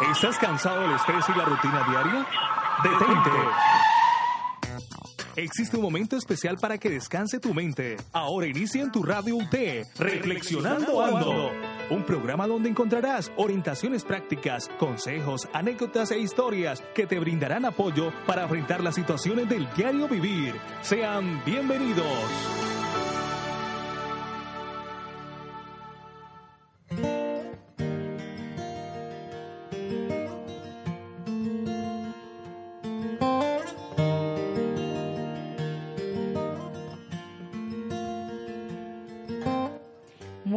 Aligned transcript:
¿Estás 0.00 0.36
cansado 0.36 0.82
del 0.82 0.92
estrés 0.92 1.24
y 1.28 1.38
la 1.38 1.44
rutina 1.46 1.82
diaria? 1.88 2.26
Detente. 2.82 3.30
Existe 5.36 5.76
un 5.76 5.82
momento 5.82 6.16
especial 6.16 6.58
para 6.58 6.76
que 6.76 6.90
descanse 6.90 7.40
tu 7.40 7.54
mente. 7.54 7.96
Ahora 8.12 8.46
inicia 8.46 8.82
en 8.82 8.92
tu 8.92 9.02
radio 9.02 9.36
UT, 9.36 9.54
Reflexionando 9.98 11.02
Ando. 11.02 11.50
Un 11.88 12.02
programa 12.04 12.46
donde 12.46 12.68
encontrarás 12.68 13.32
orientaciones 13.36 14.04
prácticas, 14.04 14.68
consejos, 14.78 15.48
anécdotas 15.54 16.10
e 16.10 16.18
historias 16.18 16.82
que 16.94 17.06
te 17.06 17.18
brindarán 17.18 17.64
apoyo 17.64 18.12
para 18.26 18.42
enfrentar 18.42 18.82
las 18.82 18.96
situaciones 18.96 19.48
del 19.48 19.66
diario 19.74 20.08
vivir. 20.08 20.54
Sean 20.82 21.42
bienvenidos. 21.46 22.65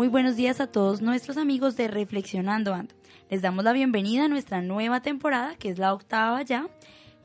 Buenos 0.10 0.36
días 0.36 0.60
a 0.60 0.66
todos 0.66 1.04
nuestros 1.04 1.38
amigos 1.38 1.78
de 1.78 1.88
Reflexionando 1.88 2.74
Ando. 2.74 2.96
Les 3.30 3.44
damos 3.44 3.64
la 3.64 3.74
bienvenida 3.74 4.26
a 4.26 4.28
nuestra 4.28 4.60
nueva 4.60 5.04
temporada, 5.04 5.54
que 5.56 5.70
es 5.70 5.78
la 5.78 5.94
octava 5.94 6.42
ya. 6.42 6.68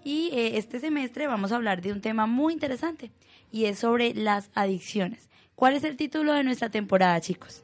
Y 0.05 0.29
eh, 0.35 0.59
este 0.59 0.81
semestre 0.81 1.27
vamos 1.27 1.51
a 1.51 1.57
hablar 1.57 1.81
de 1.81 1.93
un 1.93 2.03
tema 2.03 2.27
muy 2.27 2.53
interesante, 2.53 3.11
y 3.51 3.65
es 3.65 3.79
sobre 3.79 4.13
las 4.13 4.51
adicciones. 4.55 5.31
¿Cuál 5.55 5.77
es 5.77 5.85
el 5.85 5.97
título 5.97 6.35
de 6.35 6.45
nuestra 6.45 6.69
temporada, 6.69 7.19
chicos? 7.23 7.63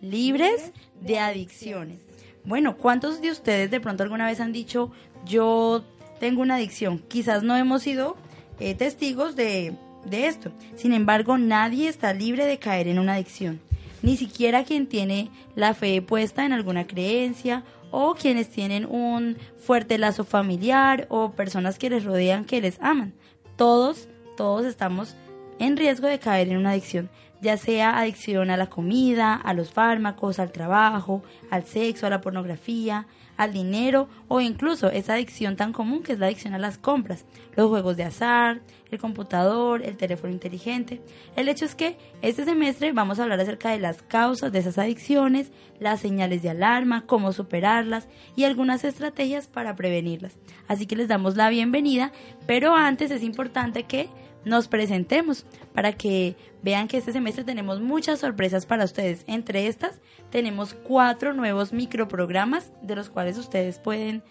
Libres 0.00 0.70
de 1.00 1.18
adicciones. 1.18 1.98
Bueno, 2.44 2.76
¿cuántos 2.76 3.20
de 3.20 3.32
ustedes 3.32 3.72
de 3.72 3.80
pronto 3.80 4.04
alguna 4.04 4.26
vez 4.26 4.38
han 4.38 4.52
dicho, 4.52 4.92
yo 5.26 5.84
tengo 6.20 6.42
una 6.42 6.54
adicción? 6.54 7.00
Quizás 7.08 7.42
no 7.42 7.56
hemos 7.56 7.82
sido 7.82 8.16
eh, 8.60 8.76
testigos 8.76 9.34
de, 9.34 9.74
de 10.04 10.28
esto. 10.28 10.52
Sin 10.76 10.92
embargo, 10.92 11.38
nadie 11.38 11.88
está 11.88 12.12
libre 12.12 12.46
de 12.46 12.60
caer 12.60 12.86
en 12.86 13.00
una 13.00 13.14
adicción 13.14 13.60
ni 14.04 14.18
siquiera 14.18 14.64
quien 14.64 14.86
tiene 14.86 15.30
la 15.56 15.72
fe 15.72 16.02
puesta 16.02 16.44
en 16.44 16.52
alguna 16.52 16.86
creencia 16.86 17.64
o 17.90 18.14
quienes 18.14 18.50
tienen 18.50 18.84
un 18.84 19.38
fuerte 19.56 19.96
lazo 19.96 20.24
familiar 20.24 21.06
o 21.08 21.32
personas 21.32 21.78
que 21.78 21.88
les 21.88 22.04
rodean 22.04 22.44
que 22.44 22.60
les 22.60 22.78
aman. 22.82 23.14
Todos, 23.56 24.08
todos 24.36 24.66
estamos 24.66 25.16
en 25.58 25.78
riesgo 25.78 26.06
de 26.06 26.18
caer 26.18 26.48
en 26.48 26.58
una 26.58 26.72
adicción, 26.72 27.08
ya 27.40 27.56
sea 27.56 27.98
adicción 27.98 28.50
a 28.50 28.58
la 28.58 28.66
comida, 28.68 29.36
a 29.36 29.54
los 29.54 29.70
fármacos, 29.70 30.38
al 30.38 30.52
trabajo, 30.52 31.22
al 31.50 31.64
sexo, 31.64 32.06
a 32.06 32.10
la 32.10 32.20
pornografía, 32.20 33.06
al 33.36 33.52
dinero 33.52 34.08
o 34.28 34.40
incluso 34.40 34.90
esa 34.90 35.14
adicción 35.14 35.56
tan 35.56 35.72
común 35.72 36.02
que 36.02 36.12
es 36.12 36.18
la 36.18 36.26
adicción 36.26 36.54
a 36.54 36.58
las 36.58 36.78
compras, 36.78 37.24
los 37.56 37.68
juegos 37.68 37.96
de 37.96 38.04
azar, 38.04 38.60
el 38.90 38.98
computador, 38.98 39.82
el 39.82 39.96
teléfono 39.96 40.32
inteligente. 40.32 41.00
El 41.36 41.48
hecho 41.48 41.64
es 41.64 41.74
que 41.74 41.96
este 42.22 42.44
semestre 42.44 42.92
vamos 42.92 43.18
a 43.18 43.24
hablar 43.24 43.40
acerca 43.40 43.70
de 43.70 43.78
las 43.78 44.02
causas 44.02 44.52
de 44.52 44.60
esas 44.60 44.78
adicciones, 44.78 45.50
las 45.80 46.00
señales 46.00 46.42
de 46.42 46.50
alarma, 46.50 47.04
cómo 47.06 47.32
superarlas 47.32 48.08
y 48.36 48.44
algunas 48.44 48.84
estrategias 48.84 49.48
para 49.48 49.76
prevenirlas. 49.76 50.38
Así 50.68 50.86
que 50.86 50.96
les 50.96 51.08
damos 51.08 51.36
la 51.36 51.50
bienvenida, 51.50 52.12
pero 52.46 52.74
antes 52.74 53.10
es 53.10 53.22
importante 53.22 53.84
que 53.84 54.08
nos 54.44 54.68
presentemos 54.68 55.46
para 55.72 55.92
que 55.92 56.36
vean 56.62 56.88
que 56.88 56.98
este 56.98 57.12
semestre 57.12 57.44
tenemos 57.44 57.80
muchas 57.80 58.20
sorpresas 58.20 58.66
para 58.66 58.84
ustedes. 58.84 59.24
Entre 59.26 59.66
estas 59.66 60.00
tenemos 60.30 60.74
cuatro 60.74 61.34
nuevos 61.34 61.72
microprogramas 61.72 62.72
de 62.82 62.96
los 62.96 63.10
cuales 63.10 63.38
ustedes 63.38 63.78
pueden 63.78 64.22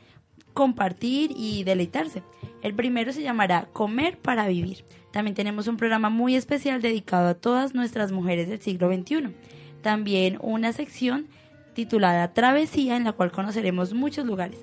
compartir 0.53 1.31
y 1.35 1.63
deleitarse. 1.63 2.23
El 2.61 2.73
primero 2.73 3.11
se 3.11 3.23
llamará 3.23 3.67
Comer 3.73 4.17
para 4.17 4.47
Vivir. 4.47 4.85
También 5.11 5.35
tenemos 5.35 5.67
un 5.67 5.77
programa 5.77 6.09
muy 6.09 6.35
especial 6.35 6.81
dedicado 6.81 7.27
a 7.27 7.33
todas 7.35 7.73
nuestras 7.73 8.11
mujeres 8.11 8.47
del 8.49 8.61
siglo 8.61 8.91
XXI. 8.93 9.35
También 9.81 10.37
una 10.41 10.73
sección 10.73 11.27
titulada 11.73 12.33
Travesía 12.33 12.95
en 12.95 13.03
la 13.03 13.13
cual 13.13 13.31
conoceremos 13.31 13.93
muchos 13.93 14.25
lugares. 14.25 14.59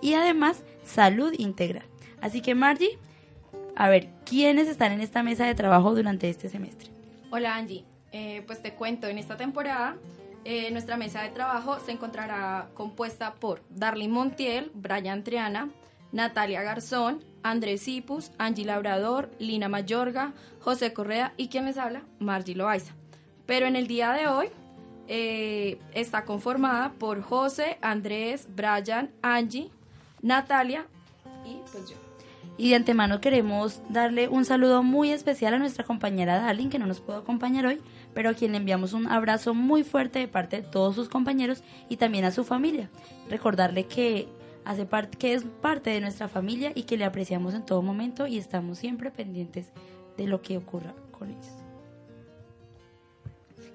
Y 0.00 0.14
además 0.14 0.64
Salud 0.84 1.32
Integral. 1.36 1.84
Así 2.20 2.40
que 2.40 2.54
Margie, 2.54 2.98
a 3.76 3.88
ver, 3.88 4.08
¿quiénes 4.24 4.68
están 4.68 4.92
en 4.92 5.00
esta 5.00 5.22
mesa 5.22 5.46
de 5.46 5.54
trabajo 5.54 5.94
durante 5.94 6.28
este 6.28 6.48
semestre? 6.48 6.88
Hola 7.30 7.54
Angie, 7.54 7.84
eh, 8.12 8.42
pues 8.46 8.62
te 8.62 8.72
cuento, 8.72 9.06
en 9.06 9.18
esta 9.18 9.36
temporada 9.36 9.96
eh, 10.44 10.70
nuestra 10.70 10.96
mesa 10.96 11.22
de 11.22 11.30
trabajo 11.30 11.78
se 11.80 11.92
encontrará 11.92 12.68
compuesta 12.74 13.34
por 13.34 13.62
Darlene 13.68 14.12
Montiel, 14.12 14.70
Brian 14.74 15.24
Triana, 15.24 15.70
Natalia 16.12 16.62
Garzón, 16.62 17.22
Andrés 17.42 17.86
Ipus, 17.88 18.30
Angie 18.38 18.64
Labrador, 18.64 19.28
Lina 19.38 19.68
Mayorga, 19.68 20.32
José 20.60 20.92
Correa 20.92 21.32
y 21.36 21.48
quien 21.48 21.66
les 21.66 21.78
habla, 21.78 22.02
Margie 22.20 22.54
Loaiza. 22.54 22.94
Pero 23.44 23.66
en 23.66 23.76
el 23.76 23.88
día 23.88 24.12
de 24.12 24.28
hoy 24.28 24.48
eh, 25.08 25.80
está 25.92 26.24
conformada 26.24 26.92
por 26.98 27.22
José, 27.22 27.78
Andrés, 27.82 28.48
Brian, 28.54 29.10
Angie, 29.22 29.70
Natalia 30.22 30.86
y 31.44 31.56
pues 31.72 31.90
yo. 31.90 32.05
Y 32.58 32.70
de 32.70 32.76
antemano 32.76 33.20
queremos 33.20 33.82
darle 33.90 34.28
un 34.28 34.44
saludo 34.44 34.82
muy 34.82 35.10
especial 35.10 35.54
a 35.54 35.58
nuestra 35.58 35.84
compañera 35.84 36.38
Darlene, 36.38 36.70
que 36.70 36.78
no 36.78 36.86
nos 36.86 37.00
pudo 37.00 37.16
acompañar 37.16 37.66
hoy, 37.66 37.80
pero 38.14 38.30
a 38.30 38.34
quien 38.34 38.52
le 38.52 38.58
enviamos 38.58 38.94
un 38.94 39.06
abrazo 39.06 39.52
muy 39.52 39.84
fuerte 39.84 40.20
de 40.20 40.28
parte 40.28 40.62
de 40.62 40.68
todos 40.68 40.94
sus 40.94 41.08
compañeros 41.08 41.62
y 41.90 41.96
también 41.96 42.24
a 42.24 42.30
su 42.30 42.44
familia. 42.44 42.88
Recordarle 43.28 43.84
que 43.84 44.28
hace 44.64 44.88
que 45.18 45.34
es 45.34 45.44
parte 45.60 45.90
de 45.90 46.00
nuestra 46.00 46.28
familia 46.28 46.72
y 46.74 46.84
que 46.84 46.96
le 46.96 47.04
apreciamos 47.04 47.54
en 47.54 47.64
todo 47.64 47.82
momento 47.82 48.26
y 48.26 48.38
estamos 48.38 48.78
siempre 48.78 49.10
pendientes 49.10 49.70
de 50.16 50.26
lo 50.26 50.40
que 50.40 50.56
ocurra 50.56 50.94
con 51.12 51.30
ellos. 51.30 51.46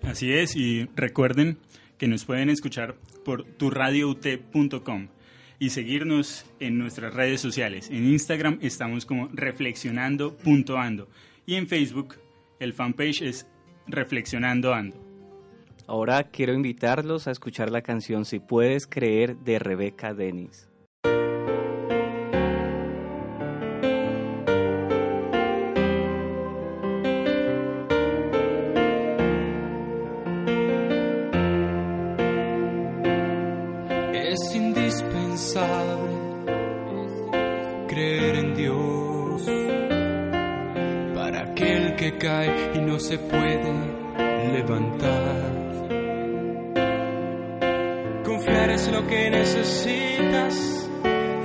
Así 0.04 0.34
es, 0.34 0.56
y 0.56 0.90
recuerden 0.96 1.60
que 2.00 2.08
nos 2.08 2.26
pueden 2.26 2.50
escuchar 2.50 2.96
por 3.24 3.44
turradiout.com 3.44 5.10
y 5.62 5.70
seguirnos 5.70 6.44
en 6.60 6.80
nuestras 6.80 7.14
redes 7.14 7.40
sociales. 7.40 7.92
En 7.92 8.08
Instagram 8.08 8.58
estamos 8.64 9.06
como 9.06 9.30
reflexionando.ando 9.32 11.08
y 11.46 11.54
en 11.54 11.68
Facebook 11.68 12.16
el 12.60 12.74
fanpage 12.74 13.22
es 13.22 13.48
Reflexionando 13.86 14.74
Ando. 14.74 14.98
Ahora 15.86 16.24
quiero 16.32 16.56
invitarlos 16.56 17.28
a 17.28 17.32
escuchar 17.32 17.70
la 17.70 17.84
canción 17.84 18.26
Si 18.26 18.40
puedes 18.40 18.88
creer 18.88 19.38
de 19.38 19.60
Rebeca 19.60 20.16
Denis. 20.16 20.71
Se 43.12 43.18
puede 43.18 43.74
levantar. 44.54 45.52
Confiar 48.24 48.70
es 48.70 48.90
lo 48.90 49.06
que 49.06 49.30
necesitas 49.30 50.90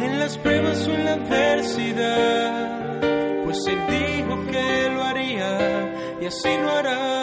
en 0.00 0.21
las 0.21 0.38
pruebas 0.38 0.87
o 0.87 0.93
en 0.93 1.04
la 1.04 1.15
adversidad, 1.15 3.00
pues 3.44 3.66
Él 3.66 3.81
dijo 3.88 4.47
que 4.47 4.91
lo 4.94 5.03
haría 5.03 6.19
y 6.21 6.27
así 6.27 6.56
lo 6.62 6.71
hará. 6.71 7.16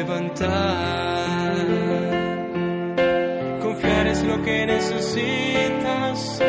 Levantar. 0.00 1.54
Confiar 3.60 4.06
es 4.06 4.22
lo 4.24 4.42
que 4.42 4.66
necesitas 4.66 6.40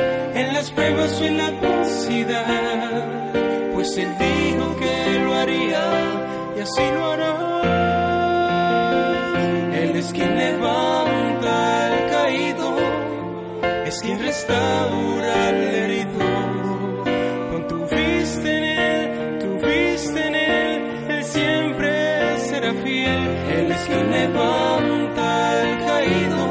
en 0.42 0.54
las 0.54 0.72
pruebas 0.72 1.20
o 1.20 1.26
en 1.26 1.38
la 1.38 1.48
adversidad, 1.48 3.34
pues 3.74 3.98
Él 3.98 4.12
dijo 4.20 4.76
que 4.82 5.20
lo 5.26 5.34
haría 5.34 5.86
y 6.58 6.60
así 6.62 6.86
lo 6.96 7.12
hará. 7.12 7.36
Él 9.82 9.92
es 10.02 10.14
quien 10.14 10.32
levanta 10.38 11.54
al 11.88 12.10
caído, 12.16 12.68
es 13.86 14.00
quien 14.02 14.20
restaura 14.20 15.48
al 15.50 15.56
herido. 15.56 16.31
Levanta 24.32 25.78
caído, 25.86 26.44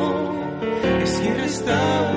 es 1.03 1.19
quien 1.19 1.37
restaura 1.39 2.10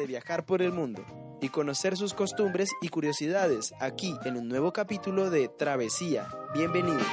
de 0.00 0.06
viajar 0.06 0.46
por 0.46 0.62
el 0.62 0.72
mundo 0.72 1.04
y 1.42 1.50
conocer 1.50 1.96
sus 1.96 2.14
costumbres 2.14 2.70
y 2.80 2.88
curiosidades 2.88 3.74
aquí 3.80 4.16
en 4.24 4.36
un 4.36 4.48
nuevo 4.48 4.72
capítulo 4.72 5.28
de 5.28 5.48
Travesía. 5.48 6.26
Bienvenidos. 6.54 7.06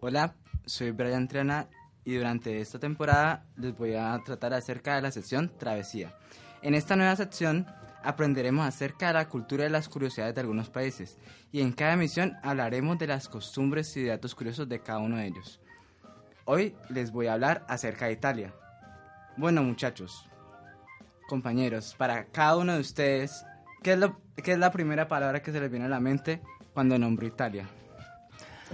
Hola, 0.00 0.36
soy 0.64 0.92
Brian 0.92 1.26
Triana 1.26 1.68
y 2.04 2.14
durante 2.14 2.60
esta 2.60 2.78
temporada 2.78 3.44
les 3.56 3.76
voy 3.76 3.94
a 3.94 4.16
tratar 4.24 4.54
acerca 4.54 4.94
de 4.94 5.02
la 5.02 5.10
sección 5.10 5.52
Travesía. 5.58 6.16
En 6.62 6.74
esta 6.74 6.94
nueva 6.94 7.16
sección 7.16 7.66
aprenderemos 8.08 8.66
acerca 8.66 9.08
de 9.08 9.12
la 9.12 9.28
cultura 9.28 9.66
y 9.66 9.68
las 9.68 9.86
curiosidades 9.86 10.34
de 10.34 10.40
algunos 10.40 10.70
países 10.70 11.18
y 11.52 11.60
en 11.60 11.72
cada 11.72 11.92
emisión 11.92 12.36
hablaremos 12.42 12.98
de 12.98 13.06
las 13.06 13.28
costumbres 13.28 13.94
y 13.98 14.04
datos 14.06 14.34
curiosos 14.34 14.66
de 14.66 14.80
cada 14.80 15.00
uno 15.00 15.18
de 15.18 15.26
ellos. 15.26 15.60
Hoy 16.46 16.74
les 16.88 17.12
voy 17.12 17.26
a 17.26 17.34
hablar 17.34 17.66
acerca 17.68 18.06
de 18.06 18.12
Italia. 18.12 18.54
Bueno 19.36 19.62
muchachos, 19.62 20.26
compañeros, 21.28 21.94
para 21.98 22.24
cada 22.24 22.56
uno 22.56 22.72
de 22.72 22.80
ustedes, 22.80 23.44
¿qué 23.82 23.92
es, 23.92 23.98
lo- 23.98 24.18
qué 24.42 24.52
es 24.52 24.58
la 24.58 24.72
primera 24.72 25.06
palabra 25.06 25.42
que 25.42 25.52
se 25.52 25.60
les 25.60 25.70
viene 25.70 25.84
a 25.84 25.90
la 25.90 26.00
mente 26.00 26.40
cuando 26.72 26.98
nombro 26.98 27.26
Italia? 27.26 27.68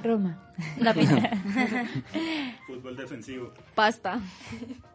Roma. 0.03 0.39
La 0.79 0.95
pizza. 0.95 1.17
Fútbol 2.69 2.97
defensivo. 2.97 3.53
Pasta. 3.75 4.21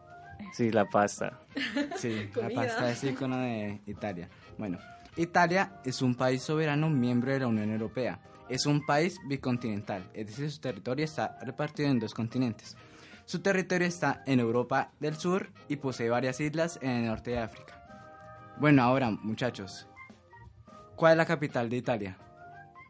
Sí, 0.52 0.70
la 0.70 0.84
pasta. 0.86 1.40
Sí, 1.96 2.30
la 2.36 2.50
pasta 2.54 2.90
es 2.90 3.04
icono 3.04 3.38
de 3.38 3.80
Italia. 3.86 4.28
Bueno, 4.58 4.78
Italia 5.16 5.80
es 5.84 6.02
un 6.02 6.14
país 6.14 6.42
soberano 6.42 6.88
miembro 6.88 7.32
de 7.32 7.40
la 7.40 7.46
Unión 7.46 7.70
Europea. 7.70 8.20
Es 8.48 8.66
un 8.66 8.84
país 8.84 9.18
bicontinental, 9.26 10.10
es 10.12 10.26
decir, 10.26 10.50
su 10.50 10.60
territorio 10.60 11.04
está 11.04 11.38
repartido 11.42 11.88
en 11.88 12.00
dos 12.00 12.14
continentes. 12.14 12.76
Su 13.24 13.40
territorio 13.40 13.86
está 13.86 14.24
en 14.26 14.40
Europa 14.40 14.90
del 14.98 15.14
Sur 15.14 15.52
y 15.68 15.76
posee 15.76 16.10
varias 16.10 16.40
islas 16.40 16.78
en 16.82 16.90
el 16.90 17.06
norte 17.06 17.30
de 17.30 17.38
África. 17.38 17.80
Bueno, 18.58 18.82
ahora, 18.82 19.10
muchachos, 19.10 19.86
¿cuál 20.96 21.12
es 21.12 21.18
la 21.18 21.26
capital 21.26 21.70
de 21.70 21.76
Italia? 21.76 22.18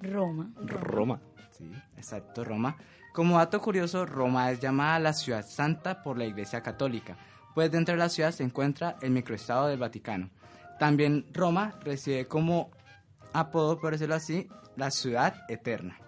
Roma. 0.01 0.51
Roma. 0.65 1.21
Sí, 1.51 1.71
exacto, 1.97 2.43
Roma. 2.43 2.77
Como 3.13 3.39
dato 3.39 3.61
curioso, 3.61 4.07
Roma 4.07 4.51
es 4.51 4.61
llamada 4.61 4.99
la 4.99 5.13
ciudad 5.13 5.45
santa 5.45 6.03
por 6.03 6.17
la 6.17 6.25
Iglesia 6.25 6.63
Católica, 6.63 7.17
pues 7.61 7.73
dentro 7.73 7.93
de 7.93 7.99
la 7.99 8.09
ciudad 8.09 8.33
se 8.33 8.43
encuentra 8.43 8.97
el 9.03 9.11
microestado 9.11 9.67
del 9.67 9.79
Vaticano. 9.79 10.31
También 10.79 11.27
Roma 11.31 11.75
recibe 11.85 12.25
como 12.25 12.71
apodo, 13.35 13.79
por 13.79 13.93
decirlo 13.93 14.15
así, 14.15 14.49
la 14.77 14.91
ciudad 14.91 15.35
eterna. 15.47 15.99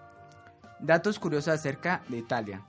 Datos 0.81 1.19
curiosos 1.19 1.53
acerca 1.53 2.01
de 2.09 2.17
Italia. 2.17 2.65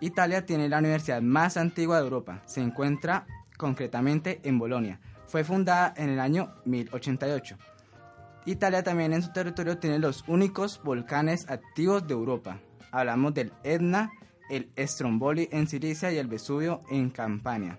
Italia 0.00 0.44
tiene 0.44 0.68
la 0.68 0.78
universidad 0.78 1.22
más 1.22 1.56
antigua 1.56 1.98
de 1.98 2.02
Europa. 2.02 2.42
Se 2.46 2.60
encuentra 2.60 3.24
concretamente 3.56 4.40
en 4.42 4.58
Bolonia. 4.58 4.98
Fue 5.28 5.44
fundada 5.44 5.94
en 5.96 6.08
el 6.08 6.18
año 6.18 6.56
1088. 6.64 7.56
Italia 8.46 8.82
también 8.82 9.12
en 9.12 9.22
su 9.22 9.30
territorio 9.30 9.78
tiene 9.78 10.00
los 10.00 10.24
únicos 10.26 10.80
volcanes 10.82 11.48
activos 11.48 12.04
de 12.08 12.14
Europa. 12.14 12.58
Hablamos 12.90 13.32
del 13.32 13.52
Etna, 13.62 14.10
el 14.50 14.72
Stromboli 14.76 15.48
en 15.52 15.68
Sicilia 15.68 16.10
y 16.10 16.18
el 16.18 16.26
Vesubio 16.26 16.82
en 16.90 17.10
Campania. 17.10 17.78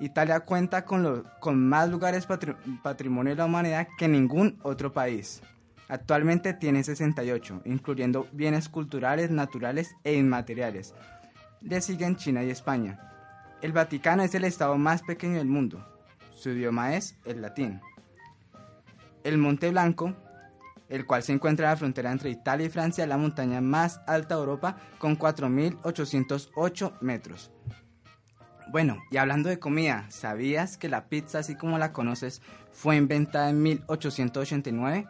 Italia 0.00 0.40
cuenta 0.40 0.84
con, 0.84 1.02
lo- 1.02 1.24
con 1.40 1.62
más 1.68 1.88
lugares 1.88 2.26
patri- 2.28 2.56
patrimonio 2.82 3.32
de 3.32 3.36
la 3.38 3.44
humanidad 3.46 3.88
que 3.98 4.08
ningún 4.08 4.58
otro 4.62 4.92
país. 4.92 5.42
Actualmente 5.88 6.54
tiene 6.54 6.82
68, 6.84 7.62
incluyendo 7.64 8.26
bienes 8.32 8.68
culturales, 8.68 9.30
naturales 9.30 9.94
e 10.04 10.14
inmateriales. 10.14 10.94
Le 11.60 11.80
siguen 11.80 12.16
China 12.16 12.42
y 12.44 12.50
España. 12.50 12.98
El 13.60 13.72
Vaticano 13.72 14.22
es 14.22 14.34
el 14.34 14.44
estado 14.44 14.78
más 14.78 15.02
pequeño 15.02 15.38
del 15.38 15.48
mundo. 15.48 15.84
Su 16.32 16.50
idioma 16.50 16.94
es 16.94 17.16
el 17.24 17.42
latín. 17.42 17.80
El 19.24 19.36
Monte 19.36 19.68
Blanco, 19.70 20.14
el 20.88 21.04
cual 21.06 21.22
se 21.22 21.32
encuentra 21.32 21.66
en 21.66 21.70
la 21.72 21.76
frontera 21.76 22.10
entre 22.12 22.30
Italia 22.30 22.66
y 22.66 22.70
Francia, 22.70 23.06
la 23.06 23.18
montaña 23.18 23.60
más 23.60 24.00
alta 24.06 24.34
de 24.36 24.40
Europa 24.40 24.76
con 24.98 25.18
4.808 25.18 26.92
metros. 27.00 27.50
Bueno, 28.70 29.02
y 29.10 29.16
hablando 29.16 29.48
de 29.48 29.58
comida, 29.58 30.06
¿sabías 30.10 30.78
que 30.78 30.88
la 30.88 31.08
pizza, 31.08 31.40
así 31.40 31.56
como 31.56 31.76
la 31.76 31.92
conoces, 31.92 32.40
fue 32.70 32.94
inventada 32.94 33.50
en 33.50 33.60
1889 33.60 35.08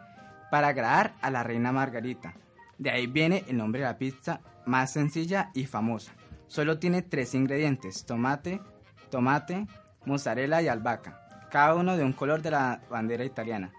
para 0.49 0.69
agradar 0.69 1.13
a 1.21 1.29
la 1.29 1.43
reina 1.43 1.71
Margarita? 1.71 2.33
De 2.79 2.89
ahí 2.89 3.05
viene 3.05 3.45
el 3.47 3.57
nombre 3.57 3.81
de 3.81 3.85
la 3.85 3.99
pizza 3.99 4.41
más 4.65 4.91
sencilla 4.91 5.51
y 5.53 5.67
famosa. 5.67 6.11
Solo 6.47 6.79
tiene 6.79 7.03
tres 7.03 7.35
ingredientes, 7.35 8.03
tomate, 8.03 8.61
tomate, 9.11 9.67
mozzarella 10.05 10.59
y 10.63 10.67
albahaca, 10.67 11.47
cada 11.51 11.75
uno 11.75 11.97
de 11.97 12.03
un 12.03 12.13
color 12.13 12.41
de 12.41 12.49
la 12.49 12.81
bandera 12.89 13.25
italiana. 13.25 13.71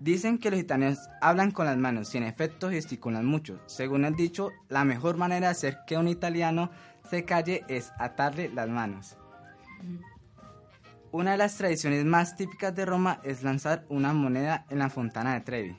Dicen 0.00 0.36
que 0.36 0.50
los 0.50 0.60
italianos 0.60 0.98
hablan 1.22 1.50
con 1.50 1.64
las 1.64 1.78
manos 1.78 2.14
y 2.14 2.18
en 2.18 2.24
efecto 2.24 2.68
gesticulan 2.68 3.24
mucho. 3.24 3.58
Según 3.64 4.04
el 4.04 4.14
dicho, 4.14 4.50
la 4.68 4.84
mejor 4.84 5.16
manera 5.16 5.46
de 5.46 5.52
hacer 5.52 5.78
que 5.86 5.96
un 5.96 6.08
italiano 6.08 6.70
se 7.08 7.24
calle 7.24 7.64
es 7.68 7.92
atarle 7.98 8.48
las 8.48 8.68
manos. 8.68 9.16
Una 11.12 11.32
de 11.32 11.38
las 11.38 11.56
tradiciones 11.56 12.04
más 12.04 12.36
típicas 12.36 12.74
de 12.74 12.84
Roma 12.84 13.20
es 13.22 13.42
lanzar 13.42 13.84
una 13.88 14.12
moneda 14.12 14.66
en 14.70 14.78
la 14.78 14.90
fontana 14.90 15.34
de 15.34 15.40
Trevi. 15.40 15.78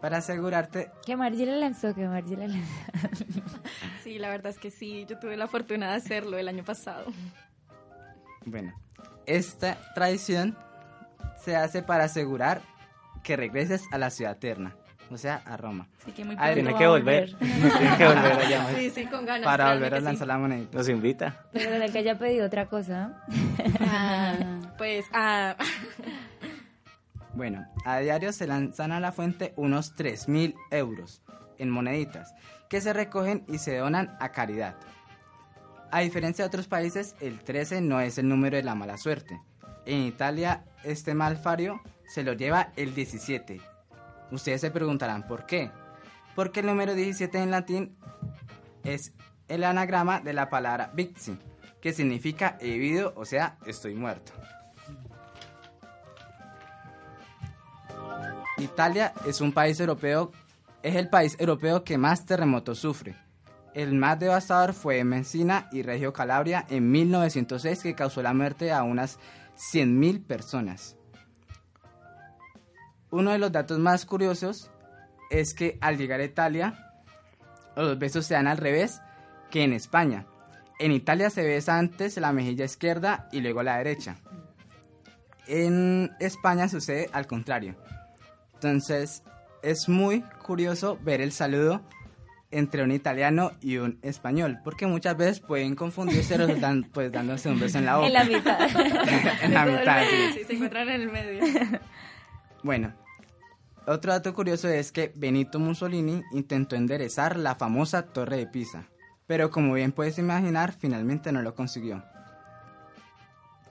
Para 0.00 0.18
asegurarte, 0.18 0.90
Que 1.04 1.14
Margie 1.14 1.44
la 1.44 1.56
lanzó, 1.56 1.94
que 1.94 2.08
Margie 2.08 2.36
la 2.36 2.48
lanzó. 2.48 2.72
Sí, 4.02 4.18
la 4.18 4.30
verdad 4.30 4.50
es 4.50 4.58
que 4.58 4.70
sí, 4.70 5.04
yo 5.06 5.18
tuve 5.18 5.36
la 5.36 5.46
fortuna 5.46 5.90
de 5.90 5.96
hacerlo 5.96 6.38
el 6.38 6.48
año 6.48 6.64
pasado. 6.64 7.04
Bueno, 8.46 8.72
esta 9.26 9.78
tradición 9.94 10.56
se 11.44 11.54
hace 11.54 11.82
para 11.82 12.04
asegurar 12.04 12.62
que 13.22 13.36
regreses 13.36 13.82
a 13.92 13.98
la 13.98 14.08
ciudad 14.08 14.32
eterna, 14.32 14.74
o 15.10 15.18
sea, 15.18 15.42
a 15.44 15.56
Roma. 15.56 15.88
Así 16.00 16.12
que 16.12 16.24
muy 16.24 16.36
pronto 16.36 16.54
Tiene 16.54 16.74
que 16.76 16.86
volver. 16.86 17.36
Tiene 17.36 17.96
que 17.96 18.06
volver 18.06 18.32
allá. 18.32 18.66
Sí, 18.76 18.90
sí, 18.90 19.06
con 19.06 19.26
ganas. 19.26 19.44
Para 19.44 19.72
volver 19.72 19.94
a 19.94 19.96
que 19.96 20.00
sí. 20.00 20.04
lanzar 20.04 20.28
la 20.28 20.38
moneda. 20.38 20.66
Nos 20.72 20.88
invita. 20.88 21.44
Pero 21.52 21.78
de 21.78 21.88
que 21.90 21.98
haya 21.98 22.18
pedido 22.18 22.46
otra 22.46 22.66
cosa. 22.66 23.24
Ah, 23.80 24.34
pues, 24.78 25.04
ah, 25.12 25.56
Bueno, 27.34 27.64
a 27.84 27.98
diario 28.00 28.32
se 28.32 28.46
lanzan 28.46 28.92
a 28.92 29.00
la 29.00 29.12
fuente 29.12 29.52
unos 29.56 29.96
3.000 29.96 30.54
euros 30.70 31.22
en 31.58 31.70
moneditas 31.70 32.34
que 32.68 32.80
se 32.80 32.92
recogen 32.92 33.44
y 33.48 33.58
se 33.58 33.76
donan 33.76 34.16
a 34.20 34.32
caridad. 34.32 34.76
A 35.92 36.00
diferencia 36.00 36.44
de 36.44 36.48
otros 36.48 36.68
países, 36.68 37.14
el 37.20 37.40
13 37.40 37.80
no 37.80 38.00
es 38.00 38.18
el 38.18 38.28
número 38.28 38.56
de 38.56 38.62
la 38.62 38.74
mala 38.74 38.96
suerte. 38.96 39.40
En 39.86 40.02
Italia, 40.02 40.64
este 40.84 41.14
malfario 41.14 41.80
se 42.06 42.22
lo 42.22 42.32
lleva 42.32 42.72
el 42.76 42.94
17. 42.94 43.60
Ustedes 44.30 44.60
se 44.60 44.70
preguntarán 44.70 45.26
por 45.26 45.46
qué. 45.46 45.70
Porque 46.34 46.60
el 46.60 46.66
número 46.66 46.94
17 46.94 47.38
en 47.38 47.50
latín 47.50 47.96
es 48.84 49.12
el 49.48 49.64
anagrama 49.64 50.20
de 50.20 50.32
la 50.32 50.48
palabra 50.48 50.90
vixi, 50.94 51.36
que 51.80 51.92
significa 51.92 52.56
he 52.60 52.70
vivido, 52.70 53.12
o 53.16 53.24
sea, 53.24 53.58
estoy 53.66 53.94
muerto. 53.94 54.32
Italia 58.58 59.12
es 59.26 59.40
un 59.40 59.52
país 59.52 59.80
europeo, 59.80 60.32
es 60.82 60.94
el 60.96 61.08
país 61.08 61.36
europeo 61.38 61.82
que 61.82 61.98
más 61.98 62.26
terremotos 62.26 62.78
sufre. 62.78 63.16
El 63.74 63.94
más 63.94 64.18
devastador 64.18 64.74
fue 64.74 65.02
Messina 65.04 65.68
y 65.72 65.82
Reggio 65.82 66.12
Calabria 66.12 66.66
en 66.68 66.90
1906 66.90 67.82
que 67.82 67.94
causó 67.94 68.22
la 68.22 68.34
muerte 68.34 68.72
a 68.72 68.82
unas 68.82 69.18
100.000 69.56 70.24
personas. 70.26 70.96
Uno 73.10 73.32
de 73.32 73.38
los 73.38 73.52
datos 73.52 73.78
más 73.78 74.06
curiosos 74.06 74.70
es 75.30 75.54
que 75.54 75.78
al 75.80 75.98
llegar 75.98 76.20
a 76.20 76.24
Italia, 76.24 76.92
los 77.76 77.98
besos 77.98 78.26
se 78.26 78.34
dan 78.34 78.46
al 78.46 78.58
revés 78.58 79.00
que 79.50 79.64
en 79.64 79.72
España. 79.72 80.26
En 80.78 80.92
Italia 80.92 81.30
se 81.30 81.44
besa 81.44 81.78
antes 81.78 82.16
la 82.16 82.32
mejilla 82.32 82.64
izquierda 82.64 83.28
y 83.32 83.40
luego 83.40 83.62
la 83.62 83.78
derecha. 83.78 84.16
En 85.46 86.12
España 86.20 86.68
sucede 86.68 87.10
al 87.12 87.26
contrario. 87.26 87.74
Entonces, 88.54 89.22
es 89.62 89.88
muy 89.88 90.22
curioso 90.44 90.98
ver 91.02 91.20
el 91.20 91.32
saludo 91.32 91.82
entre 92.50 92.82
un 92.82 92.90
italiano 92.90 93.52
y 93.60 93.76
un 93.76 93.98
español, 94.02 94.58
porque 94.64 94.86
muchas 94.86 95.16
veces 95.16 95.40
pueden 95.40 95.76
confundirse 95.76 96.36
resultan, 96.36 96.84
pues 96.92 97.12
dándose 97.12 97.48
un 97.48 97.60
beso 97.60 97.78
en 97.78 97.86
la 97.86 97.96
boca. 97.96 98.06
En 98.08 98.12
la 98.12 98.24
mitad. 98.24 98.58
En 99.42 99.54
la 99.54 99.64
mitad, 99.66 100.02
sí, 100.34 100.44
se 100.44 100.52
encuentran 100.54 100.88
en 100.88 101.00
el 101.02 101.12
medio. 101.12 101.44
Bueno, 102.62 102.92
otro 103.90 104.12
dato 104.12 104.32
curioso 104.34 104.68
es 104.68 104.92
que 104.92 105.12
Benito 105.14 105.58
Mussolini 105.58 106.22
intentó 106.32 106.76
enderezar 106.76 107.36
la 107.36 107.54
famosa 107.56 108.02
Torre 108.06 108.36
de 108.36 108.46
Pisa, 108.46 108.84
pero 109.26 109.50
como 109.50 109.74
bien 109.74 109.92
puedes 109.92 110.18
imaginar, 110.18 110.72
finalmente 110.72 111.32
no 111.32 111.42
lo 111.42 111.54
consiguió. 111.54 112.02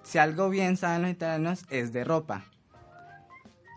Si 0.03 0.17
algo 0.17 0.49
bien 0.49 0.77
saben 0.77 1.03
los 1.03 1.11
italianos 1.11 1.65
es 1.69 1.93
de 1.93 2.03
ropa. 2.03 2.45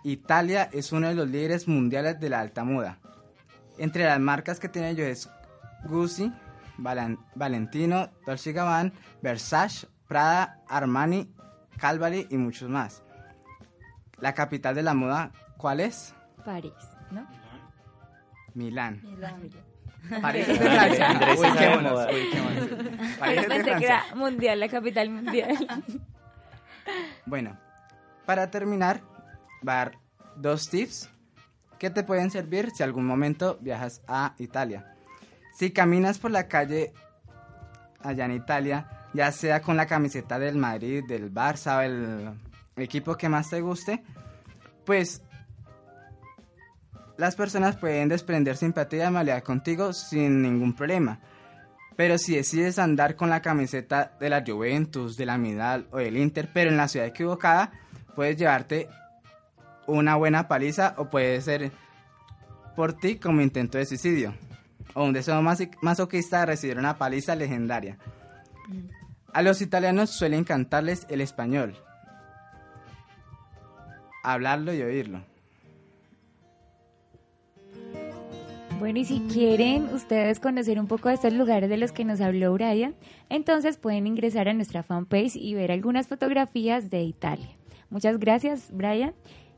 Italia 0.05 0.69
es 0.73 0.93
uno 0.93 1.09
de 1.09 1.15
los 1.15 1.29
líderes 1.29 1.69
mundiales 1.69 2.19
de 2.19 2.31
la 2.31 2.41
alta 2.41 2.65
moda. 2.65 2.99
Entre 3.79 4.05
las 4.05 4.19
marcas 4.19 4.59
que 4.59 4.69
tiene 4.69 4.91
ellos 4.91 5.07
es 5.07 5.31
Gucci, 5.85 6.33
Valen- 6.79 7.19
Valentino, 7.35 8.11
Dolce 8.27 8.53
Gabbana, 8.53 8.93
Versace, 9.23 9.87
Prada, 10.09 10.61
Armani, 10.69 11.33
Calvary 11.79 12.27
y 12.31 12.37
muchos 12.37 12.69
más. 12.69 13.03
La 14.19 14.35
capital 14.35 14.75
de 14.75 14.83
la 14.83 14.95
moda, 14.95 15.31
¿cuál 15.57 15.81
es? 15.81 16.15
París, 16.45 16.73
¿no? 17.11 17.27
Milán. 18.55 19.01
Milán. 19.03 19.51
París 20.23 20.49
es 20.49 20.59
de 20.59 20.69
Francia. 20.69 21.11
Andrés 21.11 21.39
Uy, 21.41 21.47
qué 21.59 21.69
moda. 21.69 21.77
monos, 21.77 22.07
uy, 22.13 22.29
qué 22.33 22.41
monos. 22.41 23.19
París 23.19 23.37
es 23.39 23.43
de 23.43 23.49
Pensé 23.49 23.65
que 23.65 23.71
Francia. 23.71 24.05
era 24.07 24.15
mundial, 24.17 24.61
la 24.61 24.69
capital 24.69 25.11
mundial. 25.11 25.67
Bueno, 27.27 27.57
para 28.27 28.51
terminar, 28.51 29.01
va 29.67 29.73
a 29.75 29.77
dar 29.77 29.99
dos 30.35 30.69
tips 30.69 31.09
que 31.79 31.91
te 31.91 32.03
pueden 32.03 32.33
servir 32.33 32.71
si 32.73 32.83
algún 32.83 33.07
momento 33.07 33.57
viajas 33.61 34.03
a 34.09 34.35
Italia. 34.39 34.93
Si 35.55 35.71
caminas 35.71 36.19
por 36.19 36.33
la 36.33 36.49
calle 36.49 36.93
allá 38.03 38.25
en 38.25 38.33
Italia, 38.33 38.89
ya 39.15 39.31
sea 39.31 39.63
con 39.63 39.77
la 39.77 39.87
camiseta 39.87 40.41
del 40.41 40.57
Madrid, 40.57 41.05
del 41.07 41.33
Barça 41.33 41.77
o 41.79 41.81
el 41.83 42.33
equipo 42.83 43.15
que 43.17 43.29
más 43.29 43.49
te 43.51 43.61
guste, 43.61 44.03
pues 44.85 45.23
las 47.23 47.37
personas 47.37 47.77
pueden 47.77 48.09
desprender 48.09 48.57
simpatía 48.57 48.99
y 48.99 49.03
amabilidad 49.03 49.45
contigo 49.45 49.93
sin 49.93 50.43
ningún 50.43 50.75
problema. 50.75 51.21
Pero 51.95 52.19
si 52.19 52.35
decides 52.35 52.81
andar 52.81 53.15
con 53.15 53.31
la 53.31 53.41
camiseta 53.41 54.17
de 54.19 54.29
la 54.29 54.43
Juventus, 54.45 55.17
de 55.17 55.27
la 55.27 55.39
Midal 55.39 55.87
o 55.93 55.99
del 55.99 56.17
Inter, 56.17 56.51
pero 56.53 56.69
en 56.69 56.77
la 56.77 56.89
ciudad 56.89 57.07
equivocada, 57.07 57.71
puedes 58.17 58.37
llevarte 58.37 58.89
una 59.87 60.17
buena 60.17 60.49
paliza 60.49 60.95
o 60.99 61.11
puede 61.11 61.41
ser 61.43 61.71
por 62.75 62.95
ti 62.95 63.21
como 63.21 63.41
intento 63.41 63.79
de 63.79 63.87
suicidio. 63.87 64.35
O 64.95 65.05
un 65.05 65.13
deseo 65.13 65.41
masoquista 65.81 66.41
de 66.41 66.47
recibir 66.47 66.77
una 66.77 66.99
paliza 66.99 67.37
legendaria. 67.37 67.99
A 69.33 69.43
los 69.43 69.63
italianos 69.63 70.11
suele 70.11 70.37
encantarles 70.37 71.07
el 71.09 71.21
español. 71.21 71.77
Hablarlo 74.25 74.75
y 74.75 74.83
oírlo. 74.83 75.32
Bueno, 78.83 78.99
y 78.99 79.05
si 79.05 79.21
quieren 79.33 79.95
ustedes 79.95 80.41
conocer 80.41 80.81
un 80.81 80.89
poco 80.89 81.09
de 81.09 81.15
estos 81.15 81.33
lugares 81.33 81.71
de 81.71 81.77
los 81.77 81.93
que 81.93 82.05
nos 82.05 82.21
habló 82.21 82.53
Brian, 82.53 82.97
entonces 83.29 83.77
pueden 83.77 84.09
ingresar 84.09 84.49
a 84.49 84.55
nuestra 84.55 84.83
fanpage 84.83 85.37
y 85.37 85.55
ver 85.55 85.71
algunas 85.71 86.09
fotografías 86.09 86.91
de 86.91 87.05
Italia. 87.05 87.47
Muchas 87.91 88.19
gracias, 88.19 88.71
Brian, 88.73 89.15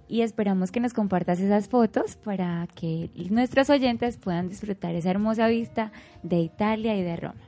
y 0.08 0.20
esperamos 0.20 0.70
que 0.70 0.80
nos 0.80 0.92
compartas 0.92 1.40
esas 1.40 1.68
fotos 1.68 2.16
para 2.16 2.68
que 2.74 3.08
nuestros 3.30 3.70
oyentes 3.70 4.18
puedan 4.18 4.50
disfrutar 4.50 4.94
esa 4.94 5.12
hermosa 5.12 5.48
vista 5.48 5.90
de 6.22 6.40
Italia 6.40 6.94
y 6.94 7.02
de 7.02 7.16
Roma. 7.16 7.40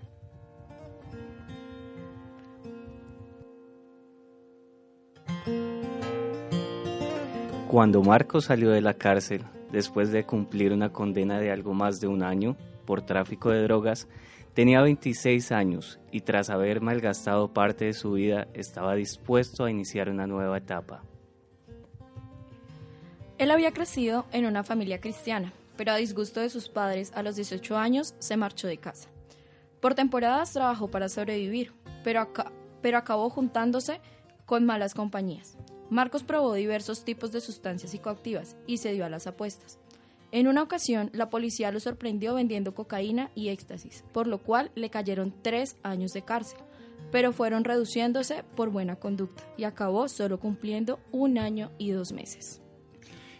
Cuando 7.68 8.02
Marcos 8.02 8.46
salió 8.46 8.70
de 8.70 8.80
la 8.80 8.94
cárcel, 8.94 9.44
después 9.70 10.10
de 10.10 10.24
cumplir 10.24 10.72
una 10.72 10.92
condena 10.92 11.38
de 11.38 11.50
algo 11.50 11.74
más 11.74 12.00
de 12.00 12.06
un 12.06 12.22
año 12.22 12.56
por 12.84 13.02
tráfico 13.02 13.50
de 13.50 13.62
drogas, 13.62 14.08
tenía 14.54 14.80
26 14.80 15.52
años 15.52 15.98
y 16.10 16.22
tras 16.22 16.50
haber 16.50 16.80
malgastado 16.80 17.52
parte 17.52 17.86
de 17.86 17.92
su 17.92 18.12
vida 18.12 18.48
estaba 18.54 18.94
dispuesto 18.94 19.64
a 19.64 19.70
iniciar 19.70 20.08
una 20.08 20.26
nueva 20.26 20.58
etapa. 20.58 21.02
Él 23.38 23.50
había 23.50 23.72
crecido 23.72 24.24
en 24.32 24.46
una 24.46 24.64
familia 24.64 25.00
cristiana, 25.00 25.52
pero 25.76 25.92
a 25.92 25.96
disgusto 25.96 26.40
de 26.40 26.48
sus 26.48 26.68
padres, 26.68 27.12
a 27.14 27.22
los 27.22 27.36
18 27.36 27.76
años 27.76 28.14
se 28.18 28.36
marchó 28.36 28.66
de 28.66 28.78
casa. 28.78 29.10
Por 29.80 29.94
temporadas 29.94 30.52
trabajó 30.52 30.88
para 30.88 31.10
sobrevivir, 31.10 31.72
pero, 32.02 32.32
pero 32.80 32.96
acabó 32.96 33.28
juntándose 33.28 34.00
con 34.46 34.64
malas 34.64 34.94
compañías. 34.94 35.58
Marcos 35.90 36.24
probó 36.24 36.54
diversos 36.54 37.04
tipos 37.04 37.32
de 37.32 37.40
sustancias 37.40 37.92
psicoactivas 37.92 38.56
y 38.66 38.78
se 38.78 38.92
dio 38.92 39.04
a 39.04 39.08
las 39.08 39.26
apuestas. 39.26 39.78
En 40.32 40.48
una 40.48 40.62
ocasión, 40.62 41.10
la 41.12 41.30
policía 41.30 41.70
lo 41.70 41.80
sorprendió 41.80 42.34
vendiendo 42.34 42.74
cocaína 42.74 43.30
y 43.34 43.48
éxtasis, 43.48 44.04
por 44.12 44.26
lo 44.26 44.42
cual 44.42 44.72
le 44.74 44.90
cayeron 44.90 45.32
tres 45.42 45.76
años 45.82 46.12
de 46.12 46.22
cárcel, 46.22 46.58
pero 47.12 47.32
fueron 47.32 47.64
reduciéndose 47.64 48.42
por 48.56 48.70
buena 48.70 48.96
conducta 48.96 49.44
y 49.56 49.64
acabó 49.64 50.08
solo 50.08 50.40
cumpliendo 50.40 50.98
un 51.12 51.38
año 51.38 51.70
y 51.78 51.92
dos 51.92 52.12
meses. 52.12 52.60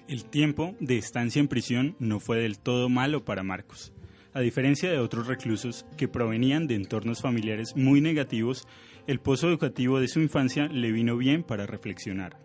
El 0.08 0.24
tiempo 0.24 0.76
de 0.78 0.98
estancia 0.98 1.40
en 1.40 1.48
prisión 1.48 1.96
no 1.98 2.20
fue 2.20 2.38
del 2.38 2.60
todo 2.60 2.88
malo 2.88 3.24
para 3.24 3.42
Marcos. 3.42 3.92
A 4.36 4.40
diferencia 4.40 4.90
de 4.90 4.98
otros 4.98 5.28
reclusos 5.28 5.86
que 5.96 6.08
provenían 6.08 6.66
de 6.66 6.74
entornos 6.74 7.22
familiares 7.22 7.74
muy 7.74 8.02
negativos, 8.02 8.68
el 9.06 9.18
pozo 9.18 9.48
educativo 9.48 9.98
de 9.98 10.08
su 10.08 10.20
infancia 10.20 10.68
le 10.68 10.92
vino 10.92 11.16
bien 11.16 11.42
para 11.42 11.64
reflexionar. 11.64 12.36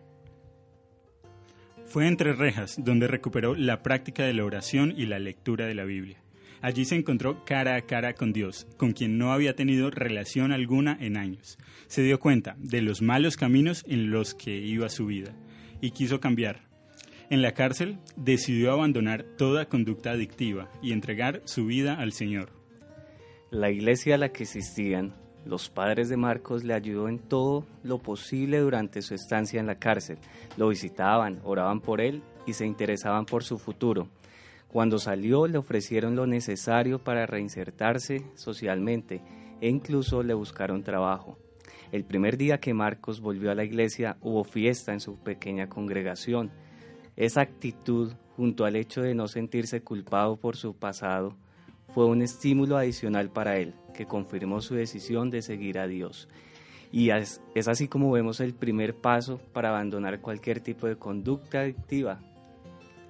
Fue 1.86 2.07
entre 2.07 2.31
rejas 2.31 2.77
donde 2.77 3.10
recuperó 3.10 3.55
la 3.55 3.83
práctica 3.83 4.24
de 4.24 4.33
la 4.33 4.45
oración 4.45 4.93
y 4.95 5.05
la 5.05 5.19
lectura 5.19 5.65
de 5.65 5.75
la 5.75 5.83
Biblia. 5.83 6.24
Allí 6.62 6.86
se 6.86 6.95
encontró 6.95 7.43
cara 7.43 7.75
a 7.75 7.81
cara 7.81 8.13
con 8.13 8.31
Dios, 8.31 8.67
con 8.77 8.93
quien 8.93 9.17
no 9.17 9.33
había 9.33 9.57
tenido 9.57 9.91
relación 9.91 10.53
alguna 10.53 10.98
en 11.01 11.17
años. 11.17 11.57
Se 11.88 12.03
dio 12.03 12.21
cuenta 12.21 12.55
de 12.57 12.81
los 12.81 13.01
malos 13.01 13.36
caminos 13.36 13.83
en 13.86 14.12
los 14.12 14.33
que 14.33 14.55
iba 14.55 14.88
su 14.88 15.07
vida 15.07 15.36
y 15.81 15.91
quiso 15.91 16.21
cambiar. 16.21 16.71
En 17.32 17.42
la 17.42 17.54
cárcel 17.54 17.98
decidió 18.18 18.74
abandonar 18.74 19.24
toda 19.24 19.70
conducta 19.70 20.12
adictiva 20.12 20.70
y 20.82 20.92
entregar 20.92 21.42
su 21.46 21.66
vida 21.66 21.94
al 21.94 22.12
Señor. 22.12 22.50
La 23.52 23.72
iglesia 23.72 24.16
a 24.16 24.18
la 24.18 24.34
que 24.34 24.44
asistían, 24.44 25.14
los 25.46 25.70
padres 25.70 26.10
de 26.10 26.18
Marcos 26.18 26.66
le 26.66 26.74
ayudó 26.74 27.08
en 27.08 27.20
todo 27.20 27.66
lo 27.84 28.00
posible 28.00 28.60
durante 28.60 29.02
su 29.02 29.16
estancia 29.16 29.62
en 29.62 29.68
la 29.68 29.80
cárcel. 29.80 30.18
Lo 30.58 30.68
visitaban, 30.68 31.40
oraban 31.46 31.80
por 31.80 32.02
él 32.02 32.22
y 32.46 32.52
se 32.52 32.66
interesaban 32.66 33.26
por 33.26 33.46
su 33.46 33.58
futuro. 33.58 34.10
Cuando 34.68 35.00
salió 35.00 35.48
le 35.48 35.58
ofrecieron 35.58 36.18
lo 36.18 36.28
necesario 36.28 37.00
para 37.00 37.28
reinsertarse 37.28 38.26
socialmente 38.36 39.22
e 39.62 39.70
incluso 39.70 40.22
le 40.22 40.34
buscaron 40.34 40.84
trabajo. 40.84 41.38
El 41.94 42.04
primer 42.04 42.36
día 42.36 42.60
que 42.60 42.74
Marcos 42.74 43.22
volvió 43.22 43.52
a 43.52 43.56
la 43.56 43.64
iglesia 43.64 44.18
hubo 44.20 44.44
fiesta 44.44 44.92
en 44.92 45.00
su 45.00 45.16
pequeña 45.18 45.70
congregación. 45.70 46.52
Esa 47.15 47.41
actitud, 47.41 48.13
junto 48.36 48.65
al 48.65 48.75
hecho 48.75 49.01
de 49.01 49.13
no 49.13 49.27
sentirse 49.27 49.82
culpado 49.82 50.38
por 50.38 50.56
su 50.56 50.74
pasado, 50.75 51.36
fue 51.94 52.06
un 52.06 52.22
estímulo 52.22 52.77
adicional 52.77 53.30
para 53.30 53.58
él, 53.58 53.74
que 53.94 54.06
confirmó 54.06 54.62
su 54.62 54.75
decisión 54.75 55.30
de 55.30 55.41
seguir 55.41 55.77
a 55.77 55.88
Dios. 55.88 56.30
Y 56.91 57.10
es, 57.12 57.41
así 57.68 57.88
como 57.88 58.12
vemos 58.12 58.39
el 58.39 58.53
primer 58.53 58.96
paso 58.96 59.39
para 59.53 59.70
abandonar 59.70 60.20
cualquier 60.20 60.60
tipo 60.60 60.88
de 60.88 60.98
conducta 60.98 61.62
adictiva, 61.62 62.20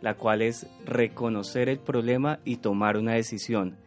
la 0.02 0.16
cual 0.16 0.42
es 0.42 0.68
reconocer 0.86 1.70
el 1.70 1.80
problema 1.80 2.40
y 2.44 2.58
tomar 2.58 2.98
una 2.98 3.14
decisión. 3.14 3.78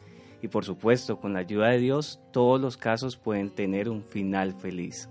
Y 0.42 0.48
por 0.48 0.64
supuesto, 0.64 1.20
con 1.20 1.32
la 1.32 1.40
ayuda 1.40 1.68
de 1.70 1.78
Dios, 1.78 2.20
todos 2.32 2.60
los 2.60 2.76
casos 2.76 3.16
pueden 3.16 3.50
tener 3.50 3.88
un 3.88 4.02
final 4.02 4.52
feliz. 4.52 5.08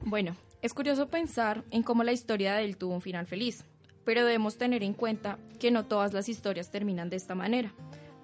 Bueno, 0.00 0.34
es 0.62 0.74
curioso 0.74 1.08
pensar 1.08 1.64
en 1.70 1.82
cómo 1.82 2.04
la 2.04 2.12
historia 2.12 2.54
de 2.54 2.64
él 2.64 2.76
tuvo 2.76 2.94
un 2.94 3.00
final 3.00 3.26
feliz, 3.26 3.64
pero 4.04 4.24
debemos 4.24 4.56
tener 4.56 4.84
en 4.84 4.94
cuenta 4.94 5.38
que 5.58 5.72
no 5.72 5.86
todas 5.86 6.12
las 6.12 6.28
historias 6.28 6.70
terminan 6.70 7.10
de 7.10 7.16
esta 7.16 7.34
manera, 7.34 7.74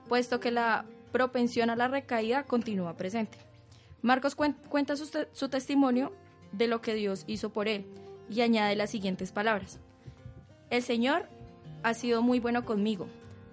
puesto 0.08 0.38
que 0.38 0.52
la 0.52 0.86
propensión 1.12 1.68
a 1.68 1.76
la 1.76 1.88
recaída 1.88 2.44
continúa 2.44 2.96
presente. 2.96 3.38
Marcos 4.02 4.36
cuenta 4.36 4.96
su, 4.96 5.10
su 5.32 5.48
testimonio 5.48 6.12
de 6.52 6.68
lo 6.68 6.80
que 6.80 6.94
Dios 6.94 7.24
hizo 7.26 7.50
por 7.50 7.66
él 7.66 7.84
y 8.30 8.40
añade 8.42 8.76
las 8.76 8.90
siguientes 8.90 9.32
palabras. 9.32 9.80
El 10.70 10.82
Señor 10.82 11.28
ha 11.82 11.92
sido 11.94 12.22
muy 12.22 12.38
bueno 12.38 12.64
conmigo, 12.64 13.08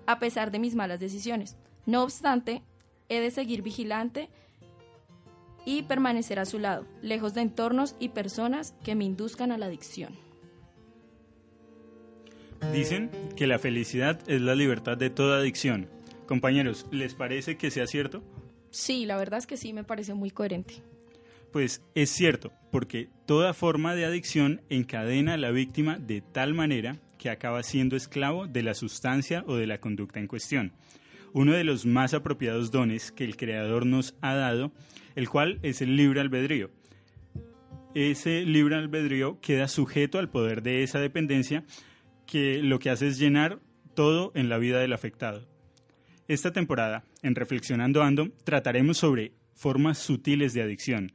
a 0.06 0.20
pesar 0.20 0.52
de 0.52 0.60
mis 0.60 0.76
malas 0.76 1.00
decisiones. 1.00 1.58
No 1.88 2.04
obstante, 2.04 2.62
he 3.10 3.20
de 3.20 3.32
seguir 3.32 3.64
vigilante 3.64 4.30
y 5.66 5.84
permanecer 5.84 6.40
a 6.40 6.46
su 6.46 6.60
lado, 6.60 6.86
lejos 7.02 7.34
de 7.34 7.42
entornos 7.42 7.96
y 8.00 8.10
personas 8.10 8.74
que 8.84 8.96
me 8.96 9.04
induzcan 9.04 9.52
a 9.52 9.58
la 9.58 9.66
adicción. 9.66 10.16
Dicen 12.74 13.12
que 13.36 13.48
la 13.48 13.60
felicidad 13.60 14.20
es 14.28 14.42
la 14.42 14.56
libertad 14.56 14.98
de 14.98 15.10
toda 15.10 15.40
adicción. 15.40 15.88
Compañeros, 16.28 16.88
¿les 16.92 17.14
parece 17.14 17.58
que 17.58 17.72
sea 17.72 17.88
cierto? 17.88 18.24
Sí, 18.72 19.06
la 19.06 19.18
verdad 19.18 19.40
es 19.40 19.48
que 19.48 19.58
sí, 19.58 19.74
me 19.74 19.84
parece 19.84 20.14
muy 20.14 20.32
coherente. 20.32 20.76
Pues 21.52 21.82
es 21.94 22.10
cierto, 22.10 22.52
porque 22.72 23.10
toda 23.26 23.54
forma 23.54 23.96
de 23.96 24.06
adicción 24.06 24.62
encadena 24.70 25.36
a 25.36 25.38
la 25.38 25.52
víctima 25.52 25.98
de 25.98 26.22
tal 26.22 26.54
manera 26.54 26.98
que 27.18 27.30
acaba 27.30 27.64
siendo 27.64 27.96
esclavo 27.96 28.48
de 28.48 28.64
la 28.64 28.74
sustancia 28.74 29.44
o 29.48 29.56
de 29.56 29.66
la 29.66 29.80
conducta 29.80 30.20
en 30.20 30.28
cuestión. 30.28 30.74
Uno 31.32 31.54
de 31.54 31.64
los 31.64 31.86
más 31.86 32.14
apropiados 32.14 32.72
dones 32.72 33.12
que 33.12 33.24
el 33.24 33.38
Creador 33.38 33.86
nos 33.86 34.16
ha 34.22 34.36
dado, 34.36 34.72
el 35.16 35.30
cual 35.30 35.60
es 35.64 35.82
el 35.82 35.96
libre 35.96 36.22
albedrío. 36.22 36.70
Ese 37.94 38.42
libre 38.42 38.76
albedrío 38.76 39.40
queda 39.40 39.68
sujeto 39.68 40.20
al 40.20 40.30
poder 40.30 40.62
de 40.62 40.84
esa 40.84 41.00
dependencia 41.00 41.64
que 42.26 42.62
lo 42.62 42.80
que 42.80 42.90
hace 42.90 43.08
es 43.08 43.18
llenar 43.18 43.60
todo 43.94 44.32
en 44.36 44.50
la 44.50 44.58
vida 44.58 44.80
del 44.80 44.94
afectado. 44.94 45.48
Esta 46.28 46.52
temporada, 46.52 47.04
en 47.22 47.36
Reflexionando 47.36 48.04
Ando, 48.04 48.30
trataremos 48.44 48.98
sobre 48.98 49.32
formas 49.54 50.00
sutiles 50.00 50.54
de 50.54 50.64
adicción, 50.64 51.14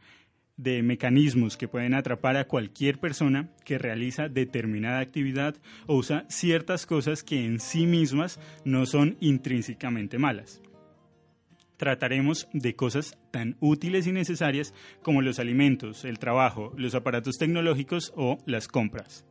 de 0.56 0.82
mecanismos 0.82 1.56
que 1.56 1.68
pueden 1.68 1.94
atrapar 1.94 2.36
a 2.36 2.46
cualquier 2.46 2.98
persona 2.98 3.50
que 3.64 3.78
realiza 3.78 4.28
determinada 4.28 5.00
actividad 5.00 5.56
o 5.86 5.96
usa 5.96 6.26
ciertas 6.28 6.86
cosas 6.86 7.22
que 7.22 7.44
en 7.44 7.60
sí 7.60 7.86
mismas 7.86 8.38
no 8.64 8.86
son 8.86 9.16
intrínsecamente 9.20 10.18
malas. 10.18 10.62
Trataremos 11.80 12.46
de 12.52 12.76
cosas 12.76 13.16
tan 13.30 13.56
útiles 13.58 14.06
y 14.06 14.12
necesarias 14.12 14.74
como 15.02 15.22
los 15.22 15.38
alimentos, 15.38 16.04
el 16.04 16.18
trabajo, 16.18 16.74
los 16.76 16.94
aparatos 16.94 17.38
tecnológicos 17.38 18.12
o 18.16 18.36
las 18.44 18.68
compras. 18.68 19.24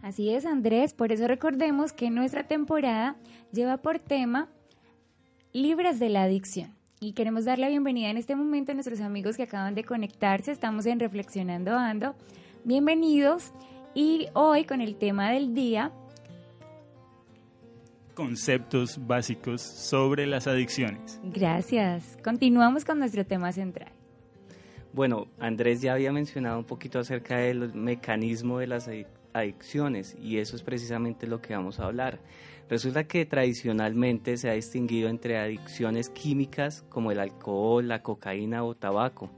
Así 0.00 0.30
es, 0.30 0.46
Andrés, 0.46 0.94
por 0.94 1.10
eso 1.10 1.26
recordemos 1.26 1.92
que 1.92 2.08
nuestra 2.10 2.46
temporada 2.46 3.16
lleva 3.52 3.78
por 3.78 3.98
tema 3.98 4.48
Libres 5.52 5.98
de 5.98 6.10
la 6.10 6.22
Adicción. 6.22 6.76
Y 7.00 7.14
queremos 7.14 7.44
dar 7.44 7.58
la 7.58 7.68
bienvenida 7.68 8.08
en 8.08 8.18
este 8.18 8.36
momento 8.36 8.70
a 8.70 8.74
nuestros 8.76 9.00
amigos 9.00 9.36
que 9.36 9.42
acaban 9.42 9.74
de 9.74 9.82
conectarse. 9.82 10.52
Estamos 10.52 10.86
en 10.86 11.00
Reflexionando 11.00 11.76
Ando. 11.76 12.14
Bienvenidos. 12.62 13.52
Y 13.96 14.28
hoy 14.34 14.62
con 14.62 14.80
el 14.80 14.94
tema 14.94 15.32
del 15.32 15.54
día. 15.54 15.90
Conceptos 18.14 18.98
básicos 19.06 19.62
sobre 19.62 20.26
las 20.26 20.46
adicciones. 20.46 21.20
Gracias. 21.24 22.18
Continuamos 22.22 22.84
con 22.84 22.98
nuestro 22.98 23.24
tema 23.24 23.52
central. 23.52 23.92
Bueno, 24.92 25.28
Andrés 25.38 25.80
ya 25.80 25.92
había 25.92 26.12
mencionado 26.12 26.58
un 26.58 26.64
poquito 26.64 26.98
acerca 26.98 27.38
del 27.38 27.72
mecanismo 27.74 28.58
de 28.58 28.66
las 28.66 28.90
adicciones 29.32 30.16
y 30.20 30.38
eso 30.38 30.56
es 30.56 30.62
precisamente 30.62 31.26
lo 31.26 31.40
que 31.40 31.54
vamos 31.54 31.78
a 31.78 31.86
hablar. 31.86 32.20
Resulta 32.68 33.04
que 33.04 33.24
tradicionalmente 33.24 34.36
se 34.36 34.50
ha 34.50 34.54
distinguido 34.54 35.08
entre 35.08 35.38
adicciones 35.38 36.10
químicas 36.10 36.84
como 36.88 37.12
el 37.12 37.20
alcohol, 37.20 37.86
la 37.86 38.02
cocaína 38.02 38.64
o 38.64 38.74
tabaco 38.74 39.30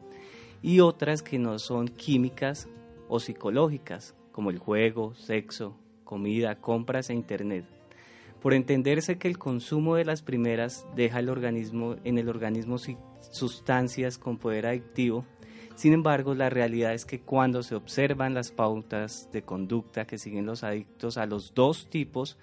y 0.63 0.81
otras 0.81 1.23
que 1.23 1.39
no 1.39 1.59
son 1.59 1.89
químicas 1.89 2.69
o 3.09 3.21
psicológicas 3.21 4.15
como 4.33 4.51
el 4.51 4.59
juego, 4.59 5.15
sexo, 5.15 5.77
comida, 6.05 6.57
compras 6.57 7.11
e 7.11 7.15
internet. 7.15 7.65
Por 8.43 8.55
entenderse 8.55 9.19
que 9.19 9.29
el 9.29 9.39
consumo 9.39 9.95
de 9.95 10.05
las 10.05 10.23
primeras 10.23 10.87
deja 10.97 11.21
el 11.21 11.29
organismo, 11.29 11.97
en 12.05 12.19
el 12.19 12.29
organismo 12.29 12.77
sustancias 13.31 14.19
con 14.19 14.39
poder 14.39 14.67
adictivo, 14.67 15.25
sin 15.75 15.95
embargo, 15.95 16.35
la 16.35 16.51
realidad 16.51 16.93
es 16.93 17.05
que 17.05 17.21
cuando 17.21 17.63
se 17.63 17.75
observan 17.75 18.35
las 18.35 18.51
pautas 18.51 19.29
de 19.33 19.43
conducta 19.43 20.07
que 20.07 20.19
siguen 20.19 20.47
los 20.47 20.65
adictos 20.65 21.17
a 21.17 21.27
los 21.27 21.55
dos 21.55 21.89
tipos, 21.89 22.37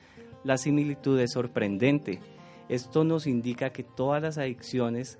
la 0.43 0.57
similitud 0.57 1.19
es 1.19 1.33
sorprendente. 1.33 2.19
Esto 2.69 3.03
nos 3.03 3.27
indica 3.27 3.71
que 3.71 3.83
todas 3.83 4.21
las 4.21 4.37
adicciones, 4.37 5.19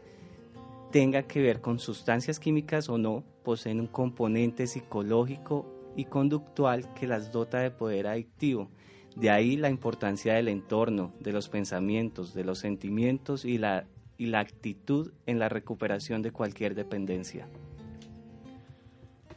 tengan 0.92 1.26
que 1.26 1.42
ver 1.42 1.62
con 1.62 1.78
sustancias 1.78 2.40
químicas 2.40 2.90
o 2.90 2.98
no, 2.98 3.24
poseen 3.44 3.80
un 3.80 3.88
componente 3.88 4.66
psicológico 4.66 5.66
y 5.96 6.06
conductual 6.06 6.94
que 6.94 7.08
las 7.08 7.32
dota 7.32 7.60
de 7.60 7.72
poder 7.72 8.08
adictivo. 8.08 8.70
De 9.16 9.30
ahí 9.30 9.58
la 9.58 9.70
importancia 9.70 10.36
del 10.36 10.48
entorno, 10.48 11.14
de 11.20 11.32
los 11.32 11.50
pensamientos, 11.50 12.34
de 12.34 12.44
los 12.44 12.60
sentimientos 12.60 13.44
y 13.46 13.58
la, 13.58 13.86
y 14.18 14.28
la 14.28 14.40
actitud 14.40 15.12
en 15.26 15.40
la 15.40 15.50
recuperación 15.50 16.22
de 16.22 16.32
cualquier 16.32 16.76
dependencia. 16.76 17.48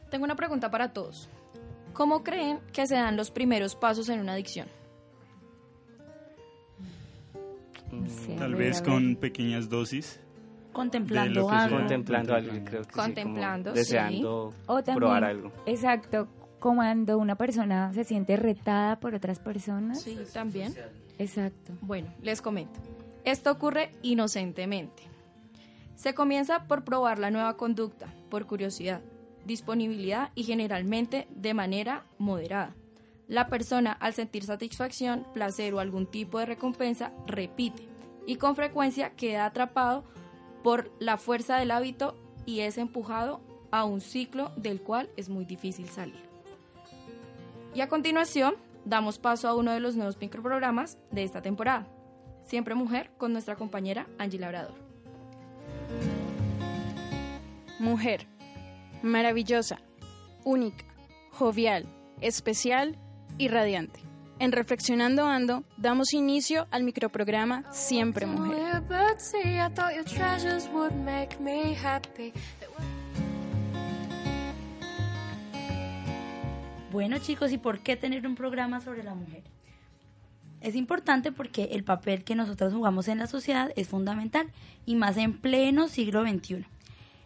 Tengo 0.09 0.25
una 0.25 0.35
pregunta 0.35 0.69
para 0.69 0.93
todos. 0.93 1.29
¿Cómo 1.93 2.23
creen 2.23 2.59
que 2.71 2.87
se 2.87 2.95
dan 2.95 3.17
los 3.17 3.31
primeros 3.31 3.75
pasos 3.75 4.09
en 4.09 4.19
una 4.19 4.33
adicción? 4.33 4.67
Tal 8.37 8.55
vez 8.55 8.81
con 8.81 9.15
pequeñas 9.15 9.69
dosis. 9.69 10.19
Contemplando 10.71 11.49
algo. 11.49 11.77
Contemplando 11.77 12.33
algo, 12.33 12.51
creo 12.65 12.81
que 12.81 12.91
Contemplando, 12.91 13.71
sí, 13.71 13.77
deseando 13.77 14.53
o 14.65 14.75
también, 14.77 14.97
probar 14.97 15.23
algo. 15.23 15.51
Exacto, 15.67 16.27
cuando 16.63 17.17
una 17.17 17.35
persona 17.35 17.93
se 17.93 18.05
siente 18.05 18.37
retada 18.37 18.97
por 19.01 19.13
otras 19.13 19.37
personas. 19.37 20.01
Sí, 20.01 20.17
también. 20.31 20.73
Exacto. 21.19 21.73
Bueno, 21.81 22.07
les 22.21 22.41
comento. 22.41 22.79
Esto 23.25 23.51
ocurre 23.51 23.91
inocentemente. 24.01 25.03
Se 25.97 26.13
comienza 26.13 26.63
por 26.63 26.85
probar 26.85 27.19
la 27.19 27.31
nueva 27.31 27.57
conducta, 27.57 28.07
por 28.29 28.47
curiosidad, 28.47 29.01
disponibilidad 29.45 30.31
y 30.35 30.43
generalmente 30.43 31.27
de 31.35 31.53
manera 31.53 32.05
moderada. 32.17 32.73
La 33.27 33.47
persona, 33.47 33.91
al 33.91 34.13
sentir 34.13 34.45
satisfacción, 34.45 35.25
placer 35.33 35.73
o 35.73 35.81
algún 35.81 36.05
tipo 36.05 36.39
de 36.39 36.45
recompensa, 36.45 37.11
repite 37.27 37.89
y 38.25 38.37
con 38.37 38.55
frecuencia 38.55 39.09
queda 39.17 39.45
atrapado 39.45 40.05
por 40.63 40.93
la 40.99 41.17
fuerza 41.17 41.57
del 41.57 41.71
hábito 41.71 42.15
y 42.45 42.61
es 42.61 42.77
empujado 42.77 43.41
a 43.71 43.83
un 43.83 43.99
ciclo 43.99 44.53
del 44.55 44.81
cual 44.81 45.09
es 45.17 45.27
muy 45.27 45.43
difícil 45.43 45.89
salir. 45.89 46.32
Y 47.73 47.81
a 47.81 47.87
continuación, 47.87 48.55
damos 48.85 49.17
paso 49.17 49.47
a 49.47 49.55
uno 49.55 49.71
de 49.71 49.79
los 49.79 49.95
nuevos 49.95 50.17
microprogramas 50.19 50.97
de 51.11 51.23
esta 51.23 51.41
temporada, 51.41 51.87
Siempre 52.43 52.75
Mujer, 52.75 53.09
con 53.17 53.33
nuestra 53.33 53.55
compañera 53.55 54.07
Angie 54.19 54.39
Labrador. 54.39 54.75
Mujer, 57.79 58.27
maravillosa, 59.01 59.79
única, 60.43 60.85
jovial, 61.31 61.87
especial 62.21 62.97
y 63.37 63.47
radiante. 63.47 64.01
En 64.39 64.51
Reflexionando 64.51 65.25
Ando 65.25 65.63
damos 65.77 66.13
inicio 66.13 66.67
al 66.69 66.83
microprograma 66.83 67.63
Siempre 67.71 68.25
Mujer. 68.25 68.83
Bueno 76.93 77.17
chicos, 77.17 77.51
¿y 77.51 77.57
por 77.57 77.79
qué 77.79 77.95
tener 77.95 78.27
un 78.27 78.35
programa 78.35 78.79
sobre 78.79 79.01
la 79.01 79.15
mujer? 79.15 79.41
Es 80.61 80.75
importante 80.75 81.31
porque 81.31 81.69
el 81.71 81.83
papel 81.83 82.23
que 82.23 82.35
nosotros 82.35 82.71
jugamos 82.71 83.07
en 83.07 83.17
la 83.17 83.25
sociedad 83.25 83.71
es 83.75 83.87
fundamental 83.87 84.51
y 84.85 84.93
más 84.93 85.17
en 85.17 85.33
pleno 85.33 85.87
siglo 85.87 86.21
XXI. 86.21 86.67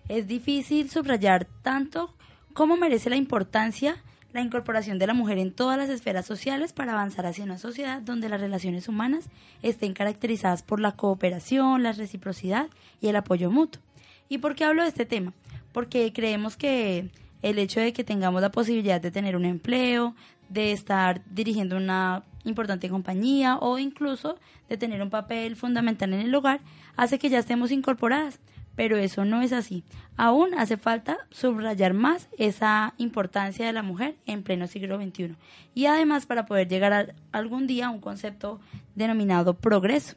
Es 0.08 0.26
difícil 0.26 0.90
subrayar 0.90 1.50
tanto 1.64 2.16
cómo 2.54 2.78
merece 2.78 3.10
la 3.10 3.18
importancia 3.18 4.02
la 4.32 4.40
incorporación 4.40 5.00
de 5.00 5.08
la 5.08 5.14
mujer 5.14 5.38
en 5.38 5.52
todas 5.52 5.78
las 5.78 5.90
esferas 5.90 6.26
sociales 6.26 6.72
para 6.72 6.94
avanzar 6.94 7.26
hacia 7.26 7.44
una 7.44 7.58
sociedad 7.58 8.02
donde 8.02 8.30
las 8.30 8.40
relaciones 8.40 8.88
humanas 8.88 9.30
estén 9.64 9.94
caracterizadas 9.94 10.64
por 10.64 10.80
la 10.80 10.94
cooperación, 10.94 11.84
la 11.84 11.92
reciprocidad 11.92 12.68
y 13.02 13.10
el 13.10 13.18
apoyo 13.18 13.52
mutuo. 13.52 13.82
¿Y 14.30 14.38
por 14.38 14.56
qué 14.56 14.64
hablo 14.64 14.84
de 14.84 14.90
este 14.90 15.06
tema? 15.06 15.34
Porque 15.74 16.14
creemos 16.14 16.56
que 16.56 17.10
el 17.42 17.60
hecho 17.60 17.80
de 17.80 17.94
que 17.94 18.04
tengamos 18.04 18.42
la 18.42 18.52
posibilidad 18.52 19.02
de 19.02 19.12
tener 19.12 19.36
un 19.36 19.46
empleo, 19.46 20.16
de 20.50 20.72
estar 20.72 21.22
dirigiendo 21.30 21.78
una 21.78 22.24
importante 22.46 22.90
compañía 22.90 23.58
o 23.58 23.78
incluso 23.78 24.38
de 24.70 24.78
tener 24.78 25.02
un 25.02 25.10
papel 25.10 25.56
fundamental 25.56 26.14
en 26.14 26.22
el 26.22 26.36
hogar, 26.36 26.62
hace 26.96 27.20
que 27.20 27.30
ya 27.30 27.40
estemos 27.40 27.72
incorporadas 27.72 28.40
pero 28.78 28.96
eso 28.96 29.26
no 29.26 29.42
es 29.42 29.54
así. 29.54 29.84
Aún 30.18 30.54
hace 30.54 30.78
falta 30.78 31.18
subrayar 31.32 31.96
más 31.96 32.30
esa 32.38 32.94
importancia 33.00 33.66
de 33.66 33.74
la 33.74 33.82
mujer 33.82 34.18
en 34.28 34.44
pleno 34.44 34.68
siglo 34.68 35.02
XXI. 35.02 35.36
Y 35.74 35.88
además 35.88 36.28
para 36.28 36.46
poder 36.46 36.68
llegar 36.68 37.16
algún 37.32 37.66
día 37.66 37.88
a 37.88 37.90
un 37.90 38.00
concepto 38.00 38.60
denominado 38.94 39.56
progreso. 39.56 40.16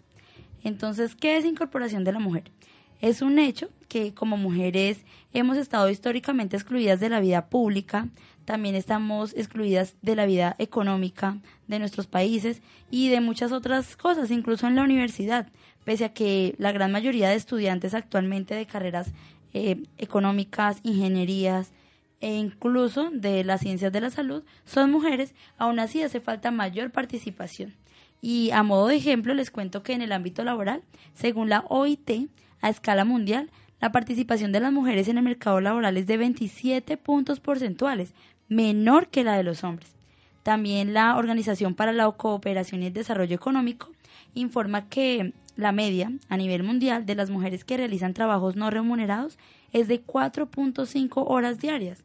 Entonces, 0.62 1.16
¿qué 1.16 1.38
es 1.38 1.46
incorporación 1.46 2.04
de 2.04 2.12
la 2.12 2.18
mujer? 2.18 2.52
Es 3.00 3.22
un 3.22 3.38
hecho 3.38 3.68
que 3.88 4.14
como 4.14 4.36
mujeres 4.36 5.04
hemos 5.32 5.56
estado 5.56 5.90
históricamente 5.90 6.56
excluidas 6.56 7.00
de 7.00 7.08
la 7.08 7.20
vida 7.20 7.46
pública, 7.46 8.08
también 8.44 8.74
estamos 8.74 9.34
excluidas 9.36 9.94
de 10.02 10.16
la 10.16 10.26
vida 10.26 10.56
económica 10.58 11.38
de 11.66 11.78
nuestros 11.78 12.06
países 12.06 12.62
y 12.90 13.08
de 13.08 13.20
muchas 13.20 13.52
otras 13.52 13.96
cosas, 13.96 14.30
incluso 14.30 14.66
en 14.66 14.76
la 14.76 14.82
universidad 14.82 15.48
pese 15.84 16.04
a 16.04 16.12
que 16.12 16.54
la 16.58 16.72
gran 16.72 16.92
mayoría 16.92 17.30
de 17.30 17.36
estudiantes 17.36 17.94
actualmente 17.94 18.54
de 18.54 18.66
carreras 18.66 19.12
eh, 19.52 19.82
económicas, 19.98 20.78
ingenierías 20.82 21.72
e 22.20 22.34
incluso 22.34 23.10
de 23.10 23.44
las 23.44 23.60
ciencias 23.60 23.92
de 23.92 24.00
la 24.00 24.10
salud 24.10 24.44
son 24.64 24.90
mujeres, 24.90 25.34
aún 25.58 25.78
así 25.78 26.02
hace 26.02 26.20
falta 26.20 26.50
mayor 26.50 26.90
participación. 26.90 27.74
Y 28.22 28.50
a 28.50 28.62
modo 28.62 28.88
de 28.88 28.96
ejemplo 28.96 29.32
les 29.32 29.50
cuento 29.50 29.82
que 29.82 29.94
en 29.94 30.02
el 30.02 30.12
ámbito 30.12 30.44
laboral, 30.44 30.82
según 31.14 31.48
la 31.48 31.64
OIT, 31.68 32.28
a 32.60 32.68
escala 32.68 33.04
mundial, 33.04 33.50
la 33.80 33.92
participación 33.92 34.52
de 34.52 34.60
las 34.60 34.72
mujeres 34.72 35.08
en 35.08 35.18
el 35.18 35.24
mercado 35.24 35.60
laboral 35.60 35.96
es 35.96 36.06
de 36.06 36.16
27 36.18 36.96
puntos 36.96 37.40
porcentuales, 37.40 38.12
menor 38.48 39.08
que 39.08 39.24
la 39.24 39.36
de 39.36 39.44
los 39.44 39.64
hombres. 39.64 39.94
También 40.42 40.94
la 40.94 41.16
Organización 41.16 41.74
para 41.74 41.92
la 41.92 42.10
Cooperación 42.10 42.82
y 42.82 42.86
el 42.86 42.92
Desarrollo 42.92 43.34
Económico 43.34 43.90
informa 44.34 44.88
que 44.88 45.32
la 45.56 45.72
media 45.72 46.12
a 46.28 46.36
nivel 46.36 46.62
mundial 46.62 47.06
de 47.06 47.14
las 47.14 47.30
mujeres 47.30 47.64
que 47.64 47.76
realizan 47.76 48.14
trabajos 48.14 48.56
no 48.56 48.70
remunerados 48.70 49.38
es 49.72 49.88
de 49.88 50.04
4.5 50.04 51.24
horas 51.26 51.58
diarias, 51.58 52.02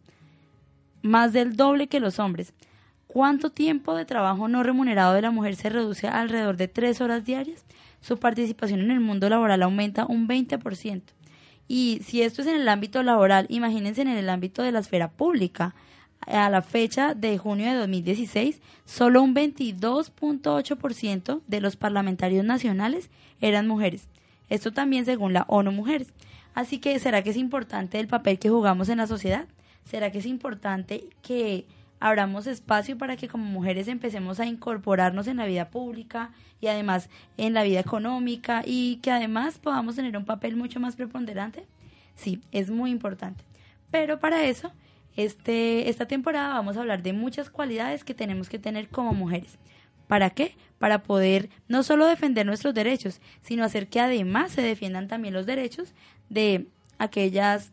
más 1.01 1.33
del 1.33 1.55
doble 1.55 1.87
que 1.87 1.99
los 1.99 2.19
hombres. 2.19 2.53
¿Cuánto 3.07 3.49
tiempo 3.49 3.95
de 3.95 4.05
trabajo 4.05 4.47
no 4.47 4.63
remunerado 4.63 5.13
de 5.13 5.21
la 5.21 5.31
mujer 5.31 5.55
se 5.55 5.69
reduce 5.69 6.07
a 6.07 6.19
alrededor 6.19 6.57
de 6.57 6.67
3 6.67 6.99
horas 7.01 7.23
diarias? 7.25 7.65
Su 8.05 8.19
participación 8.19 8.81
en 8.81 8.91
el 8.91 8.99
mundo 8.99 9.29
laboral 9.29 9.63
aumenta 9.63 10.05
un 10.05 10.27
20%. 10.27 11.01
Y 11.67 12.01
si 12.05 12.21
esto 12.21 12.43
es 12.43 12.47
en 12.47 12.57
el 12.57 12.69
ámbito 12.69 13.01
laboral, 13.01 13.47
imagínense 13.49 14.03
en 14.03 14.09
el 14.09 14.29
ámbito 14.29 14.61
de 14.61 14.71
la 14.71 14.77
esfera 14.77 15.09
pública 15.09 15.73
a 16.27 16.47
la 16.51 16.61
fecha 16.61 17.15
de 17.15 17.39
junio 17.39 17.65
de 17.65 17.73
2016, 17.73 18.61
solo 18.85 19.23
un 19.23 19.33
22.8% 19.33 21.41
de 21.47 21.61
los 21.61 21.77
parlamentarios 21.77 22.45
nacionales 22.45 23.09
eran 23.41 23.67
mujeres. 23.67 24.07
Esto 24.49 24.71
también 24.71 25.05
según 25.05 25.33
la 25.33 25.45
ONU 25.47 25.71
Mujeres. 25.71 26.13
Así 26.53 26.77
que, 26.77 26.99
¿será 26.99 27.23
que 27.23 27.31
es 27.31 27.37
importante 27.37 27.99
el 27.99 28.07
papel 28.07 28.37
que 28.37 28.51
jugamos 28.51 28.87
en 28.89 28.99
la 28.99 29.07
sociedad? 29.07 29.47
¿Será 29.83 30.11
que 30.11 30.19
es 30.19 30.27
importante 30.27 31.09
que 31.23 31.65
abramos 31.99 32.47
espacio 32.47 32.97
para 32.97 33.17
que 33.17 33.27
como 33.27 33.45
mujeres 33.45 33.87
empecemos 33.87 34.39
a 34.39 34.45
incorporarnos 34.45 35.27
en 35.27 35.37
la 35.37 35.45
vida 35.45 35.69
pública 35.69 36.31
y 36.61 36.67
además 36.67 37.09
en 37.37 37.53
la 37.53 37.63
vida 37.63 37.79
económica 37.79 38.63
y 38.65 38.97
que 38.97 39.11
además 39.11 39.57
podamos 39.57 39.95
tener 39.95 40.15
un 40.17 40.25
papel 40.25 40.55
mucho 40.55 40.79
más 40.79 40.95
preponderante? 40.95 41.65
Sí, 42.15 42.41
es 42.51 42.69
muy 42.69 42.91
importante. 42.91 43.43
Pero 43.91 44.19
para 44.19 44.43
eso 44.43 44.71
este, 45.15 45.89
esta 45.89 46.07
temporada 46.07 46.53
vamos 46.53 46.77
a 46.77 46.81
hablar 46.81 47.01
de 47.01 47.13
muchas 47.13 47.49
cualidades 47.49 48.03
que 48.03 48.13
tenemos 48.13 48.49
que 48.49 48.59
tener 48.59 48.89
como 48.89 49.13
mujeres. 49.13 49.57
¿Para 50.07 50.29
qué? 50.29 50.55
Para 50.77 51.03
poder 51.03 51.49
no 51.67 51.83
solo 51.83 52.05
defender 52.05 52.45
nuestros 52.45 52.73
derechos, 52.73 53.21
sino 53.41 53.63
hacer 53.63 53.87
que 53.87 53.99
además 53.99 54.51
se 54.51 54.61
defiendan 54.61 55.07
también 55.07 55.33
los 55.33 55.45
derechos 55.45 55.93
de 56.29 56.67
aquellas 56.97 57.71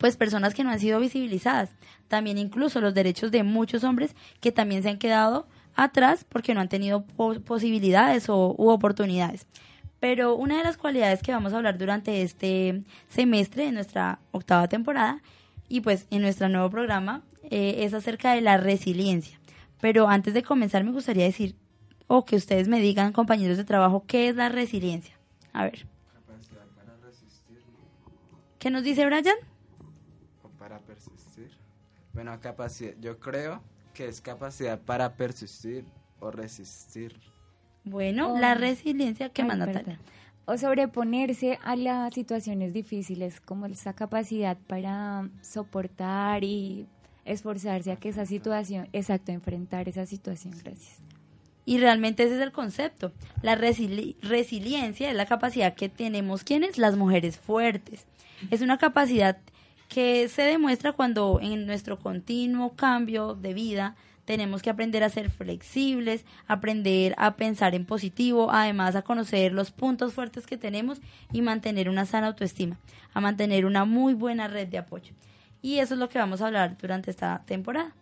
pues 0.00 0.16
personas 0.16 0.54
que 0.54 0.64
no 0.64 0.70
han 0.70 0.80
sido 0.80 0.98
visibilizadas, 0.98 1.68
también 2.08 2.38
incluso 2.38 2.80
los 2.80 2.94
derechos 2.94 3.30
de 3.30 3.42
muchos 3.42 3.84
hombres 3.84 4.16
que 4.40 4.50
también 4.50 4.82
se 4.82 4.88
han 4.88 4.96
quedado 4.96 5.46
atrás 5.76 6.24
porque 6.26 6.54
no 6.54 6.62
han 6.62 6.70
tenido 6.70 7.04
posibilidades 7.44 8.30
o, 8.30 8.54
u 8.56 8.70
oportunidades. 8.70 9.46
Pero 10.00 10.36
una 10.36 10.56
de 10.56 10.64
las 10.64 10.78
cualidades 10.78 11.20
que 11.22 11.32
vamos 11.32 11.52
a 11.52 11.58
hablar 11.58 11.76
durante 11.76 12.22
este 12.22 12.82
semestre 13.08 13.66
de 13.66 13.72
nuestra 13.72 14.20
octava 14.32 14.68
temporada 14.68 15.20
y 15.68 15.82
pues 15.82 16.06
en 16.10 16.22
nuestro 16.22 16.48
nuevo 16.48 16.70
programa 16.70 17.22
eh, 17.50 17.84
es 17.84 17.92
acerca 17.92 18.32
de 18.32 18.40
la 18.40 18.56
resiliencia. 18.56 19.38
Pero 19.82 20.08
antes 20.08 20.32
de 20.32 20.42
comenzar 20.42 20.82
me 20.82 20.92
gustaría 20.92 21.24
decir, 21.24 21.56
o 22.06 22.24
que 22.24 22.36
ustedes 22.36 22.68
me 22.68 22.80
digan, 22.80 23.12
compañeros 23.12 23.58
de 23.58 23.64
trabajo, 23.64 24.04
¿qué 24.06 24.30
es 24.30 24.36
la 24.36 24.48
resiliencia? 24.48 25.14
A 25.52 25.64
ver. 25.64 25.86
Capacidad 26.14 26.66
para 26.74 26.96
resistir. 27.06 27.58
¿Qué 28.58 28.70
nos 28.70 28.82
dice 28.82 29.04
Brian? 29.04 29.49
Bueno, 32.22 32.38
capacidad, 32.38 32.92
yo 33.00 33.18
creo 33.18 33.62
que 33.94 34.06
es 34.06 34.20
capacidad 34.20 34.78
para 34.78 35.14
persistir 35.14 35.86
o 36.20 36.30
resistir. 36.30 37.18
Bueno, 37.82 38.34
Oh. 38.34 38.38
la 38.38 38.54
resiliencia, 38.54 39.30
¿qué 39.30 39.40
Ay, 39.40 39.48
más, 39.48 39.56
perdón. 39.56 39.74
Natalia? 39.74 40.00
O 40.44 40.58
sobreponerse 40.58 41.58
a 41.64 41.76
las 41.76 42.12
situaciones 42.12 42.74
difíciles, 42.74 43.40
como 43.40 43.64
esa 43.64 43.94
capacidad 43.94 44.58
para 44.66 45.30
soportar 45.40 46.44
y 46.44 46.86
esforzarse 47.24 47.90
a 47.90 47.96
que 47.96 48.10
esa 48.10 48.26
situación, 48.26 48.90
exacto, 48.92 49.32
enfrentar 49.32 49.88
esa 49.88 50.04
situación. 50.04 50.52
Gracias. 50.62 50.98
Y 51.64 51.78
realmente 51.78 52.24
ese 52.24 52.34
es 52.36 52.42
el 52.42 52.52
concepto. 52.52 53.12
La 53.40 53.56
resili- 53.56 54.16
resiliencia 54.20 55.08
es 55.08 55.16
la 55.16 55.24
capacidad 55.24 55.72
que 55.74 55.88
tenemos 55.88 56.44
quienes, 56.44 56.76
las 56.76 56.98
mujeres 56.98 57.38
fuertes. 57.38 58.04
Es 58.50 58.60
una 58.60 58.76
capacidad 58.76 59.38
que 59.90 60.28
se 60.28 60.42
demuestra 60.42 60.92
cuando 60.92 61.40
en 61.42 61.66
nuestro 61.66 61.98
continuo 61.98 62.76
cambio 62.76 63.34
de 63.34 63.52
vida 63.52 63.96
tenemos 64.24 64.62
que 64.62 64.70
aprender 64.70 65.02
a 65.02 65.10
ser 65.10 65.30
flexibles, 65.30 66.24
aprender 66.46 67.16
a 67.18 67.34
pensar 67.34 67.74
en 67.74 67.84
positivo, 67.84 68.52
además 68.52 68.94
a 68.94 69.02
conocer 69.02 69.52
los 69.52 69.72
puntos 69.72 70.14
fuertes 70.14 70.46
que 70.46 70.56
tenemos 70.56 71.00
y 71.32 71.42
mantener 71.42 71.88
una 71.88 72.06
sana 72.06 72.28
autoestima, 72.28 72.78
a 73.12 73.20
mantener 73.20 73.66
una 73.66 73.84
muy 73.84 74.14
buena 74.14 74.46
red 74.46 74.68
de 74.68 74.78
apoyo. 74.78 75.12
Y 75.60 75.78
eso 75.80 75.94
es 75.94 76.00
lo 76.00 76.08
que 76.08 76.20
vamos 76.20 76.40
a 76.40 76.46
hablar 76.46 76.78
durante 76.78 77.10
esta 77.10 77.42
temporada. 77.44 77.92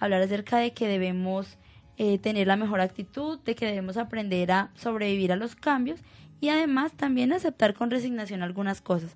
Hablar 0.00 0.22
acerca 0.22 0.56
de 0.56 0.72
que 0.72 0.88
debemos 0.88 1.58
eh, 1.98 2.18
tener 2.18 2.46
la 2.46 2.56
mejor 2.56 2.80
actitud, 2.80 3.38
de 3.40 3.54
que 3.54 3.66
debemos 3.66 3.98
aprender 3.98 4.50
a 4.50 4.70
sobrevivir 4.76 5.30
a 5.30 5.36
los 5.36 5.54
cambios 5.54 6.00
y 6.40 6.48
además 6.48 6.94
también 6.94 7.34
aceptar 7.34 7.74
con 7.74 7.90
resignación 7.90 8.42
algunas 8.42 8.80
cosas. 8.80 9.14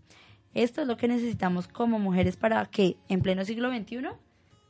Esto 0.58 0.82
es 0.82 0.88
lo 0.88 0.96
que 0.96 1.06
necesitamos 1.06 1.68
como 1.68 2.00
mujeres 2.00 2.36
para 2.36 2.66
que 2.66 2.96
en 3.08 3.22
pleno 3.22 3.44
siglo 3.44 3.70
XXI 3.70 4.08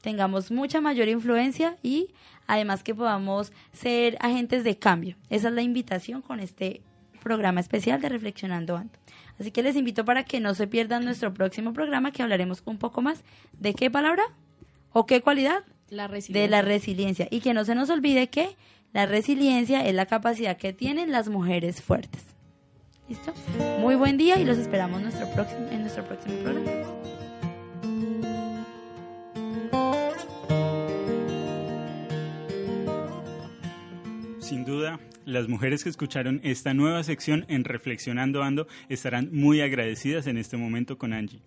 tengamos 0.02 0.50
mucha 0.50 0.82
mayor 0.82 1.08
influencia 1.08 1.78
y 1.82 2.08
además 2.46 2.82
que 2.82 2.94
podamos 2.94 3.52
ser 3.72 4.18
agentes 4.20 4.64
de 4.64 4.76
cambio. 4.76 5.16
Esa 5.30 5.48
es 5.48 5.54
la 5.54 5.62
invitación 5.62 6.20
con 6.20 6.40
este 6.40 6.82
programa 7.22 7.60
especial 7.60 8.02
de 8.02 8.10
Reflexionando 8.10 8.76
Ando. 8.76 8.98
Así 9.40 9.50
que 9.50 9.62
les 9.62 9.76
invito 9.76 10.04
para 10.04 10.24
que 10.24 10.40
no 10.40 10.54
se 10.54 10.66
pierdan 10.66 11.06
nuestro 11.06 11.32
próximo 11.32 11.72
programa 11.72 12.12
que 12.12 12.22
hablaremos 12.22 12.62
un 12.66 12.76
poco 12.76 13.00
más 13.00 13.24
de 13.58 13.72
qué 13.72 13.90
palabra 13.90 14.24
o 14.92 15.06
qué 15.06 15.22
cualidad 15.22 15.64
La 15.88 16.06
de 16.06 16.48
la 16.48 16.60
resiliencia 16.60 17.28
y 17.30 17.40
que 17.40 17.54
no 17.54 17.64
se 17.64 17.74
nos 17.74 17.88
olvide 17.88 18.28
que 18.28 18.56
la 18.92 19.06
resiliencia 19.06 19.86
es 19.86 19.94
la 19.94 20.04
capacidad 20.04 20.58
que 20.58 20.74
tienen 20.74 21.12
las 21.12 21.30
mujeres 21.30 21.80
fuertes. 21.80 22.37
¿Listo? 23.08 23.32
Muy 23.80 23.94
buen 23.94 24.18
día 24.18 24.38
y 24.38 24.44
los 24.44 24.58
esperamos 24.58 24.98
en 24.98 25.04
nuestro 25.04 25.28
próximo 26.04 26.36
programa. 26.42 26.88
las 35.24 35.48
mujeres 35.48 35.84
que 35.84 35.90
escucharon 35.90 36.40
esta 36.42 36.74
nueva 36.74 37.02
sección 37.04 37.44
en 37.48 37.64
Reflexionando 37.64 38.42
Ando 38.42 38.66
estarán 38.88 39.28
muy 39.32 39.60
agradecidas 39.60 40.26
en 40.26 40.38
este 40.38 40.56
momento 40.56 40.98
con 40.98 41.12
Angie. 41.12 41.40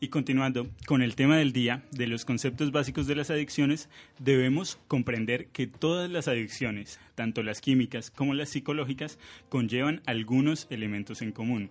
Y 0.00 0.08
continuando 0.08 0.70
con 0.86 1.02
el 1.02 1.16
tema 1.16 1.36
del 1.36 1.52
día, 1.52 1.82
de 1.90 2.06
los 2.06 2.24
conceptos 2.24 2.70
básicos 2.70 3.08
de 3.08 3.16
las 3.16 3.30
adicciones, 3.30 3.88
debemos 4.20 4.78
comprender 4.86 5.48
que 5.48 5.66
todas 5.66 6.08
las 6.08 6.28
adicciones, 6.28 7.00
tanto 7.16 7.42
las 7.42 7.60
químicas 7.60 8.12
como 8.12 8.32
las 8.34 8.50
psicológicas, 8.50 9.18
conllevan 9.48 10.00
algunos 10.06 10.68
elementos 10.70 11.20
en 11.20 11.32
común. 11.32 11.70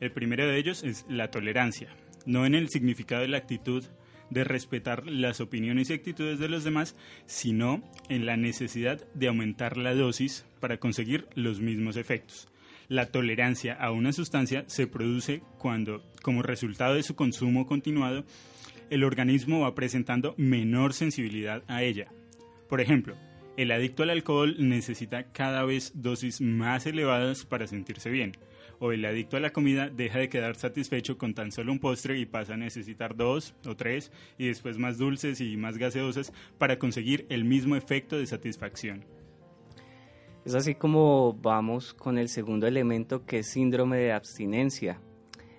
El 0.00 0.12
primero 0.12 0.46
de 0.46 0.56
ellos 0.56 0.82
es 0.82 1.04
la 1.10 1.30
tolerancia, 1.30 1.94
no 2.24 2.46
en 2.46 2.54
el 2.54 2.70
significado 2.70 3.20
de 3.20 3.28
la 3.28 3.36
actitud 3.36 3.84
de 4.30 4.44
respetar 4.44 5.06
las 5.06 5.40
opiniones 5.40 5.90
y 5.90 5.92
actitudes 5.92 6.38
de 6.38 6.48
los 6.48 6.64
demás, 6.64 6.96
sino 7.26 7.82
en 8.08 8.24
la 8.24 8.38
necesidad 8.38 9.06
de 9.12 9.28
aumentar 9.28 9.76
la 9.76 9.94
dosis 9.94 10.46
para 10.60 10.78
conseguir 10.78 11.26
los 11.34 11.60
mismos 11.60 11.96
efectos. 11.96 12.48
La 12.88 13.04
tolerancia 13.04 13.74
a 13.74 13.92
una 13.92 14.14
sustancia 14.14 14.64
se 14.66 14.86
produce 14.86 15.42
cuando, 15.58 16.02
como 16.22 16.42
resultado 16.42 16.94
de 16.94 17.02
su 17.02 17.14
consumo 17.14 17.66
continuado, 17.66 18.24
el 18.88 19.04
organismo 19.04 19.60
va 19.60 19.74
presentando 19.74 20.34
menor 20.38 20.94
sensibilidad 20.94 21.62
a 21.68 21.82
ella. 21.82 22.10
Por 22.66 22.80
ejemplo, 22.80 23.14
el 23.58 23.72
adicto 23.72 24.04
al 24.04 24.10
alcohol 24.10 24.56
necesita 24.58 25.32
cada 25.32 25.64
vez 25.64 25.92
dosis 25.96 26.40
más 26.40 26.86
elevadas 26.86 27.44
para 27.44 27.66
sentirse 27.66 28.08
bien, 28.08 28.32
o 28.78 28.92
el 28.92 29.04
adicto 29.04 29.36
a 29.36 29.40
la 29.40 29.50
comida 29.50 29.90
deja 29.90 30.18
de 30.18 30.30
quedar 30.30 30.56
satisfecho 30.56 31.18
con 31.18 31.34
tan 31.34 31.52
solo 31.52 31.72
un 31.72 31.80
postre 31.80 32.18
y 32.18 32.24
pasa 32.24 32.54
a 32.54 32.56
necesitar 32.56 33.16
dos 33.16 33.54
o 33.66 33.76
tres 33.76 34.12
y 34.38 34.46
después 34.46 34.78
más 34.78 34.96
dulces 34.96 35.42
y 35.42 35.58
más 35.58 35.76
gaseosas 35.76 36.32
para 36.56 36.78
conseguir 36.78 37.26
el 37.28 37.44
mismo 37.44 37.76
efecto 37.76 38.16
de 38.16 38.26
satisfacción. 38.26 39.17
Es 40.48 40.54
así 40.54 40.74
como 40.74 41.34
vamos 41.34 41.92
con 41.92 42.16
el 42.16 42.30
segundo 42.30 42.66
elemento 42.66 43.26
que 43.26 43.40
es 43.40 43.48
síndrome 43.48 43.98
de 43.98 44.12
abstinencia. 44.12 44.98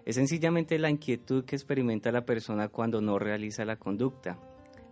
Es 0.03 0.15
sencillamente 0.15 0.79
la 0.79 0.89
inquietud 0.89 1.45
que 1.45 1.55
experimenta 1.55 2.11
la 2.11 2.25
persona 2.25 2.69
cuando 2.69 2.99
no 2.99 3.19
realiza 3.19 3.65
la 3.65 3.75
conducta. 3.75 4.39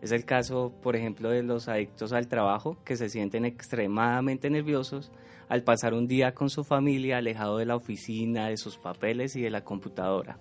Es 0.04 0.12
el 0.12 0.24
caso, 0.24 0.72
por 0.84 0.96
ejemplo, 0.96 1.32
de 1.32 1.42
los 1.42 1.68
adictos 1.68 2.14
al 2.14 2.28
trabajo 2.28 2.78
que 2.86 2.96
se 2.96 3.10
sienten 3.10 3.44
extremadamente 3.44 4.52
nerviosos 4.52 5.12
al 5.50 5.64
pasar 5.64 5.96
un 5.96 6.06
día 6.06 6.36
con 6.36 6.52
su 6.52 6.64
familia 6.64 7.18
alejado 7.18 7.58
de 7.58 7.66
la 7.66 7.76
oficina, 7.76 8.50
de 8.50 8.58
sus 8.58 8.78
papeles 8.78 9.36
y 9.36 9.42
de 9.42 9.50
la 9.50 9.64
computadora. 9.64 10.40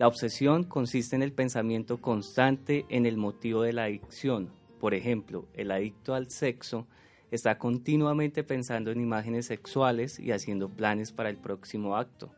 La 0.00 0.08
obsesión 0.08 0.64
consiste 0.64 1.14
en 1.14 1.22
el 1.22 1.32
pensamiento 1.32 1.98
constante 1.98 2.84
en 2.88 3.06
el 3.06 3.16
motivo 3.16 3.62
de 3.62 3.74
la 3.74 3.84
adicción. 3.84 4.50
Por 4.80 4.92
ejemplo, 4.92 5.46
el 5.54 5.70
adicto 5.70 6.14
al 6.14 6.32
sexo 6.32 6.88
está 7.32 7.58
continuamente 7.58 8.44
pensando 8.44 8.90
en 8.90 9.00
imágenes 9.00 9.46
sexuales 9.46 10.20
y 10.20 10.32
haciendo 10.32 10.68
planes 10.68 11.12
para 11.12 11.30
el 11.30 11.38
próximo 11.38 11.96
acto. 11.96 12.30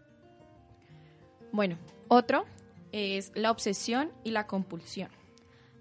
Bueno, 1.50 1.76
otro 2.08 2.44
es 2.92 3.32
la 3.34 3.50
obsesión 3.50 4.12
y 4.22 4.30
la 4.30 4.46
compulsión, 4.46 5.10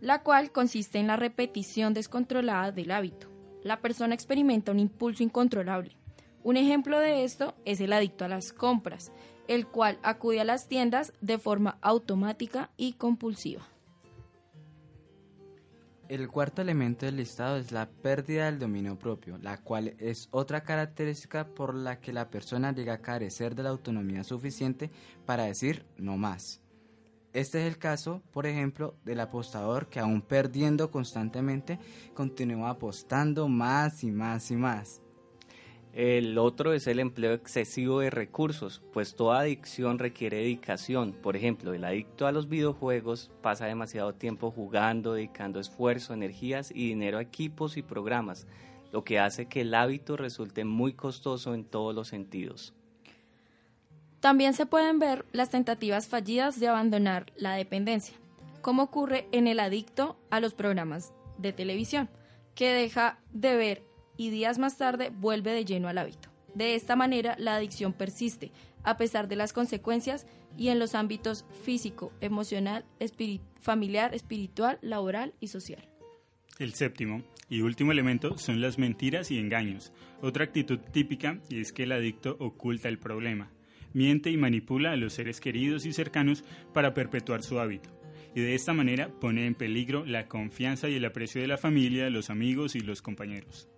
la 0.02 0.24
cual 0.24 0.52
consiste 0.52 0.98
en 0.98 1.06
la 1.08 1.16
repetición 1.16 1.94
descontrolada 1.94 2.72
del 2.72 2.90
hábito. 2.90 3.28
La 3.62 3.82
persona 3.82 4.16
experimenta 4.16 4.72
un 4.72 4.80
impulso 4.80 5.22
incontrolable. 5.22 5.96
Un 6.44 6.58
ejemplo 6.58 7.00
de 7.00 7.24
esto 7.24 7.54
es 7.66 7.80
el 7.82 7.94
adicto 7.94 8.26
a 8.26 8.30
las 8.30 8.52
compras, 8.52 9.12
el 9.48 9.68
cual 9.68 10.00
acude 10.02 10.42
a 10.42 10.44
las 10.44 10.68
tiendas 10.68 11.14
de 11.22 11.38
forma 11.38 11.78
automática 11.82 12.72
y 12.78 12.94
compulsiva. 12.94 13.73
El 16.10 16.28
cuarto 16.28 16.62
elemento 16.62 17.06
del 17.06 17.16
listado 17.16 17.58
es 17.58 17.72
la 17.72 17.90
pérdida 17.90 18.46
del 18.46 18.60
dominio 18.60 19.00
propio, 19.00 19.38
la 19.38 19.58
cual 19.58 19.96
es 20.00 20.28
otra 20.32 20.64
característica 20.64 21.48
por 21.48 21.74
la 21.74 22.02
que 22.02 22.12
la 22.12 22.30
persona 22.30 22.74
llega 22.74 22.96
a 22.96 23.02
carecer 23.02 23.56
de 23.56 23.64
la 23.64 23.70
autonomía 23.70 24.24
suficiente 24.26 24.92
para 25.26 25.46
decir 25.46 25.86
no 25.98 26.18
más. 26.18 26.62
Este 27.32 27.62
es 27.62 27.74
el 27.74 27.80
caso, 27.80 28.22
por 28.32 28.46
ejemplo, 28.46 28.96
del 29.06 29.22
apostador 29.22 29.88
que 29.88 30.00
aún 30.00 30.22
perdiendo 30.22 30.92
constantemente 30.92 31.80
continúa 32.14 32.72
apostando 32.72 33.48
más 33.48 34.04
y 34.04 34.12
más 34.12 34.52
y 34.52 34.56
más. 34.56 35.03
El 35.94 36.40
otro 36.40 36.74
es 36.74 36.88
el 36.88 37.00
empleo 37.00 37.34
excesivo 37.34 38.00
de 38.00 38.10
recursos, 38.10 38.82
pues 38.92 39.16
toda 39.16 39.42
adicción 39.42 40.00
requiere 40.00 40.38
dedicación. 40.38 41.14
Por 41.14 41.36
ejemplo, 41.36 41.72
el 41.76 41.84
adicto 41.84 42.26
a 42.26 42.32
los 42.32 42.50
videojuegos 42.50 43.30
pasa 43.44 43.68
demasiado 43.68 44.16
tiempo 44.16 44.50
jugando, 44.50 45.14
dedicando 45.14 45.60
esfuerzo, 45.60 46.16
energías 46.16 46.72
y 46.72 46.88
dinero 46.88 47.20
a 47.20 47.22
equipos 47.22 47.78
y 47.78 47.84
programas, 47.84 48.48
lo 48.92 49.04
que 49.04 49.20
hace 49.20 49.46
que 49.46 49.62
el 49.62 49.76
hábito 49.76 50.18
resulte 50.18 50.66
muy 50.66 50.94
costoso 50.94 51.54
en 51.54 51.64
todos 51.64 51.94
los 51.94 52.08
sentidos. 52.08 52.74
También 54.20 54.56
se 54.56 54.66
pueden 54.66 54.98
ver 54.98 55.26
las 55.32 55.52
tentativas 55.52 56.08
fallidas 56.08 56.60
de 56.60 56.70
abandonar 56.70 57.32
la 57.36 57.54
dependencia, 57.54 58.16
como 58.62 58.82
ocurre 58.82 59.28
en 59.32 59.46
el 59.46 59.60
adicto 59.60 60.18
a 60.32 60.40
los 60.40 60.56
programas 60.56 61.14
de 61.38 61.54
televisión, 61.54 62.10
que 62.56 62.72
deja 62.72 63.20
de 63.32 63.56
ver 63.56 63.93
y 64.18 64.30
días 64.30 64.60
más 64.60 64.78
tarde 64.78 65.12
vuelve 65.14 65.52
de 65.52 65.66
lleno 65.66 65.88
al 65.88 65.98
hábito. 65.98 66.30
De 66.54 66.76
esta 66.76 66.96
manera, 66.96 67.36
la 67.40 67.56
adicción 67.56 67.94
persiste, 67.94 68.52
a 68.84 68.98
pesar 68.98 69.28
de 69.28 69.36
las 69.36 69.54
consecuencias 69.54 70.28
y 70.58 70.68
en 70.70 70.80
los 70.80 70.94
ámbitos 70.94 71.46
físico, 71.64 72.12
emocional, 72.22 72.86
familiar, 73.60 74.14
espiritual, 74.14 74.78
laboral 74.82 75.34
y 75.40 75.48
social. 75.48 75.88
El 76.60 76.74
séptimo 76.74 77.24
y 77.50 77.62
último 77.62 77.92
elemento 77.92 78.38
son 78.38 78.62
las 78.62 78.78
mentiras 78.78 79.32
y 79.32 79.40
engaños. 79.40 79.92
Otra 80.22 80.44
actitud 80.44 80.80
típica 80.80 81.40
es 81.50 81.74
que 81.74 81.84
el 81.84 81.92
adicto 81.92 82.38
oculta 82.40 82.90
el 82.90 83.00
problema, 83.00 83.52
miente 83.94 84.30
y 84.30 84.38
manipula 84.38 84.92
a 84.92 84.96
los 84.96 85.14
seres 85.14 85.40
queridos 85.40 85.86
y 85.86 85.94
cercanos 85.94 86.44
para 86.74 86.94
perpetuar 86.94 87.42
su 87.42 87.60
hábito. 87.60 87.90
Y 88.36 88.42
de 88.42 88.56
esta 88.56 88.74
manera 88.74 89.10
pone 89.20 89.48
en 89.48 89.56
peligro 89.56 90.06
la 90.06 90.28
confianza 90.28 90.90
y 90.90 90.96
el 90.96 91.06
aprecio 91.06 91.42
de 91.42 91.48
la 91.48 91.58
familia, 91.58 92.10
los 92.10 92.30
amigos 92.30 92.76
y 92.76 92.80
los 92.80 93.02
compañeros. 93.02 93.70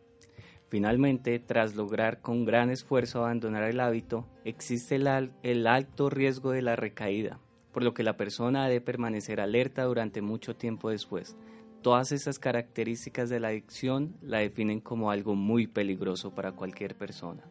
Finalmente, 0.69 1.39
tras 1.39 1.75
lograr 1.75 2.21
con 2.21 2.43
gran 2.43 2.71
esfuerzo 2.71 3.19
abandonar 3.19 3.63
el 3.63 3.79
hábito, 3.79 4.25
existe 4.43 4.95
el, 4.95 5.67
alto 5.67 6.09
riesgo 6.09 6.51
de 6.51 6.63
la 6.63 6.75
recaída, 6.75 7.39
por 7.71 7.83
lo 7.83 7.93
que 7.93 8.03
la 8.03 8.17
persona 8.17 8.65
ha 8.65 8.69
de 8.69 8.81
permanecer 8.81 9.39
alerta 9.39 9.83
durante 9.83 10.21
mucho 10.21 10.55
tiempo 10.55 10.89
después. 10.89 11.37
Todas 11.81 12.11
esas 12.11 12.39
características 12.39 13.29
de 13.29 13.39
la 13.39 13.49
adicción 13.49 14.17
la 14.21 14.39
definen 14.39 14.79
como 14.79 15.11
algo 15.11 15.35
muy 15.35 15.67
peligroso 15.67 16.33
para 16.33 16.53
cualquier 16.53 16.95
persona. 16.95 17.43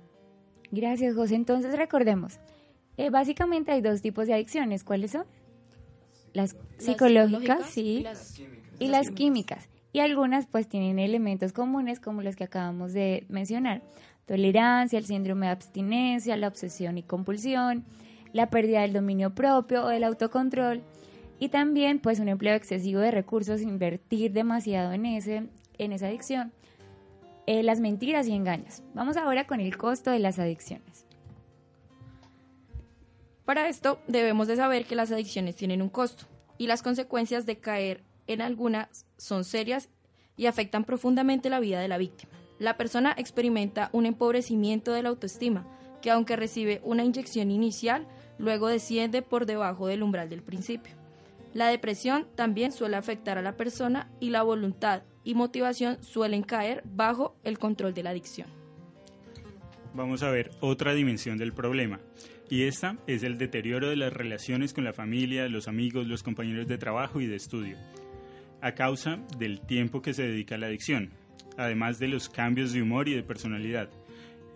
Gracias, 0.72 1.14
José. 1.14 1.36
Entonces 1.36 1.76
recordemos, 1.76 2.40
eh, 2.96 3.10
básicamente 3.10 3.70
hay 3.70 3.80
dos 3.80 4.02
tipos 4.02 4.26
de 4.26 4.34
adicciones. 4.34 4.82
¿Cuáles 4.82 5.12
son? 5.12 5.24
Las 6.32 6.56
psicológicas, 6.78 7.70
sí, 7.70 8.04
y 8.80 8.88
las 8.88 9.10
químicas 9.12 9.68
y 9.94 10.00
algunas 10.00 10.46
pues 10.46 10.68
tienen 10.68 10.98
elementos 10.98 11.52
comunes 11.52 12.00
como 12.00 12.20
los 12.20 12.34
que 12.34 12.42
acabamos 12.42 12.92
de 12.92 13.24
mencionar. 13.28 13.80
Tolerancia, 14.26 14.98
el 14.98 15.06
síndrome 15.06 15.46
de 15.46 15.52
abstinencia, 15.52 16.36
la 16.36 16.48
obsesión 16.48 16.98
y 16.98 17.04
compulsión, 17.04 17.84
la 18.32 18.50
pérdida 18.50 18.80
del 18.80 18.92
dominio 18.92 19.36
propio 19.36 19.84
o 19.84 19.88
del 19.88 20.02
autocontrol 20.02 20.82
y 21.38 21.48
también 21.50 22.00
pues 22.00 22.18
un 22.18 22.28
empleo 22.28 22.56
excesivo 22.56 22.98
de 22.98 23.12
recursos, 23.12 23.62
invertir 23.62 24.32
demasiado 24.32 24.92
en, 24.92 25.06
ese, 25.06 25.44
en 25.78 25.92
esa 25.92 26.08
adicción, 26.08 26.52
eh, 27.46 27.62
las 27.62 27.78
mentiras 27.78 28.26
y 28.26 28.32
engaños. 28.32 28.82
Vamos 28.94 29.16
ahora 29.16 29.46
con 29.46 29.60
el 29.60 29.76
costo 29.76 30.10
de 30.10 30.18
las 30.18 30.40
adicciones. 30.40 31.06
Para 33.44 33.68
esto 33.68 34.00
debemos 34.08 34.48
de 34.48 34.56
saber 34.56 34.86
que 34.86 34.96
las 34.96 35.12
adicciones 35.12 35.54
tienen 35.54 35.82
un 35.82 35.88
costo 35.88 36.24
y 36.58 36.66
las 36.66 36.82
consecuencias 36.82 37.46
de 37.46 37.58
caer 37.58 38.02
en 38.26 38.40
algunas 38.40 39.06
son 39.16 39.44
serias 39.44 39.88
y 40.36 40.46
afectan 40.46 40.84
profundamente 40.84 41.50
la 41.50 41.60
vida 41.60 41.80
de 41.80 41.88
la 41.88 41.98
víctima. 41.98 42.32
La 42.58 42.76
persona 42.76 43.14
experimenta 43.16 43.90
un 43.92 44.06
empobrecimiento 44.06 44.92
de 44.92 45.02
la 45.02 45.08
autoestima, 45.08 45.66
que 46.02 46.10
aunque 46.10 46.36
recibe 46.36 46.80
una 46.84 47.04
inyección 47.04 47.50
inicial, 47.50 48.06
luego 48.38 48.68
desciende 48.68 49.22
por 49.22 49.46
debajo 49.46 49.86
del 49.86 50.02
umbral 50.02 50.28
del 50.28 50.42
principio. 50.42 50.94
La 51.52 51.68
depresión 51.68 52.26
también 52.34 52.72
suele 52.72 52.96
afectar 52.96 53.38
a 53.38 53.42
la 53.42 53.56
persona 53.56 54.10
y 54.20 54.30
la 54.30 54.42
voluntad 54.42 55.02
y 55.22 55.34
motivación 55.34 56.02
suelen 56.02 56.42
caer 56.42 56.82
bajo 56.84 57.36
el 57.44 57.58
control 57.58 57.94
de 57.94 58.02
la 58.02 58.10
adicción. 58.10 58.48
Vamos 59.94 60.24
a 60.24 60.30
ver 60.30 60.50
otra 60.60 60.92
dimensión 60.94 61.38
del 61.38 61.52
problema, 61.52 62.00
y 62.50 62.64
esta 62.64 62.98
es 63.06 63.22
el 63.22 63.38
deterioro 63.38 63.88
de 63.88 63.96
las 63.96 64.12
relaciones 64.12 64.74
con 64.74 64.84
la 64.84 64.92
familia, 64.92 65.48
los 65.48 65.68
amigos, 65.68 66.06
los 66.06 66.24
compañeros 66.24 66.66
de 66.66 66.78
trabajo 66.78 67.20
y 67.20 67.26
de 67.26 67.36
estudio 67.36 67.76
a 68.64 68.74
causa 68.74 69.18
del 69.36 69.60
tiempo 69.60 70.00
que 70.00 70.14
se 70.14 70.22
dedica 70.22 70.54
a 70.54 70.58
la 70.58 70.68
adicción, 70.68 71.10
además 71.58 71.98
de 71.98 72.08
los 72.08 72.30
cambios 72.30 72.72
de 72.72 72.80
humor 72.80 73.10
y 73.10 73.14
de 73.14 73.22
personalidad, 73.22 73.90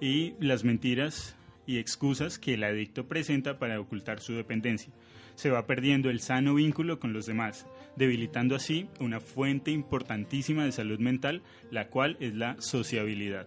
y 0.00 0.32
las 0.40 0.64
mentiras 0.64 1.36
y 1.66 1.76
excusas 1.76 2.38
que 2.38 2.54
el 2.54 2.64
adicto 2.64 3.06
presenta 3.06 3.58
para 3.58 3.78
ocultar 3.78 4.20
su 4.20 4.32
dependencia. 4.32 4.90
Se 5.34 5.50
va 5.50 5.66
perdiendo 5.66 6.08
el 6.08 6.20
sano 6.20 6.54
vínculo 6.54 6.98
con 6.98 7.12
los 7.12 7.26
demás, 7.26 7.66
debilitando 7.96 8.56
así 8.56 8.88
una 8.98 9.20
fuente 9.20 9.72
importantísima 9.72 10.64
de 10.64 10.72
salud 10.72 10.98
mental, 10.98 11.42
la 11.70 11.88
cual 11.88 12.16
es 12.18 12.34
la 12.34 12.58
sociabilidad. 12.62 13.46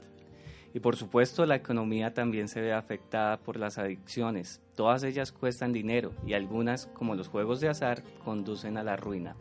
Y 0.75 0.79
por 0.79 0.95
supuesto 0.95 1.47
la 1.47 1.55
economía 1.55 2.13
también 2.13 2.47
se 2.47 2.61
ve 2.61 2.71
afectada 2.71 3.39
por 3.39 3.57
las 3.57 3.79
adicciones. 3.79 4.61
Todas 4.75 5.01
ellas 5.01 5.31
cuestan 5.31 5.73
dinero 5.73 6.13
y 6.23 6.33
algunas, 6.33 6.85
como 6.85 7.15
los 7.15 7.29
juegos 7.29 7.61
de 7.61 7.69
azar, 7.69 8.03
conducen 8.23 8.77
a 8.77 8.83
la 8.83 8.95
ruina. 8.95 9.35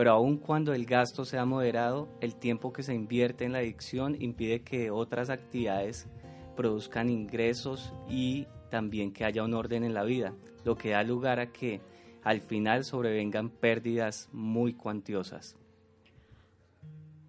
Pero 0.00 0.12
aun 0.12 0.38
cuando 0.38 0.72
el 0.72 0.86
gasto 0.86 1.26
sea 1.26 1.44
moderado, 1.44 2.08
el 2.22 2.34
tiempo 2.34 2.72
que 2.72 2.82
se 2.82 2.94
invierte 2.94 3.44
en 3.44 3.52
la 3.52 3.58
adicción 3.58 4.16
impide 4.18 4.62
que 4.62 4.90
otras 4.90 5.28
actividades 5.28 6.08
produzcan 6.56 7.10
ingresos 7.10 7.92
y 8.08 8.46
también 8.70 9.12
que 9.12 9.26
haya 9.26 9.44
un 9.44 9.52
orden 9.52 9.84
en 9.84 9.92
la 9.92 10.04
vida, 10.04 10.32
lo 10.64 10.74
que 10.74 10.92
da 10.92 11.02
lugar 11.02 11.38
a 11.38 11.52
que 11.52 11.82
al 12.24 12.40
final 12.40 12.86
sobrevengan 12.86 13.50
pérdidas 13.50 14.30
muy 14.32 14.72
cuantiosas. 14.72 15.58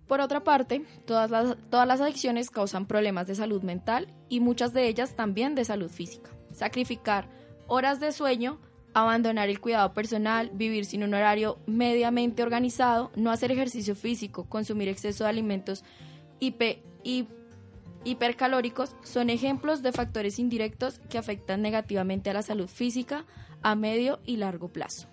Por 0.08 0.22
otra 0.22 0.46
parte, 0.46 0.86
todas 1.06 1.30
las, 1.30 1.58
todas 1.70 1.86
las 1.86 2.00
adicciones 2.00 2.50
causan 2.50 2.86
problemas 2.86 3.28
de 3.28 3.36
salud 3.36 3.64
mental 3.64 4.08
y 4.30 4.40
muchas 4.40 4.72
de 4.72 4.88
ellas 4.88 5.18
también 5.18 5.56
de 5.56 5.66
salud 5.66 5.90
física. 5.90 6.32
Sacrificar 6.54 7.28
horas 7.68 8.00
de 8.00 8.14
sueño, 8.14 8.62
abandonar 8.94 9.50
el 9.50 9.60
cuidado 9.62 9.94
personal, 9.94 10.52
vivir 10.54 10.86
sin 10.86 11.04
un 11.04 11.14
horario 11.14 11.60
mediamente 11.66 12.44
organizado, 12.44 13.12
no 13.16 13.32
hacer 13.32 13.52
ejercicio 13.52 13.96
físico, 13.96 14.46
consumir 14.46 14.88
exceso 14.90 15.24
de 15.24 15.30
alimentos 15.30 15.84
hipe- 16.40 16.80
hi- 17.04 17.28
hipercalóricos 18.04 18.96
son 19.04 19.30
ejemplos 19.30 19.82
de 19.82 19.92
factores 19.92 20.40
indirectos 20.40 21.00
que 21.10 21.18
afectan 21.18 21.62
negativamente 21.62 22.30
a 22.30 22.34
la 22.34 22.42
salud 22.42 22.68
física 22.68 23.26
a 23.62 23.76
medio 23.76 24.20
y 24.26 24.38
largo 24.38 24.70
plazo. 24.70 25.08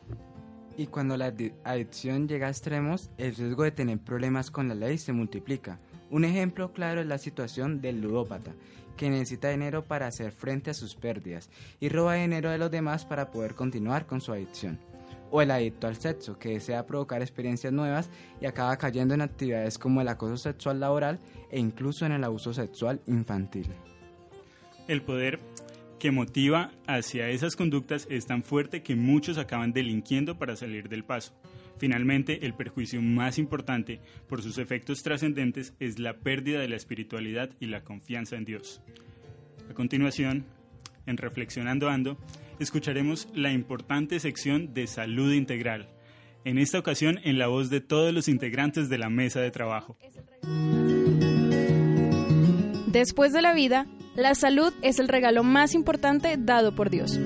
Y 0.76 0.86
cuando 0.86 1.16
la 1.16 1.32
adi- 1.32 1.52
adicción 1.64 2.28
llega 2.28 2.46
a 2.46 2.50
extremos, 2.50 3.10
el 3.18 3.34
riesgo 3.34 3.64
de 3.64 3.72
tener 3.72 3.98
problemas 3.98 4.50
con 4.50 4.68
la 4.68 4.74
ley 4.74 4.96
se 4.96 5.12
multiplica. 5.12 5.80
Un 6.10 6.24
ejemplo 6.24 6.72
claro 6.72 7.00
es 7.00 7.06
la 7.06 7.18
situación 7.18 7.80
del 7.80 8.00
ludópata, 8.00 8.52
que 8.98 9.08
necesita 9.08 9.48
dinero 9.48 9.86
para 9.86 10.06
hacer 10.06 10.32
frente 10.32 10.70
a 10.70 10.74
sus 10.74 10.94
pérdidas 10.94 11.48
y 11.80 11.88
roba 11.88 12.16
dinero 12.16 12.50
de 12.50 12.58
los 12.58 12.70
demás 12.70 13.06
para 13.06 13.30
poder 13.30 13.54
continuar 13.54 14.04
con 14.04 14.20
su 14.20 14.32
adicción. 14.34 14.78
O 15.30 15.40
el 15.40 15.50
adicto 15.50 15.86
al 15.86 15.96
sexo, 15.96 16.38
que 16.38 16.50
desea 16.50 16.86
provocar 16.86 17.22
experiencias 17.22 17.72
nuevas 17.72 18.10
y 18.40 18.46
acaba 18.46 18.76
cayendo 18.76 19.14
en 19.14 19.22
actividades 19.22 19.78
como 19.78 20.02
el 20.02 20.08
acoso 20.08 20.36
sexual 20.36 20.80
laboral 20.80 21.18
e 21.50 21.58
incluso 21.58 22.04
en 22.04 22.12
el 22.12 22.24
abuso 22.24 22.52
sexual 22.52 23.00
infantil. 23.06 23.68
El 24.86 25.02
poder 25.02 25.38
que 25.98 26.10
motiva 26.10 26.72
hacia 26.86 27.28
esas 27.28 27.56
conductas 27.56 28.06
es 28.10 28.26
tan 28.26 28.42
fuerte 28.42 28.82
que 28.82 28.96
muchos 28.96 29.38
acaban 29.38 29.72
delinquiendo 29.72 30.38
para 30.38 30.56
salir 30.56 30.88
del 30.88 31.04
paso. 31.04 31.32
Finalmente, 31.78 32.44
el 32.44 32.54
perjuicio 32.54 33.00
más 33.00 33.38
importante 33.38 34.00
por 34.28 34.42
sus 34.42 34.58
efectos 34.58 35.02
trascendentes 35.02 35.74
es 35.78 35.98
la 35.98 36.14
pérdida 36.18 36.60
de 36.60 36.68
la 36.68 36.76
espiritualidad 36.76 37.50
y 37.60 37.66
la 37.66 37.84
confianza 37.84 38.36
en 38.36 38.44
Dios. 38.44 38.82
A 39.70 39.74
continuación, 39.74 40.44
en 41.06 41.16
Reflexionando 41.16 41.88
Ando, 41.88 42.18
escucharemos 42.58 43.28
la 43.34 43.52
importante 43.52 44.18
sección 44.20 44.74
de 44.74 44.86
salud 44.86 45.32
integral, 45.32 45.88
en 46.44 46.58
esta 46.58 46.78
ocasión 46.78 47.20
en 47.24 47.38
la 47.38 47.46
voz 47.46 47.70
de 47.70 47.80
todos 47.80 48.12
los 48.12 48.28
integrantes 48.28 48.88
de 48.88 48.98
la 48.98 49.08
mesa 49.08 49.40
de 49.40 49.50
trabajo. 49.50 49.96
Después 52.86 53.32
de 53.32 53.42
la 53.42 53.54
vida, 53.54 53.86
la 54.16 54.34
salud 54.34 54.72
es 54.82 54.98
el 54.98 55.08
regalo 55.08 55.44
más 55.44 55.74
importante 55.74 56.36
dado 56.38 56.74
por 56.74 56.90
Dios. 56.90 57.20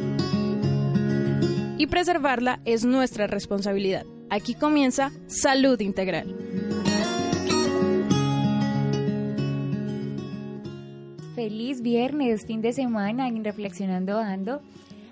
Y 1.79 1.87
preservarla 1.87 2.61
es 2.65 2.85
nuestra 2.85 3.27
responsabilidad. 3.27 4.05
Aquí 4.33 4.55
comienza 4.55 5.13
Salud 5.27 5.79
Integral. 5.81 6.35
Feliz 11.35 11.83
viernes, 11.83 12.47
fin 12.47 12.63
de 12.63 12.73
semana 12.73 13.29
en 13.29 13.45
Reflexionando 13.45 14.19
Ando. 14.19 14.63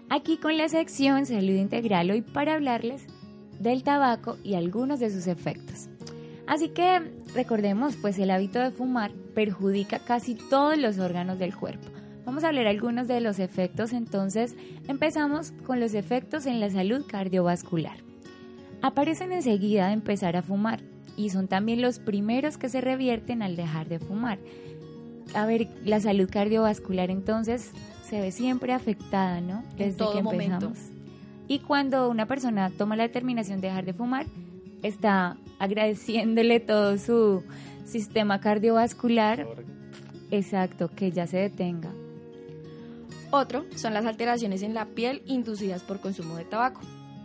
Aquí 0.09 0.38
con 0.38 0.56
la 0.56 0.70
sección 0.70 1.26
Salud 1.26 1.52
Integral 1.52 2.11
hoy 2.11 2.22
para 2.22 2.54
hablarles 2.54 3.04
del 3.59 3.83
tabaco 3.83 4.38
y 4.42 4.54
algunos 4.54 5.00
de 5.00 5.11
sus 5.11 5.26
efectos. 5.26 5.90
Así 6.46 6.70
que 6.70 7.02
recordemos, 7.35 7.96
pues 7.96 8.18
el 8.18 8.30
hábito 8.30 8.59
de 8.59 8.70
fumar 8.70 9.12
perjudica 9.35 9.98
casi 9.98 10.35
todos 10.35 10.78
los 10.78 10.98
órganos 10.98 11.38
del 11.38 11.54
cuerpo. 11.54 11.90
Vamos 12.24 12.42
a 12.42 12.48
hablar 12.48 12.66
algunos 12.66 13.06
de 13.06 13.20
los 13.20 13.38
efectos, 13.38 13.92
entonces 13.92 14.56
empezamos 14.88 15.52
con 15.66 15.78
los 15.78 15.92
efectos 15.92 16.46
en 16.46 16.59
la 16.59 16.70
salud 16.70 17.04
cardiovascular. 17.06 18.10
Aparecen 18.83 19.33
enseguida 19.33 19.88
de 19.88 19.93
empezar 19.95 20.37
a 20.37 20.43
fumar 20.43 20.81
y 21.16 21.31
son 21.31 21.49
también 21.49 21.83
los 21.83 21.99
primeros 21.99 22.57
que 22.57 22.69
se 22.69 22.81
revierten 22.81 23.43
al 23.43 23.57
dejar 23.57 23.88
de 23.88 23.99
fumar. 23.99 24.38
A 25.35 25.47
ver, 25.47 25.69
la 25.85 26.01
salud 26.01 26.29
cardiovascular 26.31 27.11
entonces 27.11 27.73
se 28.09 28.21
ve 28.21 28.33
siempre 28.33 28.73
afectada, 28.73 29.40
¿no? 29.40 29.62
Desde 29.77 29.99
todo 29.99 30.14
que 30.14 30.23
momento. 30.23 30.66
empezamos. 30.66 30.79
Y 31.47 31.59
cuando 31.61 32.09
una 32.09 32.27
persona 32.27 32.71
toma 32.71 32.97
la 32.97 33.03
determinación 33.05 33.61
de 33.61 33.69
dejar 33.69 33.85
de 33.85 33.93
fumar, 33.93 34.27
está 34.83 35.37
agradeciéndole 35.59 36.61
todo 36.61 36.97
su 36.97 37.43
sistema 37.85 38.40
cardiovascular, 38.40 39.47
exacto, 40.31 40.88
que 40.88 41.11
ya 41.11 41.27
se 41.27 41.37
detenga. 41.38 41.90
Otro 43.31 43.64
son 43.77 43.95
las 43.95 44.07
alteraciones 44.07 44.62
en 44.62 44.75
la 44.75 44.87
piel 44.87 45.23
inducidas 45.27 45.83
por 45.83 46.01
consumo 46.01 46.37
de 46.37 46.45
tabaco, 46.45 46.81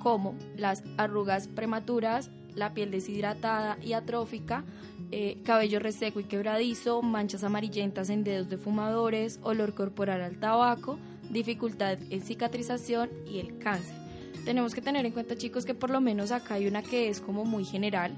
como 0.06 0.36
las 0.56 0.84
arrugas 0.98 1.48
prematuras, 1.48 2.30
la 2.54 2.76
piel 2.76 2.92
deshidratada 2.92 3.80
y 3.82 3.94
atrófica, 3.94 4.64
eh, 5.10 5.40
cabello 5.44 5.80
reseco 5.80 6.20
y 6.20 6.26
quebradizo, 6.26 7.02
manchas 7.02 7.44
amarillentas 7.44 8.12
en 8.12 8.24
dedos 8.24 8.48
de 8.48 8.60
fumadores, 8.60 9.40
olor 9.42 9.74
corporal 9.74 10.22
al 10.22 10.38
tabaco, 10.38 11.00
dificultad 11.32 11.98
en 12.12 12.22
cicatrización 12.22 13.10
y 13.28 13.40
el 13.40 13.58
cáncer. 13.58 13.96
Tenemos 14.46 14.76
que 14.76 14.82
tener 14.82 15.08
en 15.08 15.12
cuenta 15.12 15.36
chicos 15.38 15.66
que 15.66 15.74
por 15.74 15.90
lo 15.90 16.02
menos 16.02 16.32
acá 16.32 16.54
hay 16.54 16.68
una 16.68 16.84
que 16.84 17.10
es 17.10 17.20
como 17.20 17.44
muy 17.44 17.66
general, 17.66 18.14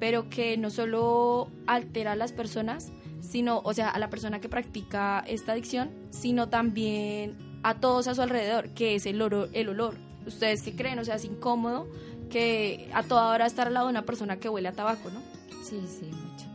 pero 0.00 0.28
que 0.28 0.56
no 0.56 0.70
solo 0.70 1.52
altera 1.68 2.12
a 2.12 2.16
las 2.16 2.32
personas, 2.32 2.90
sino, 3.20 3.60
o 3.60 3.72
sea, 3.74 3.90
a 3.90 4.00
la 4.00 4.10
persona 4.10 4.40
que 4.40 4.48
practica 4.48 5.20
esta 5.24 5.52
adicción, 5.52 5.90
sino 6.10 6.48
también 6.48 7.36
a 7.62 7.78
todos 7.78 8.08
a 8.08 8.16
su 8.16 8.22
alrededor, 8.22 8.70
que 8.70 8.96
es 8.96 9.06
el, 9.06 9.22
oro- 9.22 9.46
el 9.52 9.68
olor. 9.68 10.07
¿Ustedes 10.28 10.62
qué 10.62 10.74
creen? 10.74 10.98
O 10.98 11.04
sea, 11.04 11.16
es 11.16 11.24
incómodo 11.24 11.88
que 12.30 12.88
a 12.92 13.02
toda 13.02 13.30
hora 13.30 13.46
estar 13.46 13.66
al 13.66 13.74
lado 13.74 13.86
de 13.86 13.90
una 13.90 14.04
persona 14.04 14.38
que 14.38 14.48
huele 14.48 14.68
a 14.68 14.72
tabaco, 14.72 15.10
¿no? 15.10 15.20
Sí, 15.62 15.80
sí, 15.88 16.06
mucho. 16.06 16.46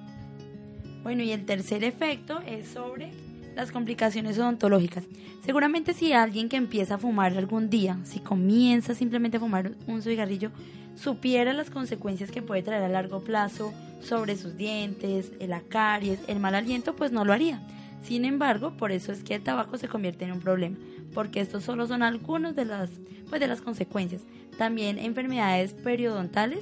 Bueno, 1.04 1.24
y 1.24 1.32
el 1.32 1.46
tercer 1.46 1.84
efecto 1.84 2.40
es 2.46 2.68
sobre 2.70 3.12
las 3.56 3.72
complicaciones 3.72 4.38
odontológicas. 4.40 5.04
Seguramente 5.46 5.94
si 5.94 6.14
alguien 6.14 6.50
que 6.50 6.56
empieza 6.56 6.96
a 6.96 6.98
fumar 6.98 7.38
algún 7.38 7.70
día, 7.70 8.00
si 8.04 8.20
comienza 8.20 8.96
simplemente 8.96 9.38
a 9.38 9.40
fumar 9.40 9.74
un 9.88 10.02
cigarrillo, 10.02 10.52
supiera 10.96 11.54
las 11.54 11.70
consecuencias 11.70 12.32
que 12.32 12.42
puede 12.42 12.64
traer 12.64 12.84
a 12.84 12.90
largo 12.90 13.22
plazo 13.24 13.74
sobre 14.02 14.38
sus 14.38 14.56
dientes, 14.56 15.32
la 15.40 15.62
caries, 15.62 16.20
el 16.28 16.40
mal 16.40 16.56
aliento, 16.56 16.96
pues 16.96 17.12
no 17.12 17.26
lo 17.26 17.34
haría. 17.34 17.62
Sin 18.04 18.26
embargo, 18.26 18.76
por 18.76 18.92
eso 18.92 19.12
es 19.12 19.24
que 19.24 19.36
el 19.36 19.44
tabaco 19.44 19.78
se 19.78 19.88
convierte 19.88 20.26
en 20.26 20.34
un 20.34 20.42
problema, 20.42 20.78
porque 21.14 21.40
estos 21.40 21.64
solo 21.64 21.88
son 21.88 22.04
algunos 22.04 22.56
de 22.56 22.66
las, 22.66 22.90
pues, 23.30 23.40
de 23.40 23.48
las 23.48 23.62
consecuencias. 23.62 24.24
También 24.58 25.00
enfermedades 25.00 25.74
periodontales, 25.74 26.60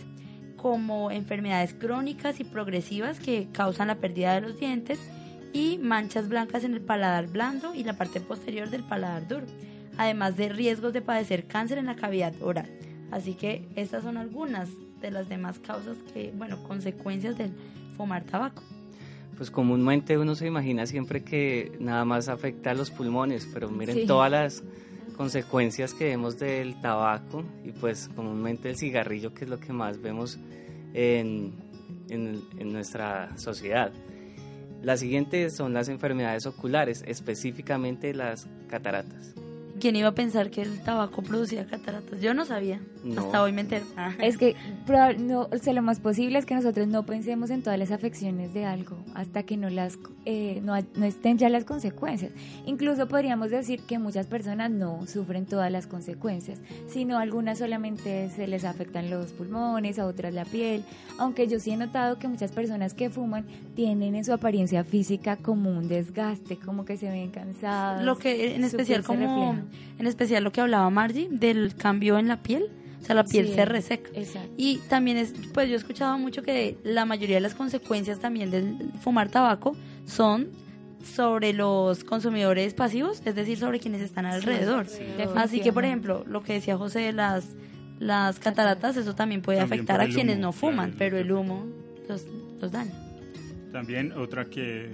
como 0.55 1.09
enfermedades 1.09 1.73
crónicas 1.73 2.39
y 2.39 2.43
progresivas 2.43 3.19
que 3.19 3.47
causan 3.51 3.87
la 3.87 3.95
pérdida 3.95 4.35
de 4.35 4.41
los 4.41 4.59
dientes 4.59 4.99
y 5.53 5.79
manchas 5.79 6.29
blancas 6.29 6.63
en 6.63 6.75
el 6.75 6.81
paladar 6.81 7.27
blando 7.27 7.73
y 7.73 7.83
la 7.83 7.97
parte 7.97 8.21
posterior 8.21 8.69
del 8.69 8.83
paladar 8.83 9.27
duro, 9.27 9.47
además 9.97 10.37
de 10.37 10.49
riesgos 10.49 10.93
de 10.93 11.01
padecer 11.01 11.47
cáncer 11.47 11.79
en 11.79 11.87
la 11.87 11.95
cavidad 11.95 12.33
oral. 12.41 12.69
Así 13.09 13.33
que 13.33 13.67
estas 13.75 14.03
son 14.03 14.17
algunas 14.17 14.69
de 15.01 15.09
las 15.09 15.27
demás 15.27 15.57
causas 15.57 15.97
que, 16.13 16.31
bueno, 16.37 16.61
consecuencias 16.63 17.37
del 17.37 17.51
fumar 17.97 18.23
tabaco. 18.23 18.61
Pues 19.37 19.49
comúnmente 19.49 20.17
uno 20.17 20.35
se 20.35 20.47
imagina 20.47 20.85
siempre 20.85 21.23
que 21.23 21.71
nada 21.79 22.05
más 22.05 22.27
afecta 22.29 22.71
a 22.71 22.73
los 22.73 22.91
pulmones, 22.91 23.47
pero 23.53 23.69
miren 23.69 23.95
Sí. 23.95 24.05
todas 24.05 24.29
las 24.31 24.63
consecuencias 25.17 25.93
que 25.93 26.05
vemos 26.05 26.37
del 26.39 26.79
tabaco 26.81 27.43
y 27.63 27.71
pues 27.71 28.09
comúnmente 28.15 28.69
el 28.69 28.77
cigarrillo 28.77 29.33
que 29.33 29.45
es 29.45 29.49
lo 29.49 29.59
que 29.59 29.73
más 29.73 30.01
vemos 30.01 30.37
en, 30.93 31.53
en- 32.09 32.41
en 32.57 32.71
nuestra 32.73 33.35
sociedad. 33.37 33.91
Las 34.83 34.99
siguientes 34.99 35.55
son 35.55 35.73
las 35.73 35.89
enfermedades 35.89 36.45
oculares, 36.47 37.03
específicamente 37.07 38.13
las 38.13 38.47
cataratas. 38.67 39.35
¿Quién 39.81 39.95
iba 39.95 40.09
a 40.09 40.13
pensar 40.13 40.51
que 40.51 40.61
el 40.61 40.79
tabaco 40.81 41.23
producía 41.23 41.65
cataratas? 41.65 42.21
Yo 42.21 42.35
no 42.35 42.45
sabía. 42.45 42.79
No. 43.03 43.21
Hasta 43.21 43.41
hoy 43.41 43.51
me 43.51 43.61
enteré. 43.61 43.83
Ah. 43.97 44.13
Es 44.21 44.37
que 44.37 44.55
no, 45.17 45.49
o 45.51 45.57
sea, 45.57 45.73
lo 45.73 45.81
más 45.81 45.99
posible 45.99 46.37
es 46.37 46.45
que 46.45 46.53
nosotros 46.53 46.87
no 46.87 47.03
pensemos 47.03 47.49
en 47.49 47.63
todas 47.63 47.79
las 47.79 47.89
afecciones 47.89 48.53
de 48.53 48.65
algo 48.65 48.97
hasta 49.15 49.41
que 49.41 49.57
no 49.57 49.71
las 49.71 49.97
eh, 50.25 50.61
no, 50.63 50.75
no 50.95 51.05
estén 51.05 51.39
ya 51.39 51.49
las 51.49 51.65
consecuencias. 51.65 52.31
Incluso 52.67 53.07
podríamos 53.07 53.49
decir 53.49 53.81
que 53.81 53.97
muchas 53.97 54.27
personas 54.27 54.69
no 54.69 55.07
sufren 55.07 55.47
todas 55.47 55.71
las 55.71 55.87
consecuencias, 55.87 56.59
sino 56.87 57.17
algunas 57.17 57.57
solamente 57.57 58.29
se 58.29 58.45
les 58.45 58.65
afectan 58.65 59.09
los 59.09 59.31
pulmones, 59.31 59.97
a 59.97 60.05
otras 60.05 60.31
la 60.31 60.45
piel. 60.45 60.83
Aunque 61.17 61.47
yo 61.47 61.59
sí 61.59 61.71
he 61.71 61.77
notado 61.77 62.19
que 62.19 62.27
muchas 62.27 62.51
personas 62.51 62.93
que 62.93 63.09
fuman 63.09 63.45
tienen 63.75 64.13
en 64.13 64.23
su 64.23 64.31
apariencia 64.31 64.83
física 64.83 65.37
como 65.37 65.71
un 65.71 65.87
desgaste, 65.87 66.57
como 66.57 66.85
que 66.85 66.97
se 66.97 67.09
ven 67.09 67.31
cansadas. 67.31 68.03
Lo 68.03 68.17
que 68.19 68.55
en 68.55 68.63
especial 68.63 69.03
como 69.03 69.21
refleja. 69.21 69.70
En 69.99 70.07
especial 70.07 70.43
lo 70.43 70.51
que 70.51 70.61
hablaba 70.61 70.89
Margie 70.89 71.27
del 71.29 71.75
cambio 71.75 72.17
en 72.17 72.27
la 72.27 72.41
piel, 72.41 72.65
o 73.01 73.05
sea, 73.05 73.15
la 73.15 73.23
piel 73.23 73.47
Sí, 73.47 73.53
se 73.53 73.65
reseca. 73.65 74.09
Exacto. 74.13 74.51
Y 74.57 74.77
también 74.89 75.17
es, 75.17 75.33
pues 75.53 75.67
yo 75.67 75.73
he 75.73 75.77
escuchado 75.77 76.17
mucho 76.17 76.43
que 76.43 76.77
la 76.83 77.05
mayoría 77.05 77.37
de 77.37 77.41
las 77.41 77.55
consecuencias 77.55 78.19
también 78.19 78.51
del 78.51 78.91
fumar 79.01 79.29
tabaco 79.29 79.75
son 80.05 80.49
sobre 81.03 81.53
los 81.53 82.03
consumidores 82.03 82.73
pasivos, 82.73 83.21
es 83.25 83.35
decir, 83.35 83.57
sobre 83.57 83.79
quienes 83.79 84.01
están 84.01 84.25
alrededor. 84.25 84.85
Así 85.35 85.61
que, 85.61 85.73
por 85.73 85.83
ejemplo, 85.83 86.23
lo 86.27 86.43
que 86.43 86.53
decía 86.53 86.77
José 86.77 86.99
de 86.99 87.13
las, 87.13 87.55
las 87.99 88.39
cataratas, 88.39 88.97
eso 88.97 89.15
también 89.15 89.41
puede 89.41 89.59
También 89.59 89.79
afectar 89.79 90.01
a 90.01 90.05
el 90.05 90.13
quienes 90.13 90.35
humo, 90.35 90.47
no 90.47 90.51
fuman, 90.51 90.91
claro, 90.91 90.97
pero 90.99 91.17
el 91.17 91.31
humo 91.31 91.65
los, 92.07 92.25
los 92.61 92.71
daña. 92.71 92.91
También 93.71 94.11
otra 94.11 94.45
que 94.45 94.89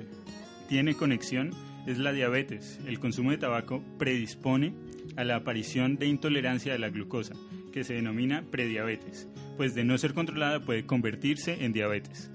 tiene 0.69 0.95
conexión 0.95 1.51
es 1.87 1.97
la 1.97 2.11
diabetes. 2.11 2.79
El 2.85 2.99
consumo 2.99 3.31
de 3.31 3.37
tabaco 3.37 3.81
predispone 3.97 4.75
a 5.15 5.23
la 5.23 5.37
aparición 5.37 5.97
de 5.97 6.05
intolerancia 6.07 6.75
a 6.75 6.77
la 6.77 6.89
glucosa, 6.89 7.33
que 7.71 7.83
se 7.83 7.93
denomina 7.93 8.43
prediabetes, 8.51 9.27
pues 9.55 9.73
de 9.73 9.85
no 9.85 9.97
ser 9.97 10.13
controlada 10.13 10.59
puede 10.59 10.85
convertirse 10.85 11.63
en 11.63 11.73
diabetes. 11.73 12.29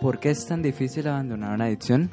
¿Por 0.00 0.20
qué 0.20 0.30
es 0.30 0.46
tan 0.46 0.62
difícil 0.62 1.06
abandonar 1.06 1.54
una 1.54 1.66
adicción? 1.66 2.10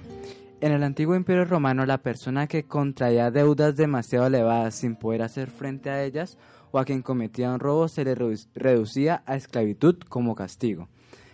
En 0.65 0.71
el 0.71 0.81
antiguo 0.81 1.15
imperio 1.15 1.45
romano, 1.45 1.85
la 1.85 1.99
persona 1.99 2.47
que 2.47 2.63
contraía 2.63 3.29
deudas 3.29 3.75
demasiado 3.75 4.25
elevadas 4.25 4.73
sin 4.73 4.95
poder 4.95 5.21
hacer 5.21 5.51
frente 5.51 5.91
a 5.91 6.03
ellas 6.03 6.39
o 6.71 6.79
a 6.79 6.85
quien 6.85 7.03
cometía 7.03 7.53
un 7.53 7.59
robo 7.59 7.87
se 7.87 8.03
le 8.03 8.15
redu- 8.15 8.47
reducía 8.55 9.21
a 9.27 9.35
esclavitud 9.35 9.97
como 10.09 10.33
castigo. 10.33 10.87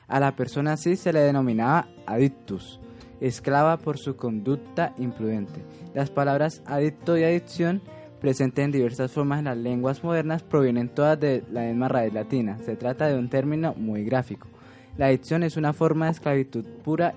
A 0.09 0.19
la 0.19 0.35
persona 0.35 0.73
así 0.73 0.97
se 0.97 1.13
le 1.13 1.21
denominaba 1.21 1.87
adictus, 2.07 2.81
esclava 3.21 3.77
por 3.77 3.97
su 3.97 4.17
conducta 4.17 4.93
imprudente. 4.97 5.63
Las 5.93 6.09
palabras 6.09 6.61
adicto 6.65 7.17
y 7.17 7.23
adicción, 7.23 7.81
presentes 8.19 8.65
en 8.65 8.73
diversas 8.73 9.13
formas 9.13 9.39
en 9.39 9.45
las 9.45 9.57
lenguas 9.57 10.03
modernas, 10.03 10.43
provienen 10.43 10.89
todas 10.89 11.17
de 11.17 11.45
la 11.49 11.61
misma 11.61 11.87
raíz 11.87 12.13
latina. 12.13 12.57
Se 12.65 12.75
trata 12.75 13.07
de 13.07 13.17
un 13.17 13.29
término 13.29 13.75
muy 13.77 14.03
gráfico. 14.03 14.49
La 14.97 15.05
adicción 15.05 15.43
es 15.43 15.55
una 15.55 15.71
forma 15.71 16.07
de 16.07 16.11
esclavitud 16.11 16.65
pura 16.83 17.13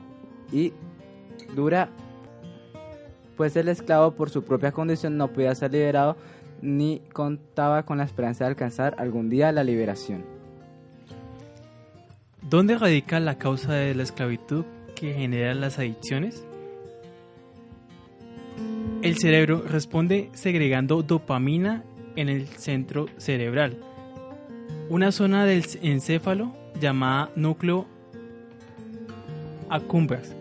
y 0.52 0.72
dura, 1.56 1.88
pues 3.36 3.56
el 3.56 3.68
esclavo 3.68 4.12
por 4.12 4.30
su 4.30 4.44
propia 4.44 4.72
condición 4.72 5.16
no 5.16 5.28
podía 5.28 5.54
ser 5.54 5.72
liberado 5.72 6.16
ni 6.62 7.00
contaba 7.12 7.84
con 7.84 7.98
la 7.98 8.04
esperanza 8.04 8.44
de 8.44 8.50
alcanzar 8.50 8.96
algún 8.98 9.28
día 9.28 9.52
la 9.52 9.64
liberación. 9.64 10.24
¿Dónde 12.42 12.78
radica 12.78 13.20
la 13.20 13.38
causa 13.38 13.72
de 13.72 13.94
la 13.94 14.02
esclavitud 14.02 14.64
que 14.94 15.14
genera 15.14 15.54
las 15.54 15.78
adicciones? 15.78 16.44
El 19.02 19.18
cerebro 19.18 19.62
responde 19.68 20.30
segregando 20.32 21.02
dopamina 21.02 21.84
en 22.16 22.28
el 22.28 22.46
centro 22.48 23.06
cerebral, 23.18 23.76
una 24.88 25.12
zona 25.12 25.44
del 25.44 25.64
encéfalo 25.82 26.54
llamada 26.80 27.30
núcleo 27.36 27.86
accumbens, 29.68 30.34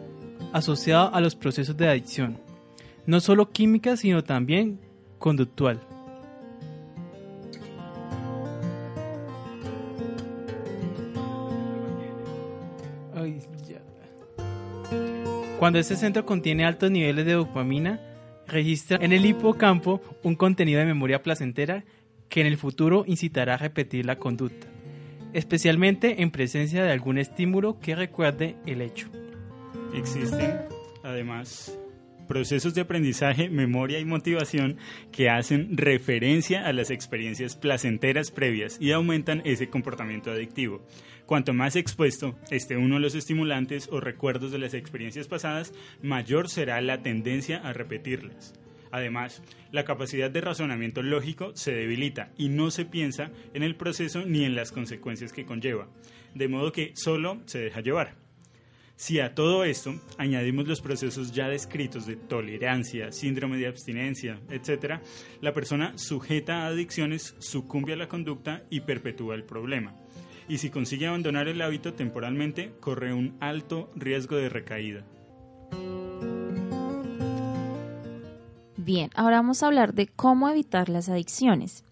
asociada 0.51 1.07
a 1.07 1.19
los 1.19 1.35
procesos 1.35 1.75
de 1.75 1.89
adicción, 1.89 2.37
no 3.05 3.19
solo 3.19 3.51
química 3.51 3.97
sino 3.97 4.23
también 4.23 4.79
conductual. 5.19 5.81
Cuando 15.63 15.79
este 15.79 15.95
centro 15.95 16.25
contiene 16.25 16.65
altos 16.65 16.91
niveles 16.91 17.25
de 17.25 17.31
dopamina, 17.31 18.01
registra 18.47 18.97
en 19.01 19.13
el 19.13 19.25
hipocampo 19.25 20.01
un 20.21 20.35
contenido 20.35 20.79
de 20.79 20.85
memoria 20.85 21.23
placentera 21.23 21.85
que 22.27 22.41
en 22.41 22.47
el 22.47 22.57
futuro 22.57 23.05
incitará 23.07 23.53
a 23.53 23.57
repetir 23.57 24.05
la 24.05 24.17
conducta, 24.17 24.67
especialmente 25.31 26.21
en 26.21 26.31
presencia 26.31 26.83
de 26.83 26.91
algún 26.91 27.17
estímulo 27.17 27.79
que 27.79 27.95
recuerde 27.95 28.57
el 28.65 28.81
hecho. 28.81 29.07
Existen, 29.93 30.59
además, 31.01 31.79
procesos 32.33 32.73
de 32.73 32.81
aprendizaje, 32.81 33.47
memoria 33.47 33.99
y 33.99 34.05
motivación 34.05 34.77
que 35.11 35.29
hacen 35.29 35.77
referencia 35.77 36.65
a 36.65 36.73
las 36.73 36.89
experiencias 36.89 37.55
placenteras 37.55 38.31
previas 38.31 38.81
y 38.81 38.91
aumentan 38.91 39.43
ese 39.45 39.69
comportamiento 39.69 40.31
adictivo. 40.31 40.83
Cuanto 41.27 41.53
más 41.53 41.75
expuesto 41.75 42.35
esté 42.49 42.75
uno 42.75 42.95
a 42.95 42.99
los 42.99 43.13
estimulantes 43.13 43.87
o 43.91 43.99
recuerdos 43.99 44.51
de 44.51 44.57
las 44.57 44.73
experiencias 44.73 45.27
pasadas, 45.27 45.75
mayor 46.01 46.49
será 46.49 46.81
la 46.81 47.03
tendencia 47.03 47.59
a 47.59 47.71
repetirlas. 47.71 48.55
Además, 48.89 49.43
la 49.71 49.85
capacidad 49.85 50.31
de 50.31 50.41
razonamiento 50.41 51.03
lógico 51.03 51.51
se 51.53 51.71
debilita 51.71 52.31
y 52.35 52.49
no 52.49 52.71
se 52.71 52.85
piensa 52.85 53.29
en 53.53 53.61
el 53.61 53.75
proceso 53.75 54.23
ni 54.25 54.43
en 54.43 54.55
las 54.55 54.71
consecuencias 54.71 55.33
que 55.33 55.45
conlleva, 55.45 55.87
de 56.33 56.47
modo 56.47 56.71
que 56.71 56.93
solo 56.95 57.43
se 57.45 57.59
deja 57.59 57.81
llevar. 57.81 58.22
Si 58.95 59.19
a 59.19 59.33
todo 59.33 59.63
esto 59.63 59.95
añadimos 60.17 60.67
los 60.67 60.79
procesos 60.79 61.31
ya 61.31 61.49
descritos 61.49 62.05
de 62.05 62.15
tolerancia, 62.15 63.11
síndrome 63.11 63.57
de 63.57 63.67
abstinencia, 63.67 64.39
etc., 64.49 65.01
la 65.41 65.53
persona 65.53 65.97
sujeta 65.97 66.63
a 66.63 66.67
adicciones 66.67 67.35
sucumbe 67.39 67.93
a 67.93 67.97
la 67.97 68.07
conducta 68.07 68.63
y 68.69 68.81
perpetúa 68.81 69.35
el 69.35 69.43
problema. 69.43 69.95
Y 70.47 70.59
si 70.59 70.69
consigue 70.69 71.07
abandonar 71.07 71.47
el 71.47 71.61
hábito 71.61 71.93
temporalmente, 71.93 72.73
corre 72.79 73.13
un 73.13 73.35
alto 73.39 73.91
riesgo 73.95 74.35
de 74.35 74.49
recaída. 74.49 75.05
Bien, 78.77 79.09
ahora 79.15 79.37
vamos 79.37 79.63
a 79.63 79.67
hablar 79.67 79.93
de 79.93 80.07
cómo 80.07 80.49
evitar 80.49 80.89
las 80.89 81.09
adicciones. 81.09 81.83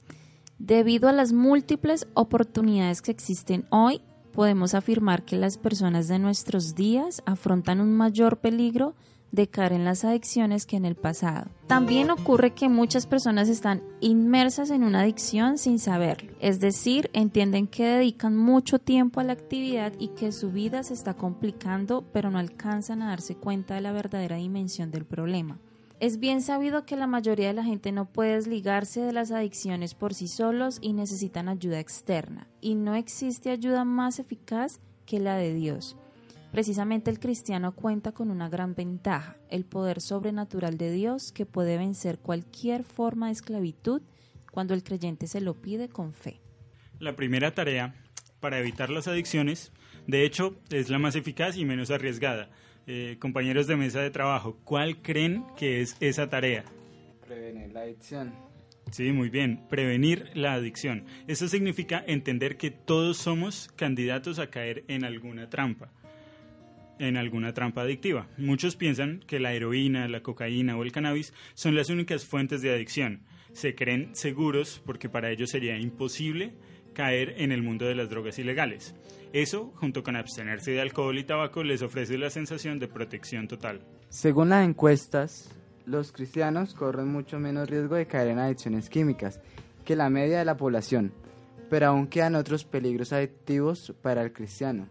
Debido 0.60 1.10
a 1.10 1.14
las 1.14 1.32
múltiples 1.32 2.08
oportunidades 2.14 3.02
que 3.02 3.12
existen 3.12 3.66
hoy, 3.70 4.02
podemos 4.32 4.74
afirmar 4.74 5.24
que 5.24 5.36
las 5.36 5.58
personas 5.58 6.08
de 6.08 6.20
nuestros 6.20 6.76
días 6.76 7.22
afrontan 7.26 7.82
un 7.82 7.94
mayor 7.94 8.38
peligro 8.38 8.96
de 9.32 9.48
caer 9.48 9.74
en 9.74 9.86
las 9.86 10.04
adicciones 10.04 10.66
que 10.66 10.76
en 10.76 10.86
el 10.86 10.96
pasado. 10.96 11.50
También 11.68 12.10
ocurre 12.10 12.54
que 12.54 12.70
muchas 12.70 13.08
personas 13.08 13.48
están 13.50 13.82
inmersas 14.02 14.72
en 14.72 14.84
una 14.84 15.02
adicción 15.02 15.58
sin 15.58 15.80
saberlo, 15.80 16.34
es 16.40 16.60
decir, 16.60 17.10
entienden 17.14 17.68
que 17.68 17.86
dedican 17.86 18.36
mucho 18.36 18.80
tiempo 18.80 19.20
a 19.20 19.24
la 19.24 19.34
actividad 19.34 19.94
y 20.00 20.10
que 20.10 20.32
su 20.32 20.52
vida 20.52 20.84
se 20.84 20.94
está 20.94 21.14
complicando, 21.14 22.04
pero 22.12 22.30
no 22.30 22.40
alcanzan 22.40 23.02
a 23.02 23.10
darse 23.10 23.36
cuenta 23.36 23.76
de 23.76 23.82
la 23.82 23.94
verdadera 23.94 24.36
dimensión 24.36 24.92
del 24.92 25.06
problema. 25.06 25.60
Es 26.02 26.20
bien 26.20 26.42
sabido 26.42 26.84
que 26.84 26.96
la 26.96 27.06
mayoría 27.06 27.50
de 27.50 27.54
la 27.54 27.64
gente 27.64 27.92
no 27.92 28.12
puede 28.12 28.34
desligarse 28.34 29.02
de 29.02 29.14
las 29.14 29.30
adicciones 29.30 29.94
por 29.94 30.16
sí 30.16 30.28
solos 30.28 30.80
y 30.82 30.94
necesitan 30.94 31.48
ayuda 31.48 31.80
externa, 31.80 32.48
y 32.60 32.74
no 32.74 32.96
existe 32.96 33.52
ayuda 33.52 33.86
más 33.86 34.18
eficaz 34.18 34.80
que 35.06 35.20
la 35.20 35.36
de 35.36 35.54
Dios. 35.54 35.96
Precisamente 36.52 37.12
el 37.12 37.20
cristiano 37.20 37.76
cuenta 37.76 38.14
con 38.14 38.32
una 38.32 38.50
gran 38.50 38.74
ventaja, 38.74 39.38
el 39.52 39.64
poder 39.64 40.02
sobrenatural 40.02 40.80
de 40.80 40.92
Dios 40.92 41.32
que 41.32 41.46
puede 41.46 41.78
vencer 41.78 42.18
cualquier 42.18 42.84
forma 42.84 43.28
de 43.28 43.34
esclavitud 43.34 44.02
cuando 44.52 44.74
el 44.74 44.82
creyente 44.82 45.28
se 45.28 45.40
lo 45.40 45.54
pide 45.54 45.88
con 45.88 46.16
fe. 46.16 46.42
La 46.98 47.16
primera 47.16 47.54
tarea 47.54 47.94
para 48.40 48.58
evitar 48.58 48.90
las 48.90 49.08
adicciones, 49.08 49.72
de 50.08 50.26
hecho, 50.26 50.56
es 50.72 50.90
la 50.90 50.98
más 50.98 51.16
eficaz 51.16 51.58
y 51.58 51.64
menos 51.64 51.92
arriesgada. 51.92 52.50
Eh, 52.94 53.16
compañeros 53.20 53.68
de 53.68 53.78
mesa 53.78 54.02
de 54.02 54.12
trabajo, 54.12 54.60
¿cuál 54.66 55.02
creen 55.02 55.46
que 55.56 55.80
es 55.80 55.96
esa 56.02 56.28
tarea? 56.28 56.66
Prevenir 57.26 57.72
la 57.72 57.84
adicción. 57.84 58.34
Sí, 58.92 59.14
muy 59.14 59.30
bien, 59.30 59.62
prevenir 59.70 60.30
la 60.34 60.56
adicción. 60.56 61.06
Eso 61.26 61.48
significa 61.48 62.04
entender 62.06 62.58
que 62.58 62.70
todos 62.70 63.16
somos 63.16 63.70
candidatos 63.78 64.40
a 64.40 64.50
caer 64.50 64.84
en 64.90 65.06
alguna 65.06 65.50
trampa, 65.50 65.90
en 67.00 67.16
alguna 67.16 67.54
trampa 67.54 67.84
adictiva. 67.84 68.28
Muchos 68.38 68.76
piensan 68.76 69.22
que 69.26 69.40
la 69.40 69.54
heroína, 69.54 70.10
la 70.10 70.22
cocaína 70.22 70.76
o 70.76 70.84
el 70.84 70.92
cannabis 70.92 71.34
son 71.54 71.76
las 71.76 71.90
únicas 71.90 72.26
fuentes 72.26 72.62
de 72.62 72.74
adicción. 72.74 73.22
se 73.54 73.74
creen 73.74 74.14
seguros 74.18 74.82
porque 74.86 75.08
para 75.08 75.32
ellos 75.32 75.50
sería 75.52 75.78
imposible 75.78 76.56
caer 76.94 77.36
en 77.38 77.52
el 77.52 77.64
mundo 77.64 77.86
de 77.86 77.96
las 77.96 78.10
drogas 78.10 78.40
ilegales. 78.40 78.96
Eso, 79.34 79.72
junto 79.76 80.04
con 80.04 80.16
abstenerse 80.16 80.72
de 80.72 80.82
alcohol 80.82 81.18
y 81.18 81.24
tabaco, 81.24 81.64
les 81.64 81.82
ofrece 81.82 82.18
la 82.18 82.30
sensación 82.30 82.80
de 82.80 82.88
protección 82.88 83.48
total. 83.48 83.82
Según 84.10 84.50
las 84.50 84.68
encuestas, 84.68 85.50
los 85.86 86.12
cristianos 86.12 86.74
corren 86.74 87.08
mucho 87.08 87.40
menos 87.40 87.70
riesgo 87.70 87.96
de 87.96 88.08
caer 88.08 88.30
en 88.30 88.40
adicciones 88.40 88.90
químicas 88.90 89.40
que 89.86 89.96
la 89.96 90.10
media 90.10 90.40
de 90.40 90.46
la 90.46 90.58
población, 90.58 91.14
pero 91.70 91.88
aún 91.88 92.08
quedan 92.08 92.36
otros 92.36 92.66
peligros 92.66 93.14
adictivos 93.14 93.94
para 94.02 94.22
el 94.22 94.34
cristiano. 94.34 94.88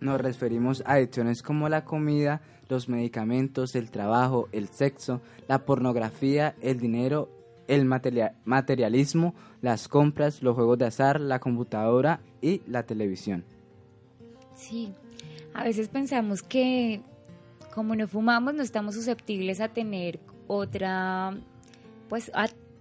Nos 0.00 0.20
referimos 0.20 0.82
a 0.86 0.94
adicciones 0.94 1.42
como 1.42 1.68
la 1.68 1.84
comida, 1.84 2.40
los 2.68 2.88
medicamentos, 2.88 3.74
el 3.74 3.90
trabajo, 3.90 4.48
el 4.52 4.68
sexo, 4.68 5.20
la 5.48 5.64
pornografía, 5.64 6.54
el 6.62 6.78
dinero, 6.78 7.28
el 7.70 7.84
materialismo, 7.84 9.34
las 9.62 9.86
compras, 9.86 10.42
los 10.42 10.56
juegos 10.56 10.76
de 10.78 10.86
azar, 10.86 11.20
la 11.20 11.38
computadora 11.38 12.20
y 12.42 12.62
la 12.66 12.82
televisión. 12.82 13.44
Sí, 14.56 14.92
a 15.54 15.62
veces 15.62 15.88
pensamos 15.88 16.42
que 16.42 17.00
como 17.72 17.94
no 17.94 18.08
fumamos 18.08 18.54
no 18.54 18.62
estamos 18.62 18.96
susceptibles 18.96 19.60
a 19.60 19.68
tener 19.68 20.18
otra, 20.48 21.32
pues 22.08 22.32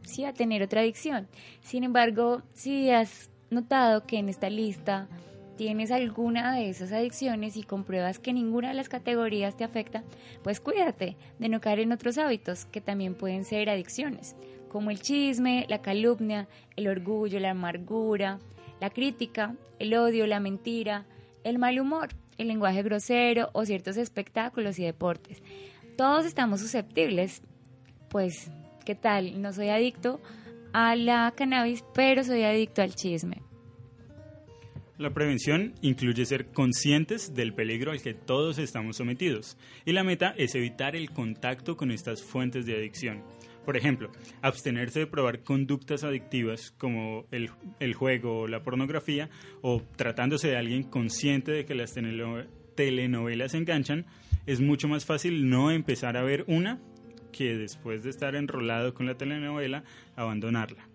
sí, 0.02 0.26
a 0.26 0.34
tener 0.34 0.64
otra 0.64 0.82
adicción. 0.82 1.28
Sin 1.62 1.84
embargo, 1.84 2.42
si 2.54 2.90
has 2.90 3.30
notado 3.52 4.08
que 4.08 4.18
en 4.18 4.28
esta 4.28 4.50
lista 4.50 5.08
tienes 5.56 5.92
alguna 5.92 6.56
de 6.56 6.70
esas 6.70 6.92
adicciones 6.94 7.58
y 7.58 7.64
compruebas 7.64 8.18
que 8.18 8.34
ninguna 8.34 8.70
de 8.70 8.76
las 8.76 8.90
categorías 8.90 9.56
te 9.56 9.66
afecta, 9.66 10.04
pues 10.42 10.60
cuídate 10.60 11.18
de 11.38 11.50
no 11.50 11.62
caer 11.62 11.82
en 11.82 11.92
otros 11.92 12.18
hábitos 12.18 12.66
que 12.66 12.82
también 12.82 13.14
pueden 13.14 13.44
ser 13.44 13.70
adicciones, 13.70 14.36
como 14.70 14.92
el 14.92 15.02
chisme, 15.02 15.66
la 15.68 15.82
calumnia, 15.82 16.48
el 16.76 16.88
orgullo, 16.88 17.40
la 17.40 17.52
amargura, 17.52 18.40
la 18.80 18.90
crítica, 18.90 19.56
el 19.80 19.94
odio, 19.94 20.28
la 20.28 20.40
mentira, 20.40 21.06
el 21.44 21.60
mal 21.60 21.80
humor, 21.80 22.10
el 22.38 22.48
lenguaje 22.48 22.84
grosero 22.84 23.50
o 23.54 23.66
ciertos 23.66 23.98
espectáculos 23.98 24.80
y 24.80 24.86
deportes. 24.86 25.42
Todos 25.98 26.26
estamos 26.26 26.62
susceptibles, 26.62 27.42
pues, 28.10 28.52
¿qué 28.86 28.96
tal? 28.96 29.42
No 29.42 29.52
soy 29.52 29.70
adicto 29.70 30.22
a 30.72 30.96
la 30.96 31.34
cannabis, 31.36 31.84
pero 31.94 32.24
soy 32.24 32.44
adicto 32.44 32.82
al 32.82 32.96
chisme. 32.96 33.42
La 34.98 35.14
prevención 35.14 35.76
incluye 35.82 36.26
ser 36.26 36.48
conscientes 36.48 37.34
del 37.34 37.54
peligro 37.54 37.92
al 37.92 38.02
que 38.02 38.14
todos 38.14 38.58
estamos 38.58 38.98
sometidos 38.98 39.58
y 39.86 39.94
la 39.94 40.04
meta 40.04 40.34
es 40.38 40.56
evitar 40.56 40.94
el 40.94 41.12
contacto 41.12 41.78
con 41.78 41.90
estas 41.90 42.22
fuentes 42.22 42.66
de 42.66 42.76
adicción. 42.76 43.24
Por 43.70 43.78
ejemplo, 43.78 44.12
abstenerse 44.42 45.02
de 45.02 45.06
probar 45.06 45.44
conductas 45.44 46.04
adictivas 46.04 46.72
como 46.80 47.28
el, 47.30 47.94
juego 47.94 48.40
o 48.40 48.48
la 48.48 48.64
pornografía 48.64 49.30
o 49.62 49.84
tratándose 49.96 50.48
de 50.48 50.58
alguien 50.58 50.82
consciente 50.82 51.52
de 51.52 51.66
que 51.66 51.76
las 51.76 51.94
telenovelas 52.74 53.54
enganchan, 53.54 54.08
es 54.48 54.60
mucho 54.60 54.88
más 54.88 55.06
fácil 55.06 55.52
no 55.52 55.70
empezar 55.70 56.18
a 56.18 56.24
ver 56.24 56.46
una 56.48 56.80
que 57.32 57.56
después 57.60 58.02
de 58.02 58.10
estar 58.10 58.34
enrolado 58.34 58.96
con 58.96 59.06
la 59.06 59.18
telenovela 59.18 59.84
abandonarla. 60.16 60.90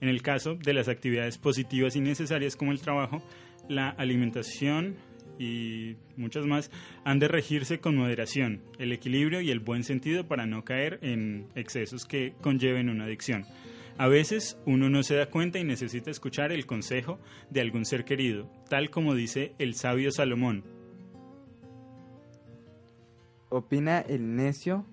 En 0.00 0.08
el 0.08 0.22
caso 0.22 0.54
de 0.54 0.72
las 0.72 0.88
actividades 0.88 1.36
positivas 1.36 1.96
y 1.96 2.00
necesarias 2.00 2.56
como 2.56 2.72
el 2.72 2.80
trabajo, 2.80 3.22
la 3.68 3.90
alimentación 3.90 4.96
y 5.38 5.96
muchas 6.16 6.46
más 6.46 6.70
han 7.04 7.18
de 7.18 7.28
regirse 7.28 7.80
con 7.80 7.96
moderación, 7.96 8.62
el 8.78 8.92
equilibrio 8.92 9.40
y 9.40 9.50
el 9.50 9.60
buen 9.60 9.84
sentido 9.84 10.26
para 10.26 10.46
no 10.46 10.64
caer 10.64 10.98
en 11.02 11.46
excesos 11.54 12.04
que 12.04 12.34
conlleven 12.40 12.88
una 12.88 13.04
adicción. 13.04 13.44
A 13.98 14.08
veces 14.08 14.58
uno 14.66 14.90
no 14.90 15.02
se 15.02 15.16
da 15.16 15.30
cuenta 15.30 15.58
y 15.58 15.64
necesita 15.64 16.10
escuchar 16.10 16.52
el 16.52 16.66
consejo 16.66 17.18
de 17.50 17.62
algún 17.62 17.86
ser 17.86 18.04
querido, 18.04 18.50
tal 18.68 18.90
como 18.90 19.14
dice 19.14 19.54
el 19.58 19.74
sabio 19.74 20.10
Salomón. 20.12 20.64
Opina 23.48 24.00
el 24.00 24.36
necio 24.36 24.84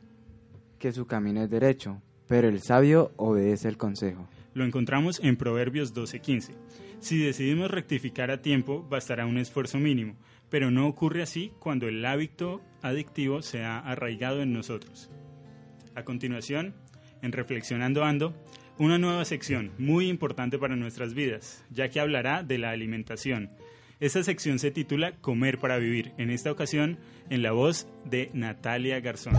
que 0.79 0.93
su 0.93 1.05
camino 1.05 1.43
es 1.43 1.49
derecho, 1.49 2.01
pero 2.27 2.47
el 2.47 2.61
sabio 2.61 3.11
obedece 3.17 3.67
el 3.67 3.77
consejo. 3.77 4.27
Lo 4.53 4.63
encontramos 4.63 5.19
en 5.21 5.35
Proverbios 5.35 5.93
12:15. 5.93 6.53
Si 7.03 7.17
decidimos 7.17 7.69
rectificar 7.69 8.31
a 8.31 8.41
tiempo, 8.41 8.81
bastará 8.89 9.25
un 9.25 9.37
esfuerzo 9.37 9.77
mínimo, 9.77 10.15
pero 10.49 10.71
no 10.71 10.87
ocurre 10.87 11.21
así 11.21 11.51
cuando 11.59 11.89
el 11.89 12.05
hábito 12.05 12.61
adictivo 12.81 13.41
se 13.41 13.61
ha 13.61 13.77
arraigado 13.77 14.41
en 14.41 14.53
nosotros. 14.53 15.11
A 15.95 16.05
continuación, 16.05 16.73
en 17.21 17.33
Reflexionando 17.33 18.05
Ando, 18.05 18.33
una 18.77 18.99
nueva 18.99 19.25
sección 19.25 19.73
muy 19.77 20.07
importante 20.07 20.57
para 20.57 20.77
nuestras 20.77 21.13
vidas, 21.13 21.65
ya 21.69 21.89
que 21.89 21.99
hablará 21.99 22.41
de 22.41 22.57
la 22.57 22.69
alimentación. 22.69 23.49
Esta 23.99 24.23
sección 24.23 24.57
se 24.57 24.71
titula 24.71 25.11
Comer 25.19 25.57
para 25.57 25.79
Vivir, 25.79 26.13
en 26.17 26.29
esta 26.29 26.53
ocasión 26.53 26.99
en 27.29 27.43
la 27.43 27.51
voz 27.51 27.85
de 28.05 28.29
Natalia 28.33 29.01
Garzón. 29.01 29.35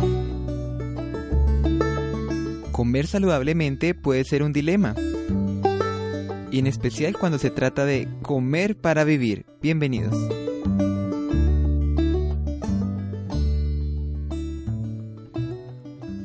Comer 2.72 3.06
saludablemente 3.06 3.94
puede 3.94 4.24
ser 4.24 4.42
un 4.42 4.52
dilema. 4.52 4.94
Y 6.54 6.60
en 6.60 6.68
especial 6.68 7.16
cuando 7.18 7.36
se 7.38 7.50
trata 7.50 7.84
de 7.84 8.06
comer 8.22 8.76
para 8.76 9.02
vivir. 9.02 9.44
Bienvenidos. 9.60 10.14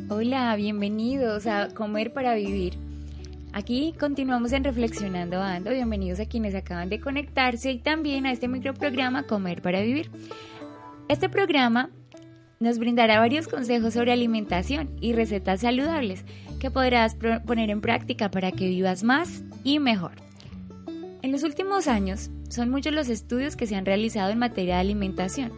Hola, 0.07 0.55
bienvenidos 0.55 1.47
a 1.47 1.69
Comer 1.73 2.13
para 2.13 2.35
Vivir. 2.35 2.77
Aquí 3.53 3.95
continuamos 3.99 4.51
en 4.51 4.63
Reflexionando 4.63 5.41
Ando. 5.41 5.71
Bienvenidos 5.71 6.19
a 6.19 6.27
quienes 6.27 6.53
acaban 6.53 6.89
de 6.89 6.99
conectarse 6.99 7.71
y 7.71 7.79
también 7.79 8.27
a 8.27 8.31
este 8.31 8.47
microprograma 8.47 9.23
Comer 9.23 9.63
para 9.63 9.81
Vivir. 9.81 10.11
Este 11.07 11.27
programa 11.29 11.89
nos 12.59 12.77
brindará 12.77 13.17
varios 13.17 13.47
consejos 13.47 13.95
sobre 13.95 14.11
alimentación 14.11 14.91
y 15.01 15.13
recetas 15.13 15.61
saludables 15.61 16.23
que 16.59 16.71
podrás 16.71 17.15
poner 17.45 17.69
en 17.69 17.81
práctica 17.81 18.29
para 18.29 18.51
que 18.51 18.67
vivas 18.67 19.03
más 19.03 19.43
y 19.63 19.79
mejor. 19.79 20.11
En 21.21 21.31
los 21.31 21.43
últimos 21.43 21.87
años, 21.87 22.29
son 22.49 22.69
muchos 22.69 22.93
los 22.93 23.09
estudios 23.09 23.55
que 23.55 23.67
se 23.67 23.75
han 23.75 23.85
realizado 23.85 24.31
en 24.31 24.39
materia 24.39 24.75
de 24.75 24.81
alimentación 24.81 25.51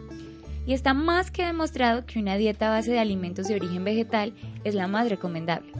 y 0.66 0.74
está 0.74 0.94
más 0.94 1.30
que 1.30 1.44
demostrado 1.44 2.06
que 2.06 2.18
una 2.18 2.36
dieta 2.36 2.70
base 2.70 2.92
de 2.92 2.98
alimentos 2.98 3.48
de 3.48 3.56
origen 3.56 3.84
vegetal 3.84 4.32
es 4.64 4.74
la 4.74 4.86
más 4.86 5.08
recomendable. 5.08 5.72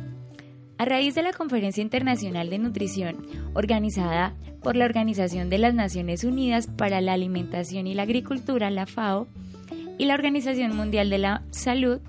A 0.79 0.85
raíz 0.85 1.15
de 1.15 1.23
la 1.23 1.33
Conferencia 1.33 1.83
Internacional 1.83 2.51
de 2.51 2.59
Nutrición, 2.59 3.27
organizada 3.55 4.35
por 4.63 4.75
la 4.77 4.85
Organización 4.85 5.51
de 5.51 5.59
las 5.59 5.75
Naciones 5.75 6.25
Unidas 6.25 6.67
para 6.67 7.01
la 7.01 7.13
Alimentación 7.13 7.87
y 7.87 7.95
la 7.95 8.03
Agricultura, 8.03 8.71
la 8.71 8.87
FAO, 8.87 9.29
y 9.99 10.07
la 10.07 10.15
Organización 10.15 10.75
Mundial 10.75 11.11
de 11.11 11.19
la 11.19 11.43
Salud, 11.51 12.01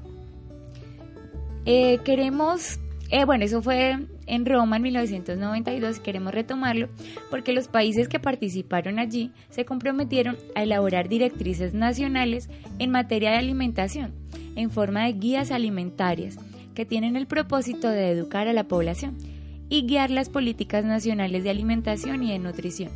eh, 1.65 1.99
queremos, 2.03 2.79
eh, 3.13 3.25
bueno, 3.25 3.45
eso 3.45 3.61
fue 3.61 3.95
en 4.25 4.45
Roma 4.47 4.77
en 4.77 4.81
1992, 4.81 5.99
queremos 5.99 6.33
retomarlo, 6.33 6.89
porque 7.29 7.53
los 7.53 7.67
países 7.67 8.07
que 8.07 8.19
participaron 8.19 8.97
allí 8.97 9.31
se 9.51 9.65
comprometieron 9.65 10.35
a 10.55 10.63
elaborar 10.63 11.09
directrices 11.09 11.75
nacionales 11.75 12.49
en 12.79 12.89
materia 12.89 13.29
de 13.29 13.37
alimentación, 13.37 14.15
en 14.55 14.71
forma 14.71 15.05
de 15.05 15.13
guías 15.13 15.51
alimentarias, 15.51 16.39
que 16.73 16.87
tienen 16.87 17.15
el 17.15 17.27
propósito 17.27 17.87
de 17.87 18.09
educar 18.09 18.47
a 18.47 18.53
la 18.53 18.63
población 18.63 19.15
y 19.69 19.85
guiar 19.85 20.09
las 20.09 20.29
políticas 20.29 20.83
nacionales 20.83 21.43
de 21.43 21.51
alimentación 21.51 22.23
y 22.23 22.31
de 22.31 22.39
nutrición, 22.39 22.89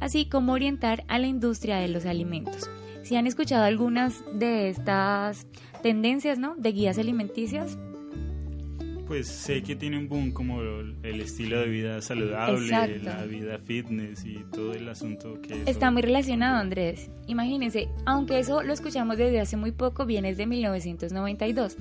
así 0.00 0.26
como 0.26 0.52
orientar 0.52 1.02
a 1.08 1.18
la 1.18 1.28
industria 1.28 1.78
de 1.78 1.88
los 1.88 2.04
alimentos. 2.04 2.68
Si 3.04 3.16
han 3.16 3.26
escuchado 3.26 3.64
algunas 3.64 4.22
de 4.34 4.68
estas 4.68 5.46
tendencias, 5.82 6.38
¿no? 6.38 6.56
De 6.56 6.72
guías 6.72 6.98
alimenticias. 6.98 7.78
Pues 9.06 9.28
sé 9.28 9.62
que 9.62 9.76
tiene 9.76 9.98
un 9.98 10.08
boom 10.08 10.32
como 10.32 10.60
el 10.60 11.20
estilo 11.20 11.60
de 11.60 11.68
vida 11.68 12.00
saludable, 12.00 12.98
la 13.00 13.24
vida 13.24 13.58
fitness 13.58 14.24
y 14.24 14.44
todo 14.52 14.72
el 14.72 14.88
asunto 14.88 15.40
que... 15.42 15.64
Está 15.66 15.90
muy 15.90 16.02
relacionado, 16.02 16.58
Andrés. 16.58 17.10
Imagínense, 17.26 17.88
aunque 18.06 18.38
eso 18.38 18.62
lo 18.62 18.72
escuchamos 18.72 19.16
desde 19.16 19.40
hace 19.40 19.56
muy 19.56 19.72
poco, 19.72 20.06
viene 20.06 20.34
de 20.34 20.46
1992 20.46 21.76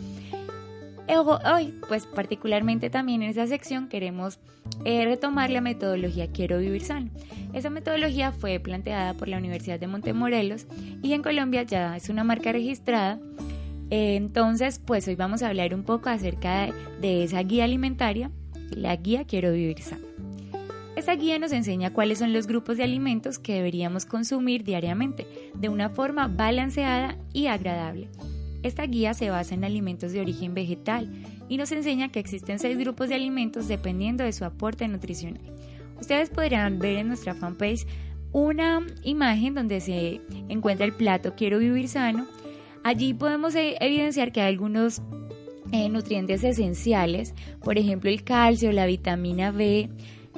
hoy, 1.20 1.74
pues 1.88 2.06
particularmente 2.06 2.90
también 2.90 3.22
en 3.22 3.30
esa 3.30 3.48
sección 3.48 3.88
queremos 3.90 4.40
eh, 4.86 5.06
retomar 5.06 5.50
la 5.50 5.62
metodología 5.62 6.32
Quiero 6.32 6.60
Vivir 6.60 6.82
Sano. 6.82 7.10
Esa 7.54 7.70
metodología 7.70 8.32
fue 8.32 8.60
planteada 8.60 9.14
por 9.16 9.28
la 9.28 9.38
Universidad 9.38 9.80
de 9.80 9.88
Montemorelos 9.88 10.68
y 11.02 11.14
en 11.14 11.22
Colombia 11.22 11.64
ya 11.64 11.98
es 11.98 12.10
una 12.10 12.24
marca 12.24 12.52
registrada. 12.52 13.20
Entonces, 13.92 14.80
pues 14.80 15.06
hoy 15.10 15.16
vamos 15.16 15.44
a 15.44 15.50
hablar 15.50 15.76
un 15.76 15.84
poco 15.84 16.08
acerca 16.08 16.70
de, 17.02 17.24
esa 17.26 17.44
guía 17.44 17.66
alimentaria, 17.66 18.32
la 18.72 18.96
guía 18.96 19.26
Quiero 19.26 19.52
Vivir 19.52 19.82
Sano. 19.82 20.06
Esa 20.96 21.14
guía 21.16 21.38
nos 21.39 21.52
enseña 21.52 21.92
cuáles 21.92 22.20
son 22.20 22.32
los 22.32 22.48
grupos 22.48 22.78
de 22.78 22.84
alimentos 22.84 23.38
que 23.38 23.56
deberíamos 23.56 24.06
consumir 24.06 24.64
diariamente 24.64 25.28
de 25.54 25.68
una 25.68 25.89
forma 25.89 26.28
balanceada 26.28 27.18
y 27.34 27.48
agradable 27.48 28.08
Esta 28.64 28.86
guía 28.86 29.14
se 29.14 29.30
basa 29.30 29.56
en 29.56 29.66
alimentos 29.66 30.14
de 30.14 30.22
origen 30.22 30.54
vegetal 30.54 31.10
y 31.50 31.58
nos 31.58 31.74
enseña 31.74 32.10
que 32.10 32.20
existen 32.20 32.60
seis 32.60 32.78
grupos 32.78 33.10
de 33.10 33.16
alimentos 33.16 33.68
dependiendo 33.68 34.24
de 34.24 34.32
su 34.32 34.46
aporte 34.46 34.88
nutricional. 34.88 35.44
Ustedes 36.00 36.30
podrán 36.30 36.80
ver 36.80 37.00
en 37.00 37.10
nuestra 37.10 37.34
fanpage 37.34 37.86
una 38.32 38.86
imagen 39.04 39.54
donde 39.54 39.82
se 39.82 40.22
encuentra 40.48 40.86
el 40.86 40.94
plato 40.94 41.36
Quiero 41.36 41.60
vivir 41.60 41.89
sano. 41.89 42.26
Allí 42.84 43.14
podemos 43.14 43.56
e- 43.56 43.78
evidenciar 43.80 44.32
que 44.32 44.42
hay 44.42 44.54
algunos 44.54 45.02
eh, 45.72 45.90
nutrientes 45.90 46.44
esenciales, 46.44 47.34
por 47.64 47.78
ejemplo 47.78 48.10
el 48.10 48.24
calcio, 48.24 48.72
la 48.72 48.86
vitamina 48.86 49.52
B, 49.52 49.90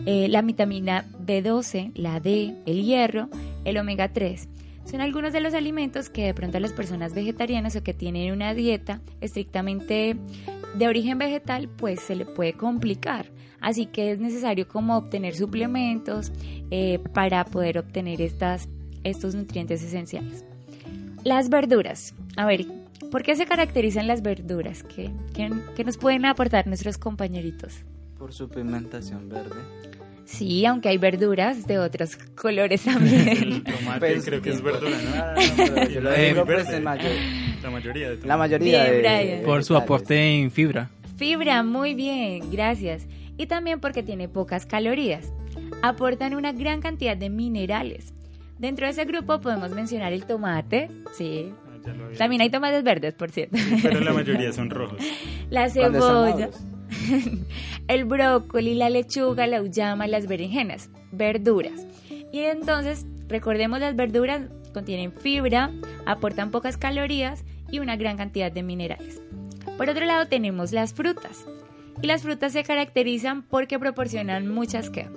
eh, 0.05 0.27
la 0.27 0.41
vitamina 0.41 1.05
B12, 1.25 1.91
la 1.95 2.19
D, 2.19 2.55
el 2.65 2.83
hierro, 2.83 3.29
el 3.63 3.77
omega 3.77 4.11
3. 4.11 4.49
Son 4.85 4.99
algunos 4.99 5.31
de 5.31 5.39
los 5.39 5.53
alimentos 5.53 6.09
que 6.09 6.25
de 6.25 6.33
pronto 6.33 6.57
a 6.57 6.59
las 6.59 6.73
personas 6.73 7.13
vegetarianas 7.13 7.75
o 7.75 7.83
que 7.83 7.93
tienen 7.93 8.33
una 8.33 8.53
dieta 8.53 9.01
estrictamente 9.21 10.17
de 10.75 10.87
origen 10.87 11.17
vegetal, 11.17 11.69
pues 11.69 12.01
se 12.01 12.15
le 12.15 12.25
puede 12.25 12.53
complicar. 12.53 13.31
Así 13.61 13.85
que 13.85 14.11
es 14.11 14.19
necesario 14.19 14.67
como 14.67 14.97
obtener 14.97 15.35
suplementos 15.35 16.33
eh, 16.69 16.99
para 17.13 17.45
poder 17.45 17.77
obtener 17.77 18.21
estos 18.21 19.35
nutrientes 19.35 19.81
esenciales. 19.81 20.43
Las 21.23 21.49
verduras. 21.49 22.13
A 22.35 22.45
ver, 22.45 22.65
¿por 23.11 23.23
qué 23.23 23.35
se 23.35 23.45
caracterizan 23.45 24.07
las 24.07 24.21
verduras? 24.21 24.83
¿Qué, 24.83 25.11
qué, 25.33 25.49
qué 25.75 25.83
nos 25.83 25.97
pueden 25.97 26.25
aportar 26.25 26.67
nuestros 26.67 26.97
compañeritos? 26.97 27.73
Por 28.17 28.33
su 28.33 28.49
pigmentación 28.49 29.29
verde. 29.29 29.55
Sí, 30.25 30.65
aunque 30.65 30.89
hay 30.89 30.97
verduras 30.97 31.67
de 31.67 31.79
otros 31.79 32.15
colores 32.35 32.83
también. 32.85 33.27
El 33.27 33.63
tomate 33.63 33.99
Pues, 33.99 34.25
creo 34.25 34.41
que 34.41 34.49
es 34.51 34.61
verdura, 34.61 34.91
¿no? 34.91 35.15
No, 35.25 35.73
pero 35.75 35.89
yo 35.89 36.01
lo 36.01 36.11
Y 36.11 36.15
el 36.19 36.33
digo, 36.33 36.45
pues, 36.45 36.57
verde. 36.65 36.77
en 36.77 36.83
mayor- 36.83 37.11
La 37.61 37.69
mayoría 37.69 38.09
de 38.11 38.25
La 38.27 38.37
mayoría 38.37 38.83
Bien, 38.85 38.93
de... 38.93 38.99
Brian. 38.99 39.43
Por 39.43 39.63
su 39.63 39.75
aporte 39.75 40.39
en 40.39 40.51
fibra. 40.51 40.89
Fibra, 41.17 41.63
muy 41.63 41.93
bien, 41.93 42.49
gracias. 42.51 43.07
Y 43.37 43.45
también 43.47 43.79
porque 43.79 44.03
tiene 44.03 44.27
pocas 44.27 44.65
calorías. 44.65 45.31
Aportan 45.81 46.33
una 46.35 46.51
gran 46.51 46.81
cantidad 46.81 47.15
de 47.17 47.29
minerales. 47.29 48.13
Dentro 48.63 48.85
de 48.85 48.93
ese 48.93 49.03
grupo 49.03 49.41
podemos 49.41 49.71
mencionar 49.71 50.13
el 50.13 50.25
tomate, 50.25 50.89
sí. 51.11 51.51
Ah, 51.85 51.91
También 52.17 52.43
hay 52.43 52.49
tomates 52.49 52.81
verdes, 52.81 53.13
por 53.13 53.29
cierto. 53.29 53.57
Pero 53.81 53.99
la 53.99 54.13
mayoría 54.13 54.53
son 54.53 54.69
rojos. 54.69 54.99
La 55.49 55.69
cebolla, 55.69 56.49
el 57.89 58.05
brócoli, 58.05 58.75
la 58.75 58.89
lechuga, 58.89 59.47
la 59.47 59.61
uyama, 59.61 60.07
las 60.07 60.27
berenjenas, 60.27 60.89
verduras. 61.11 61.85
Y 62.31 62.39
entonces, 62.39 63.05
recordemos 63.27 63.81
las 63.81 63.97
verduras 63.97 64.43
contienen 64.73 65.11
fibra, 65.11 65.69
aportan 66.05 66.49
pocas 66.49 66.77
calorías 66.77 67.43
y 67.69 67.79
una 67.79 67.97
gran 67.97 68.15
cantidad 68.15 68.49
de 68.49 68.63
minerales. 68.63 69.21
Por 69.77 69.89
otro 69.89 70.05
lado 70.05 70.27
tenemos 70.27 70.71
las 70.71 70.93
frutas. 70.93 71.45
Y 72.01 72.07
las 72.07 72.21
frutas 72.21 72.53
se 72.53 72.63
caracterizan 72.63 73.41
porque 73.41 73.77
proporcionan 73.77 74.47
muchas 74.47 74.89
que 74.89 75.09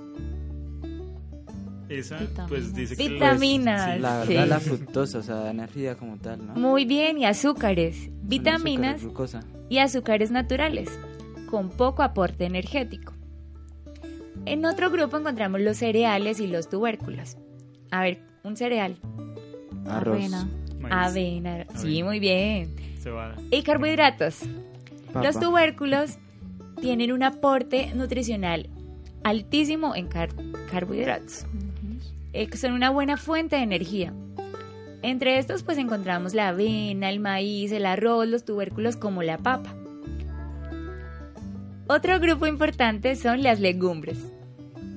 Esa, 1.89 2.19
pues 2.49 2.75
dice 2.75 2.97
que... 2.97 3.09
Vitaminas. 3.09 3.95
sí. 3.95 4.01
La 4.01 4.23
Sí. 4.25 4.29
verdad, 4.35 4.49
la 4.49 4.61
fructosa, 4.61 5.19
o 5.19 5.23
sea, 5.23 5.37
da 5.37 5.51
energía 5.51 5.95
como 5.97 6.17
tal, 6.19 6.47
¿no? 6.47 6.55
muy 6.55 6.85
bien 6.85 7.19
y 7.19 7.25
azúcares, 7.27 7.97
Son 8.05 8.29
vitaminas 8.29 9.03
y 9.69 9.79
azúcares 9.79 10.31
naturales, 10.31 10.89
con 11.51 11.71
poco 11.71 12.03
aporte 12.03 12.45
energético. 12.45 13.13
En 14.47 14.65
otro 14.65 14.91
grupo 14.91 15.17
encontramos 15.17 15.61
los 15.61 15.77
cereales 15.79 16.41
y 16.41 16.47
los 16.47 16.69
tubérculos. 16.69 17.37
A 17.91 18.03
ver, 18.03 18.21
un 18.45 18.57
cereal. 18.57 18.97
Arroz. 19.89 20.19
Avena. 20.91 21.67
Sí, 21.77 22.03
muy 22.03 22.21
bien. 22.21 22.75
cebada. 23.01 23.37
Y 23.51 23.63
carbohidratos. 23.63 24.41
Papa. 25.13 25.25
Los 25.25 25.39
tubérculos 25.41 26.19
tienen 26.81 27.13
un 27.13 27.23
aporte 27.23 27.93
nutricional 27.95 28.69
altísimo 29.25 29.95
en 29.97 30.07
car- 30.09 30.35
carbohidratos. 30.71 31.45
Eh, 32.37 32.55
son 32.55 32.75
una 32.75 32.91
buena 32.91 33.17
fuente 33.17 33.57
de 33.57 33.63
energía. 33.63 34.13
Entre 35.01 35.39
estos 35.39 35.63
pues 35.63 35.79
encontramos 35.79 36.35
la 36.35 36.49
avena, 36.49 37.09
el 37.09 37.19
maíz, 37.19 37.73
el 37.73 37.87
arroz, 37.87 38.29
los 38.29 38.45
tubérculos 38.45 38.97
como 38.97 39.23
la 39.23 39.39
papa. 39.39 39.75
Otro 41.87 42.21
grupo 42.21 42.47
importante 42.47 43.17
son 43.17 43.43
las 43.43 43.59
legumbres. 43.59 44.19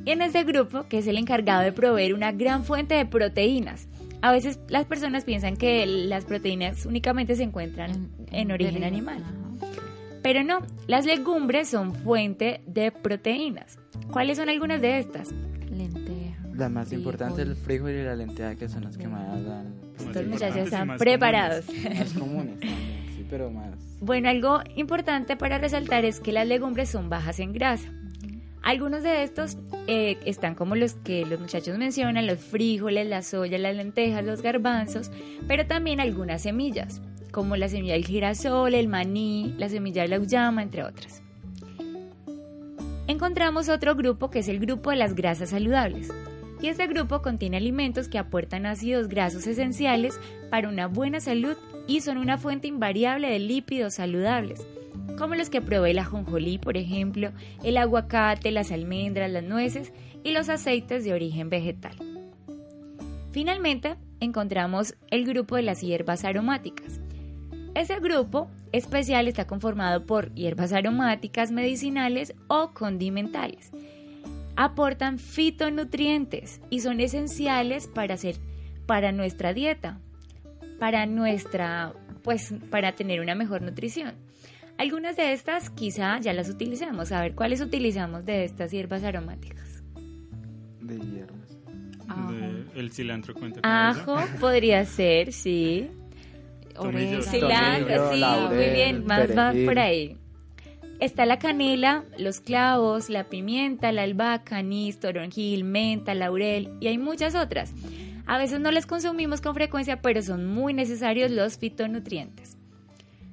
Y 0.04 0.12
en 0.12 0.22
este 0.22 0.44
grupo, 0.44 0.88
que 0.90 0.98
es 0.98 1.08
el 1.08 1.18
encargado 1.18 1.62
de 1.62 1.72
proveer 1.72 2.14
una 2.14 2.34
gran 2.34 2.66
fuente 2.66 2.96
de 2.96 3.06
proteínas. 3.06 3.88
A 4.22 4.34
veces 4.34 4.60
las 4.68 4.84
personas 4.84 5.24
piensan 5.24 5.56
que 5.56 5.86
las 5.86 6.26
proteínas 6.26 6.86
únicamente 6.86 7.38
se 7.38 7.44
encuentran 7.44 8.10
en 8.34 8.52
origen 8.52 8.84
animal. 8.84 9.24
Pero 10.22 10.44
no, 10.44 10.60
las 10.88 11.06
legumbres 11.06 11.70
son 11.70 11.96
fuente 11.96 12.60
de 12.66 12.92
proteínas. 12.92 13.80
¿Cuáles 14.12 14.38
son 14.38 14.50
algunas 14.50 14.82
de 14.82 15.00
estas? 15.00 15.30
La 16.60 16.70
más 16.70 16.90
frijol. 16.90 17.02
importante 17.02 17.42
es 17.42 17.48
el 17.48 17.56
frijol 17.56 17.92
y 17.92 18.04
la 18.04 18.16
lenteja, 18.16 18.56
que 18.56 18.68
son 18.68 18.84
las 18.84 18.98
que 18.98 19.08
más 19.08 19.44
dan... 19.46 19.74
Estos 19.98 20.26
muchachos 20.26 20.26
importantes 20.26 20.56
y 20.56 20.60
están 20.60 20.98
preparados. 20.98 21.66
Más 21.68 22.14
comunes 22.14 22.60
también, 22.60 23.06
sí, 23.16 23.26
pero 23.30 23.50
más... 23.50 23.70
Bueno, 24.02 24.30
algo 24.30 24.60
importante 24.76 25.38
para 25.38 25.58
resaltar 25.58 26.06
es 26.06 26.20
que 26.20 26.32
las 26.32 26.48
legumbres 26.48 26.90
son 26.90 27.10
bajas 27.10 27.40
en 27.40 27.54
grasa. 27.54 27.90
Algunos 28.62 29.04
de 29.04 29.24
estos 29.24 29.58
eh, 29.88 30.18
están 30.26 30.54
como 30.54 30.76
los 30.76 30.94
que 30.96 31.26
los 31.26 31.40
muchachos 31.40 31.78
mencionan, 31.78 32.28
los 32.28 32.40
frijoles, 32.40 33.08
la 33.08 33.22
soya, 33.22 33.58
las 33.58 33.76
lentejas, 33.76 34.26
los 34.26 34.42
garbanzos, 34.42 35.12
pero 35.48 35.66
también 35.66 36.02
algunas 36.02 36.42
semillas, 36.42 37.02
como 37.32 37.56
la 37.56 37.70
semilla 37.70 37.94
del 37.94 38.06
girasol, 38.06 38.74
el 38.74 38.90
maní, 38.90 39.56
la 39.58 39.70
semilla 39.70 40.02
de 40.02 40.10
la 40.10 40.20
uyama, 40.20 40.62
entre 40.62 40.84
otras. 40.84 41.24
Encontramos 43.08 43.70
otro 43.70 43.96
grupo 43.96 44.30
que 44.30 44.40
es 44.40 44.50
el 44.50 44.60
grupo 44.60 44.92
de 44.92 44.98
las 44.98 45.16
grasas 45.16 45.50
saludables. 45.50 46.12
Y 46.62 46.68
este 46.68 46.88
grupo 46.88 47.22
contiene 47.22 47.58
alimentos 47.58 48.08
que 48.08 48.18
aportan 48.18 48.66
ácidos 48.66 49.08
grasos 49.08 49.48
esenciales 49.48 50.20
para 50.50 50.68
una 50.68 50.88
buena 50.88 51.20
salud 51.20 51.56
y 51.88 52.02
son 52.02 52.18
una 52.18 52.38
fuente 52.38 52.68
invariable 52.68 53.30
de 53.30 53.40
lípidos 53.40 53.96
saludables, 53.96 54.66
como 55.18 55.36
los 55.36 55.50
que 55.50 55.62
provee 55.62 55.92
el 55.92 56.00
ajonjolí, 56.00 56.58
por 56.58 56.78
ejemplo, 56.78 57.32
el 57.64 57.78
aguacate, 57.78 58.52
las 58.52 58.72
almendras, 58.72 59.32
las 59.32 59.44
nueces 59.44 59.94
y 60.24 60.32
los 60.32 60.50
aceites 60.50 61.04
de 61.04 61.14
origen 61.14 61.50
vegetal. 61.50 61.96
Finalmente, 63.32 63.96
encontramos 64.20 64.96
el 65.12 65.26
grupo 65.26 65.56
de 65.56 65.62
las 65.62 65.82
hierbas 65.82 66.26
aromáticas. 66.26 67.00
Ese 67.76 68.00
grupo 68.00 68.50
especial 68.72 69.28
está 69.28 69.48
conformado 69.48 70.06
por 70.06 70.34
hierbas 70.34 70.74
aromáticas, 70.74 71.52
medicinales 71.52 72.34
o 72.48 72.72
condimentales. 72.74 73.72
Aportan 74.62 75.20
fitonutrientes 75.20 76.60
y 76.70 76.82
son 76.82 77.00
esenciales 77.00 77.88
para 77.88 78.16
hacer 78.16 78.36
para 78.86 79.14
nuestra 79.14 79.54
dieta, 79.54 80.00
para 80.80 81.06
nuestra 81.06 81.94
pues 82.24 82.54
para 82.70 82.92
tener 82.92 83.22
una 83.22 83.36
mejor 83.36 83.62
nutrición. 83.62 84.16
Algunas 84.78 85.16
de 85.16 85.32
estas 85.32 85.70
quizá 85.70 86.20
ya 86.20 86.34
las 86.34 86.50
utilizamos. 86.50 87.14
A 87.14 87.22
ver, 87.22 87.36
¿cuáles 87.36 87.62
utilizamos 87.62 88.26
de 88.26 88.44
estas 88.44 88.72
hierbas 88.72 89.04
aromáticas? 89.06 89.82
De 90.82 90.98
hierbas. 90.98 91.58
De- 92.30 92.80
el 92.80 92.92
cilantro 92.92 93.34
cuenta 93.36 93.62
con 93.62 93.72
eso. 93.72 94.14
Ajo 94.18 94.40
podría 94.42 94.84
ser, 94.84 95.32
sí. 95.32 95.90
Tomillo. 96.74 97.22
Cilantro, 97.22 97.96
Tomillo, 97.96 98.12
sí, 98.14 98.20
laurel, 98.20 98.58
muy 98.58 98.76
bien, 98.76 99.06
más 99.06 99.30
va 99.38 99.48
perejil. 99.52 99.66
por 99.66 99.80
ahí. 99.80 100.18
Está 101.00 101.26
la 101.26 101.40
canela, 101.40 102.04
los 102.18 102.42
clavos, 102.42 103.10
la 103.10 103.24
pimienta, 103.24 103.94
la 103.94 104.04
albahaca, 104.04 104.58
anís, 104.58 105.00
toronjil, 105.00 105.64
menta, 105.64 106.14
laurel 106.14 106.72
y 106.82 106.88
hay 106.88 106.98
muchas 106.98 107.36
otras. 107.36 107.74
A 108.26 108.38
veces 108.38 108.60
no 108.60 108.70
las 108.70 108.86
consumimos 108.86 109.40
con 109.40 109.56
frecuencia, 109.56 110.02
pero 110.02 110.22
son 110.22 110.46
muy 110.46 110.74
necesarios 110.74 111.32
los 111.32 111.58
fitonutrientes. 111.58 112.58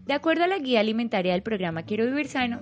De 0.06 0.12
acuerdo 0.12 0.44
a 0.44 0.46
la 0.46 0.58
guía 0.58 0.78
alimentaria 0.78 1.32
del 1.32 1.42
programa 1.42 1.82
Quiero 1.82 2.06
Vivir 2.06 2.28
Sano, 2.28 2.60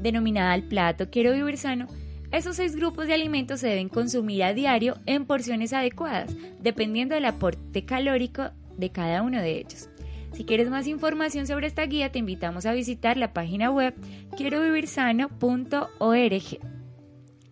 denominada 0.00 0.54
el 0.54 0.62
plato 0.62 1.10
Quiero 1.10 1.34
Vivir 1.34 1.58
Sano, 1.58 1.86
esos 2.32 2.56
seis 2.56 2.74
grupos 2.74 3.06
de 3.06 3.14
alimentos 3.14 3.60
se 3.60 3.68
deben 3.68 3.90
consumir 3.90 4.44
a 4.44 4.54
diario 4.54 4.96
en 5.04 5.26
porciones 5.26 5.74
adecuadas, 5.74 6.34
dependiendo 6.58 7.14
del 7.14 7.26
aporte 7.26 7.84
calórico 7.84 8.50
de 8.78 8.90
cada 8.90 9.22
uno 9.22 9.42
de 9.42 9.58
ellos. 9.58 9.90
Si 10.38 10.44
quieres 10.44 10.70
más 10.70 10.86
información 10.86 11.48
sobre 11.48 11.66
esta 11.66 11.84
guía, 11.84 12.12
te 12.12 12.20
invitamos 12.20 12.64
a 12.64 12.72
visitar 12.72 13.16
la 13.16 13.32
página 13.32 13.72
web 13.72 13.92
quierovivirsano.org. 14.36 16.58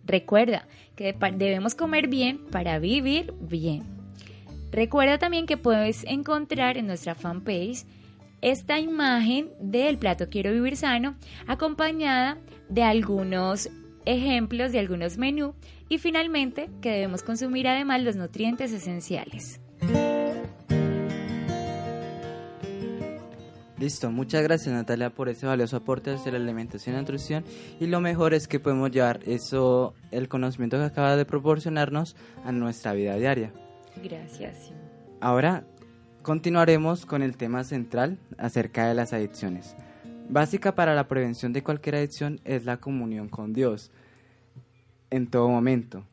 Recuerda 0.05 0.67
que 0.95 1.11
de- 1.11 1.31
debemos 1.33 1.75
comer 1.75 2.07
bien 2.07 2.45
para 2.49 2.79
vivir 2.79 3.33
bien. 3.41 3.83
Recuerda 4.71 5.17
también 5.17 5.47
que 5.47 5.57
puedes 5.57 6.05
encontrar 6.05 6.77
en 6.77 6.87
nuestra 6.87 7.13
fanpage 7.13 7.83
esta 8.39 8.79
imagen 8.79 9.49
del 9.59 9.97
plato 9.97 10.29
Quiero 10.29 10.53
Vivir 10.53 10.77
Sano 10.77 11.17
acompañada 11.45 12.37
de 12.69 12.83
algunos 12.83 13.69
ejemplos 14.05 14.71
de 14.71 14.79
algunos 14.79 15.17
menús 15.17 15.55
y 15.89 15.97
finalmente 15.97 16.69
que 16.81 16.91
debemos 16.91 17.21
consumir 17.21 17.67
además 17.67 18.01
los 18.01 18.15
nutrientes 18.15 18.71
esenciales. 18.71 19.59
Listo, 23.79 24.09
muchas 24.11 24.41
gracias 24.41 24.73
Natalia 24.73 25.11
por 25.11 25.29
ese 25.29 25.45
valioso 25.45 25.77
aporte 25.77 26.11
hacia 26.11 26.31
la 26.31 26.39
alimentación 26.39 26.95
y 26.95 26.99
nutrición 26.99 27.43
y 27.79 27.85
lo 27.85 28.01
mejor 28.01 28.33
es 28.33 28.47
que 28.47 28.59
podemos 28.59 28.89
llevar 28.89 29.19
eso, 29.27 29.93
el 30.09 30.27
conocimiento 30.27 30.77
que 30.77 30.85
acaba 30.85 31.15
de 31.15 31.25
proporcionarnos 31.25 32.15
a 32.43 32.51
nuestra 32.51 32.93
vida 32.93 33.15
diaria. 33.17 33.53
Gracias. 34.03 34.71
Ahora 35.21 35.63
continuaremos 36.23 37.05
con 37.05 37.21
el 37.21 37.37
tema 37.37 37.63
central 37.63 38.17
acerca 38.39 38.87
de 38.87 38.95
las 38.95 39.13
adicciones. 39.13 39.75
Básica 40.27 40.73
para 40.73 40.95
la 40.95 41.07
prevención 41.07 41.53
de 41.53 41.63
cualquier 41.63 41.97
adicción 41.97 42.41
es 42.45 42.65
la 42.65 42.77
comunión 42.77 43.29
con 43.29 43.53
Dios 43.53 43.91
en 45.11 45.27
todo 45.27 45.49
momento. 45.49 46.03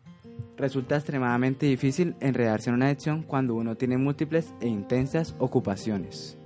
Resulta 0.59 0.97
extremadamente 0.97 1.65
difícil 1.65 2.15
enredarse 2.21 2.69
en 2.69 2.77
una 2.77 2.87
adicción 2.87 3.23
cuando 3.23 3.55
uno 3.55 3.75
tiene 3.77 3.97
múltiples 3.97 4.53
e 4.61 4.69
intensas 4.69 5.35
ocupaciones. 5.39 6.37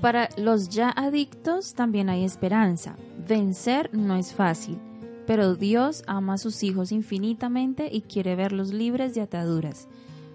Para 0.00 0.28
los 0.36 0.68
ya 0.68 0.90
adictos 0.90 1.74
también 1.74 2.08
hay 2.08 2.24
esperanza. 2.24 2.96
Vencer 3.26 3.90
no 3.92 4.16
es 4.16 4.34
fácil, 4.34 4.78
pero 5.26 5.54
Dios 5.54 6.04
ama 6.06 6.34
a 6.34 6.38
sus 6.38 6.62
hijos 6.62 6.92
infinitamente 6.92 7.88
y 7.90 8.02
quiere 8.02 8.36
verlos 8.36 8.72
libres 8.72 9.14
de 9.14 9.22
ataduras. 9.22 9.88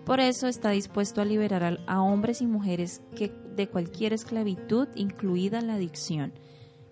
Por 0.05 0.19
eso 0.19 0.47
está 0.47 0.71
dispuesto 0.71 1.21
a 1.21 1.25
liberar 1.25 1.79
a 1.85 2.01
hombres 2.01 2.41
y 2.41 2.47
mujeres 2.47 3.01
de 3.55 3.67
cualquier 3.69 4.13
esclavitud, 4.13 4.87
incluida 4.95 5.61
la 5.61 5.75
adicción. 5.75 6.33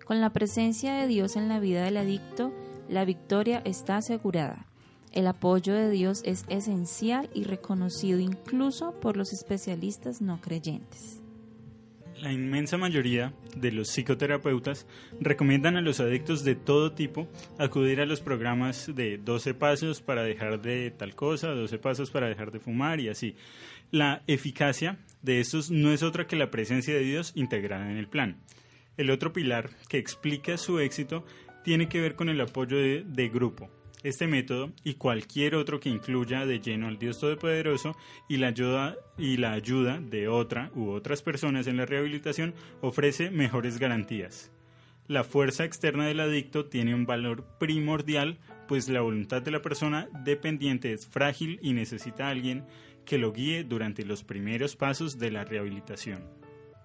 Con 0.06 0.20
la 0.20 0.30
presencia 0.30 0.94
de 0.94 1.06
Dios 1.08 1.36
en 1.36 1.48
la 1.48 1.58
vida 1.58 1.84
del 1.84 1.96
adicto, 1.96 2.52
la 2.88 3.04
victoria 3.04 3.62
está 3.64 3.96
asegurada. 3.96 4.66
El 5.12 5.26
apoyo 5.26 5.74
de 5.74 5.90
Dios 5.90 6.22
es 6.24 6.44
esencial 6.48 7.28
y 7.34 7.44
reconocido 7.44 8.20
incluso 8.20 8.92
por 9.00 9.16
los 9.16 9.32
especialistas 9.32 10.22
no 10.22 10.40
creyentes. 10.40 11.19
La 12.20 12.32
inmensa 12.32 12.76
mayoría 12.76 13.32
de 13.56 13.72
los 13.72 13.88
psicoterapeutas 13.88 14.86
recomiendan 15.20 15.78
a 15.78 15.80
los 15.80 16.00
adictos 16.00 16.44
de 16.44 16.54
todo 16.54 16.92
tipo 16.92 17.26
acudir 17.58 17.98
a 18.02 18.06
los 18.06 18.20
programas 18.20 18.94
de 18.94 19.16
12 19.16 19.54
pasos 19.54 20.02
para 20.02 20.22
dejar 20.22 20.60
de 20.60 20.90
tal 20.90 21.14
cosa, 21.14 21.48
12 21.48 21.78
pasos 21.78 22.10
para 22.10 22.28
dejar 22.28 22.50
de 22.50 22.60
fumar 22.60 23.00
y 23.00 23.08
así. 23.08 23.36
La 23.90 24.22
eficacia 24.26 24.98
de 25.22 25.40
estos 25.40 25.70
no 25.70 25.92
es 25.92 26.02
otra 26.02 26.26
que 26.26 26.36
la 26.36 26.50
presencia 26.50 26.92
de 26.92 27.00
Dios 27.00 27.32
integrada 27.36 27.90
en 27.90 27.96
el 27.96 28.06
plan. 28.06 28.36
El 28.98 29.10
otro 29.10 29.32
pilar 29.32 29.70
que 29.88 29.96
explica 29.96 30.58
su 30.58 30.78
éxito 30.78 31.24
tiene 31.64 31.88
que 31.88 32.02
ver 32.02 32.16
con 32.16 32.28
el 32.28 32.40
apoyo 32.42 32.76
de, 32.76 33.02
de 33.02 33.28
grupo, 33.30 33.70
este 34.02 34.26
método 34.26 34.72
y 34.84 34.94
cualquier 34.94 35.54
otro 35.54 35.80
que 35.80 35.88
incluya 35.88 36.46
de 36.46 36.60
lleno 36.60 36.88
al 36.88 36.98
Dios 36.98 37.18
Todopoderoso 37.18 37.96
y 38.28 38.38
la 38.38 38.48
ayuda, 38.48 38.96
y 39.18 39.36
la 39.36 39.52
ayuda 39.52 40.00
de 40.00 40.28
otra 40.28 40.70
u 40.74 40.90
otras 40.90 41.22
personas 41.22 41.66
en 41.66 41.76
la 41.76 41.86
rehabilitación 41.86 42.54
ofrece 42.80 43.30
mejores 43.30 43.78
garantías. 43.78 44.50
La 45.06 45.24
fuerza 45.24 45.64
externa 45.64 46.06
del 46.06 46.20
adicto 46.20 46.66
tiene 46.66 46.94
un 46.94 47.04
valor 47.04 47.44
primordial, 47.58 48.38
pues 48.68 48.88
la 48.88 49.00
voluntad 49.00 49.42
de 49.42 49.50
la 49.50 49.60
persona 49.60 50.08
dependiente 50.24 50.92
es 50.92 51.06
frágil 51.06 51.58
y 51.62 51.72
necesita 51.72 52.28
a 52.28 52.30
alguien 52.30 52.64
que 53.04 53.18
lo 53.18 53.32
guíe 53.32 53.64
durante 53.64 54.04
los 54.04 54.22
primeros 54.22 54.76
pasos 54.76 55.18
de 55.18 55.32
la 55.32 55.44
rehabilitación. 55.44 56.39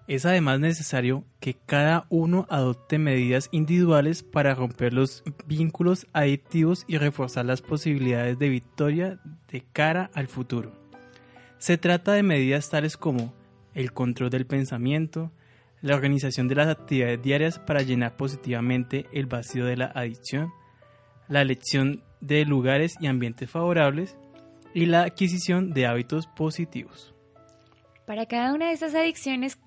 Es 0.08 0.24
además 0.24 0.60
necesario 0.60 1.24
que 1.40 1.54
cada 1.54 2.06
uno 2.10 2.46
adopte 2.48 2.96
medidas 2.96 3.48
individuales 3.50 4.22
para 4.22 4.54
romper 4.54 4.92
los 4.92 5.24
vínculos 5.46 6.06
adictivos 6.12 6.84
y 6.86 6.98
reforzar 6.98 7.44
las 7.44 7.60
posibilidades 7.60 8.38
de 8.38 8.48
victoria 8.48 9.18
de 9.50 9.64
cara 9.72 10.10
al 10.14 10.28
futuro. 10.28 10.72
Se 11.58 11.76
trata 11.76 12.12
de 12.12 12.22
medidas 12.22 12.70
tales 12.70 12.96
como 12.96 13.34
el 13.74 13.92
control 13.92 14.30
del 14.30 14.46
pensamiento, 14.46 15.32
la 15.82 15.96
organización 15.96 16.46
de 16.46 16.54
las 16.54 16.68
actividades 16.68 17.20
diarias 17.20 17.58
para 17.58 17.82
llenar 17.82 18.16
positivamente 18.16 19.06
el 19.12 19.26
vacío 19.26 19.64
de 19.64 19.76
la 19.76 19.86
adicción, 19.86 20.52
la 21.26 21.42
elección 21.42 22.04
de 22.20 22.44
lugares 22.44 22.94
y 23.00 23.08
ambientes 23.08 23.50
favorables 23.50 24.16
y 24.72 24.86
la 24.86 25.02
adquisición 25.02 25.72
de 25.72 25.86
hábitos 25.86 26.28
positivos. 26.28 27.12
Para 28.06 28.26
cada 28.26 28.54
una 28.54 28.66
de 28.66 28.72
estas 28.72 28.94
adicciones 28.94 29.58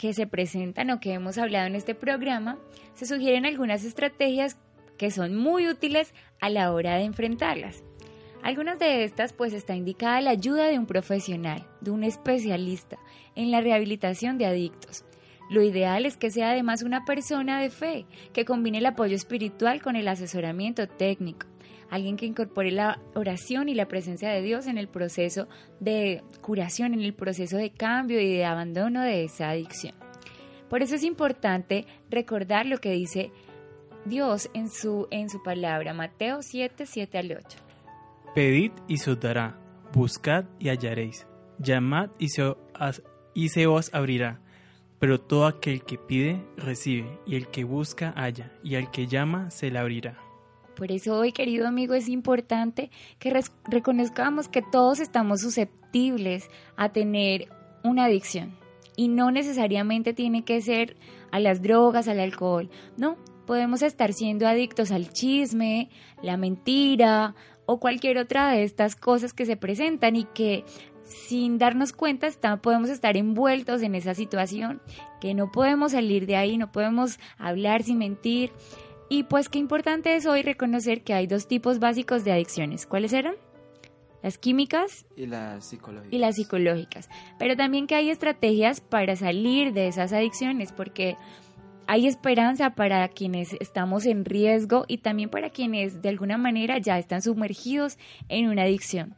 que 0.00 0.14
se 0.14 0.26
presentan 0.26 0.88
o 0.88 0.98
que 0.98 1.12
hemos 1.12 1.36
hablado 1.36 1.66
en 1.66 1.74
este 1.74 1.94
programa, 1.94 2.58
se 2.94 3.04
sugieren 3.04 3.44
algunas 3.44 3.84
estrategias 3.84 4.56
que 4.96 5.10
son 5.10 5.36
muy 5.36 5.68
útiles 5.68 6.14
a 6.40 6.48
la 6.48 6.72
hora 6.72 6.96
de 6.96 7.02
enfrentarlas. 7.02 7.84
Algunas 8.42 8.78
de 8.78 9.04
estas 9.04 9.34
pues 9.34 9.52
está 9.52 9.76
indicada 9.76 10.22
la 10.22 10.30
ayuda 10.30 10.68
de 10.68 10.78
un 10.78 10.86
profesional, 10.86 11.66
de 11.82 11.90
un 11.90 12.02
especialista 12.02 12.98
en 13.34 13.50
la 13.50 13.60
rehabilitación 13.60 14.38
de 14.38 14.46
adictos. 14.46 15.04
Lo 15.50 15.62
ideal 15.62 16.06
es 16.06 16.16
que 16.16 16.30
sea 16.30 16.52
además 16.52 16.82
una 16.82 17.04
persona 17.04 17.60
de 17.60 17.68
fe, 17.68 18.06
que 18.32 18.46
combine 18.46 18.78
el 18.78 18.86
apoyo 18.86 19.14
espiritual 19.14 19.82
con 19.82 19.96
el 19.96 20.08
asesoramiento 20.08 20.88
técnico, 20.88 21.46
alguien 21.90 22.16
que 22.16 22.26
incorpore 22.26 22.70
la 22.70 23.00
oración 23.14 23.68
y 23.68 23.74
la 23.74 23.88
presencia 23.88 24.30
de 24.30 24.42
Dios 24.42 24.66
en 24.66 24.78
el 24.78 24.88
proceso 24.88 25.48
de 25.80 26.22
curación, 26.40 26.94
en 26.94 27.00
el 27.00 27.14
proceso 27.14 27.56
de 27.56 27.70
cambio 27.70 28.20
y 28.20 28.32
de 28.32 28.44
abandono 28.44 29.02
de 29.02 29.24
esa 29.24 29.50
adicción. 29.50 29.94
Por 30.68 30.82
eso 30.82 30.94
es 30.94 31.02
importante 31.02 31.84
recordar 32.10 32.64
lo 32.66 32.78
que 32.78 32.92
dice 32.92 33.32
Dios 34.04 34.48
en 34.54 34.70
su, 34.70 35.08
en 35.10 35.28
su 35.28 35.42
palabra, 35.42 35.92
Mateo 35.92 36.42
7, 36.42 36.86
7 36.86 37.18
al 37.18 37.32
8. 37.32 37.58
Pedid 38.34 38.72
y 38.86 38.98
se 38.98 39.10
os 39.10 39.20
dará, 39.20 39.58
buscad 39.92 40.44
y 40.60 40.68
hallaréis, 40.68 41.26
llamad 41.58 42.10
y 42.18 42.28
se, 42.28 42.42
os, 42.42 43.02
y 43.34 43.48
se 43.48 43.66
os 43.66 43.92
abrirá. 43.92 44.40
Pero 45.00 45.18
todo 45.18 45.46
aquel 45.46 45.82
que 45.82 45.98
pide, 45.98 46.44
recibe, 46.56 47.18
y 47.26 47.34
el 47.34 47.48
que 47.48 47.64
busca, 47.64 48.12
halla, 48.16 48.52
y 48.62 48.76
al 48.76 48.90
que 48.90 49.06
llama, 49.06 49.50
se 49.50 49.70
le 49.70 49.78
abrirá. 49.78 50.29
Por 50.80 50.92
eso 50.92 51.14
hoy, 51.14 51.32
querido 51.32 51.68
amigo, 51.68 51.92
es 51.92 52.08
importante 52.08 52.90
que 53.18 53.38
reconozcamos 53.66 54.48
que 54.48 54.62
todos 54.62 54.98
estamos 54.98 55.42
susceptibles 55.42 56.48
a 56.74 56.88
tener 56.88 57.50
una 57.84 58.06
adicción. 58.06 58.56
Y 58.96 59.08
no 59.08 59.30
necesariamente 59.30 60.14
tiene 60.14 60.42
que 60.42 60.62
ser 60.62 60.96
a 61.32 61.38
las 61.38 61.60
drogas, 61.60 62.08
al 62.08 62.18
alcohol. 62.18 62.70
No, 62.96 63.18
podemos 63.46 63.82
estar 63.82 64.14
siendo 64.14 64.48
adictos 64.48 64.90
al 64.90 65.12
chisme, 65.12 65.90
la 66.22 66.38
mentira 66.38 67.34
o 67.66 67.78
cualquier 67.78 68.16
otra 68.16 68.50
de 68.50 68.62
estas 68.62 68.96
cosas 68.96 69.34
que 69.34 69.44
se 69.44 69.58
presentan 69.58 70.16
y 70.16 70.24
que 70.24 70.64
sin 71.04 71.58
darnos 71.58 71.92
cuenta 71.92 72.30
podemos 72.62 72.88
estar 72.88 73.18
envueltos 73.18 73.82
en 73.82 73.94
esa 73.94 74.14
situación, 74.14 74.80
que 75.20 75.34
no 75.34 75.52
podemos 75.52 75.92
salir 75.92 76.24
de 76.24 76.36
ahí, 76.36 76.56
no 76.56 76.72
podemos 76.72 77.18
hablar 77.36 77.82
sin 77.82 77.98
mentir. 77.98 78.50
Y 79.12 79.24
pues 79.24 79.48
qué 79.48 79.58
importante 79.58 80.14
es 80.14 80.24
hoy 80.24 80.42
reconocer 80.42 81.02
que 81.02 81.14
hay 81.14 81.26
dos 81.26 81.48
tipos 81.48 81.80
básicos 81.80 82.22
de 82.22 82.30
adicciones. 82.30 82.86
¿Cuáles 82.86 83.12
eran? 83.12 83.34
Las 84.22 84.38
químicas 84.38 85.04
y 85.16 85.26
las 85.26 85.64
psicológicas. 85.64 86.12
Y 86.12 86.18
las 86.18 86.36
psicológicas. 86.36 87.10
Pero 87.36 87.56
también 87.56 87.88
que 87.88 87.96
hay 87.96 88.08
estrategias 88.10 88.80
para 88.80 89.16
salir 89.16 89.72
de 89.72 89.88
esas 89.88 90.12
adicciones, 90.12 90.70
porque 90.70 91.16
hay 91.88 92.06
esperanza 92.06 92.76
para 92.76 93.08
quienes 93.08 93.54
estamos 93.54 94.06
en 94.06 94.24
riesgo 94.24 94.84
y 94.86 94.98
también 94.98 95.28
para 95.28 95.50
quienes 95.50 96.02
de 96.02 96.08
alguna 96.08 96.38
manera 96.38 96.78
ya 96.78 96.96
están 96.96 97.20
sumergidos 97.20 97.98
en 98.28 98.48
una 98.48 98.62
adicción. 98.62 99.16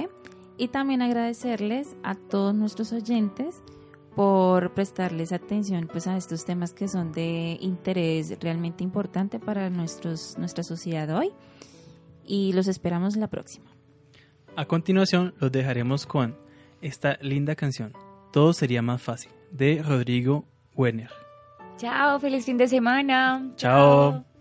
y 0.57 0.67
también 0.67 1.01
agradecerles 1.01 1.95
a 2.03 2.13
todos 2.13 2.53
nuestros 2.53 2.93
oyentes 2.93 3.63
por 4.15 4.73
prestarles 4.73 5.31
atención 5.31 5.87
pues 5.91 6.07
a 6.07 6.17
estos 6.17 6.45
temas 6.45 6.73
que 6.73 6.87
son 6.87 7.11
de 7.11 7.57
interés 7.59 8.37
realmente 8.39 8.83
importante 8.83 9.39
para 9.39 9.69
nuestros, 9.69 10.37
nuestra 10.37 10.63
sociedad 10.63 11.09
hoy 11.15 11.31
y 12.23 12.53
los 12.53 12.67
esperamos 12.67 13.15
la 13.17 13.27
próxima. 13.27 13.69
A 14.55 14.65
continuación 14.65 15.33
los 15.39 15.51
dejaremos 15.51 16.05
con 16.05 16.37
esta 16.81 17.17
linda 17.21 17.55
canción, 17.55 17.93
Todo 18.31 18.53
sería 18.53 18.81
más 18.81 19.01
fácil, 19.01 19.31
de 19.51 19.81
Rodrigo 19.81 20.45
Werner. 20.75 21.09
Chao, 21.77 22.19
feliz 22.19 22.45
fin 22.45 22.57
de 22.57 22.67
semana. 22.67 23.51
Chao. 23.55 24.11
¿Cómo 24.11 24.34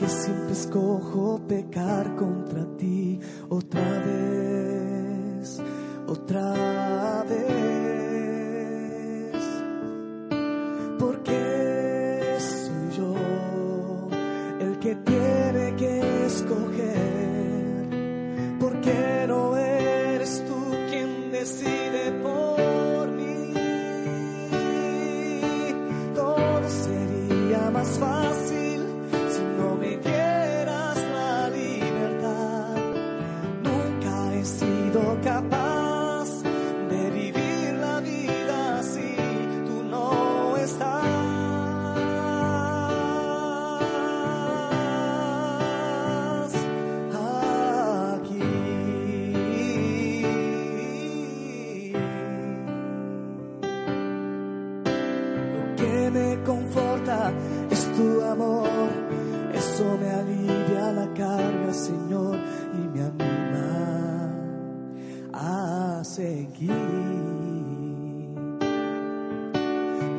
mal, 0.00 0.08
porque 0.08 0.08
siempre 0.08 0.52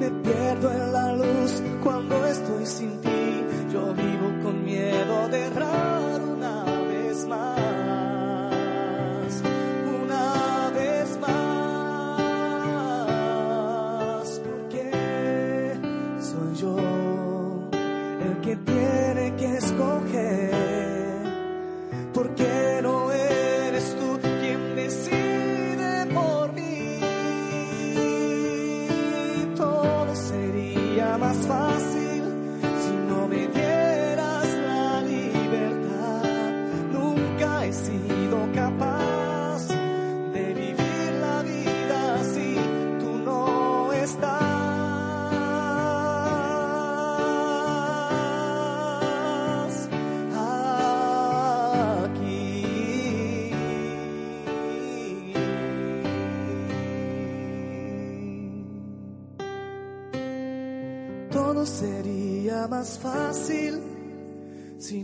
Me 0.02 0.10
pierdo 0.10 0.72
en 0.72 0.94
la 0.94 1.14
luz 1.14 1.62
cuando 1.84 2.26
estoy 2.26 2.66
sin 2.66 3.00
ti. 3.02 3.46
Yo 3.72 3.94
vivo 3.94 4.32
con 4.42 4.66
miedo 4.66 5.28
de 5.30 5.46
errar 5.46 6.22
una 6.24 6.64
vez 6.88 7.28
más. 7.28 7.71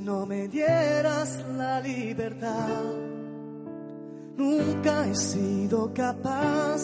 No 0.08 0.26
me 0.26 0.48
dieras 0.48 1.44
la 1.58 1.82
libertad. 1.82 2.94
Nunca 4.38 5.06
he 5.06 5.14
sido 5.14 5.94
capaz 5.94 6.82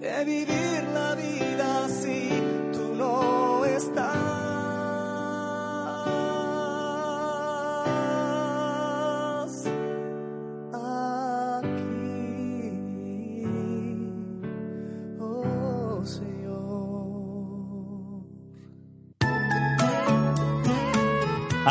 de 0.00 0.24
vivir 0.26 0.84
la 0.92 1.14
vida 1.14 1.88
si 1.88 2.28
tú 2.74 2.94
no 2.94 3.64
estás 3.64 4.29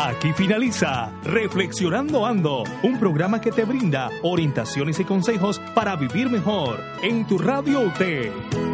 Aquí 0.02 0.32
finaliza 0.32 1.12
Reflexionando 1.24 2.24
Ando, 2.24 2.64
un 2.82 2.98
programa 2.98 3.38
que 3.38 3.52
te 3.52 3.66
brinda 3.66 4.08
orientaciones 4.22 4.98
y 4.98 5.04
consejos 5.04 5.60
para 5.74 5.94
vivir 5.94 6.30
mejor 6.30 6.80
en 7.02 7.26
tu 7.26 7.36
radio 7.36 7.80
UT. 7.80 8.69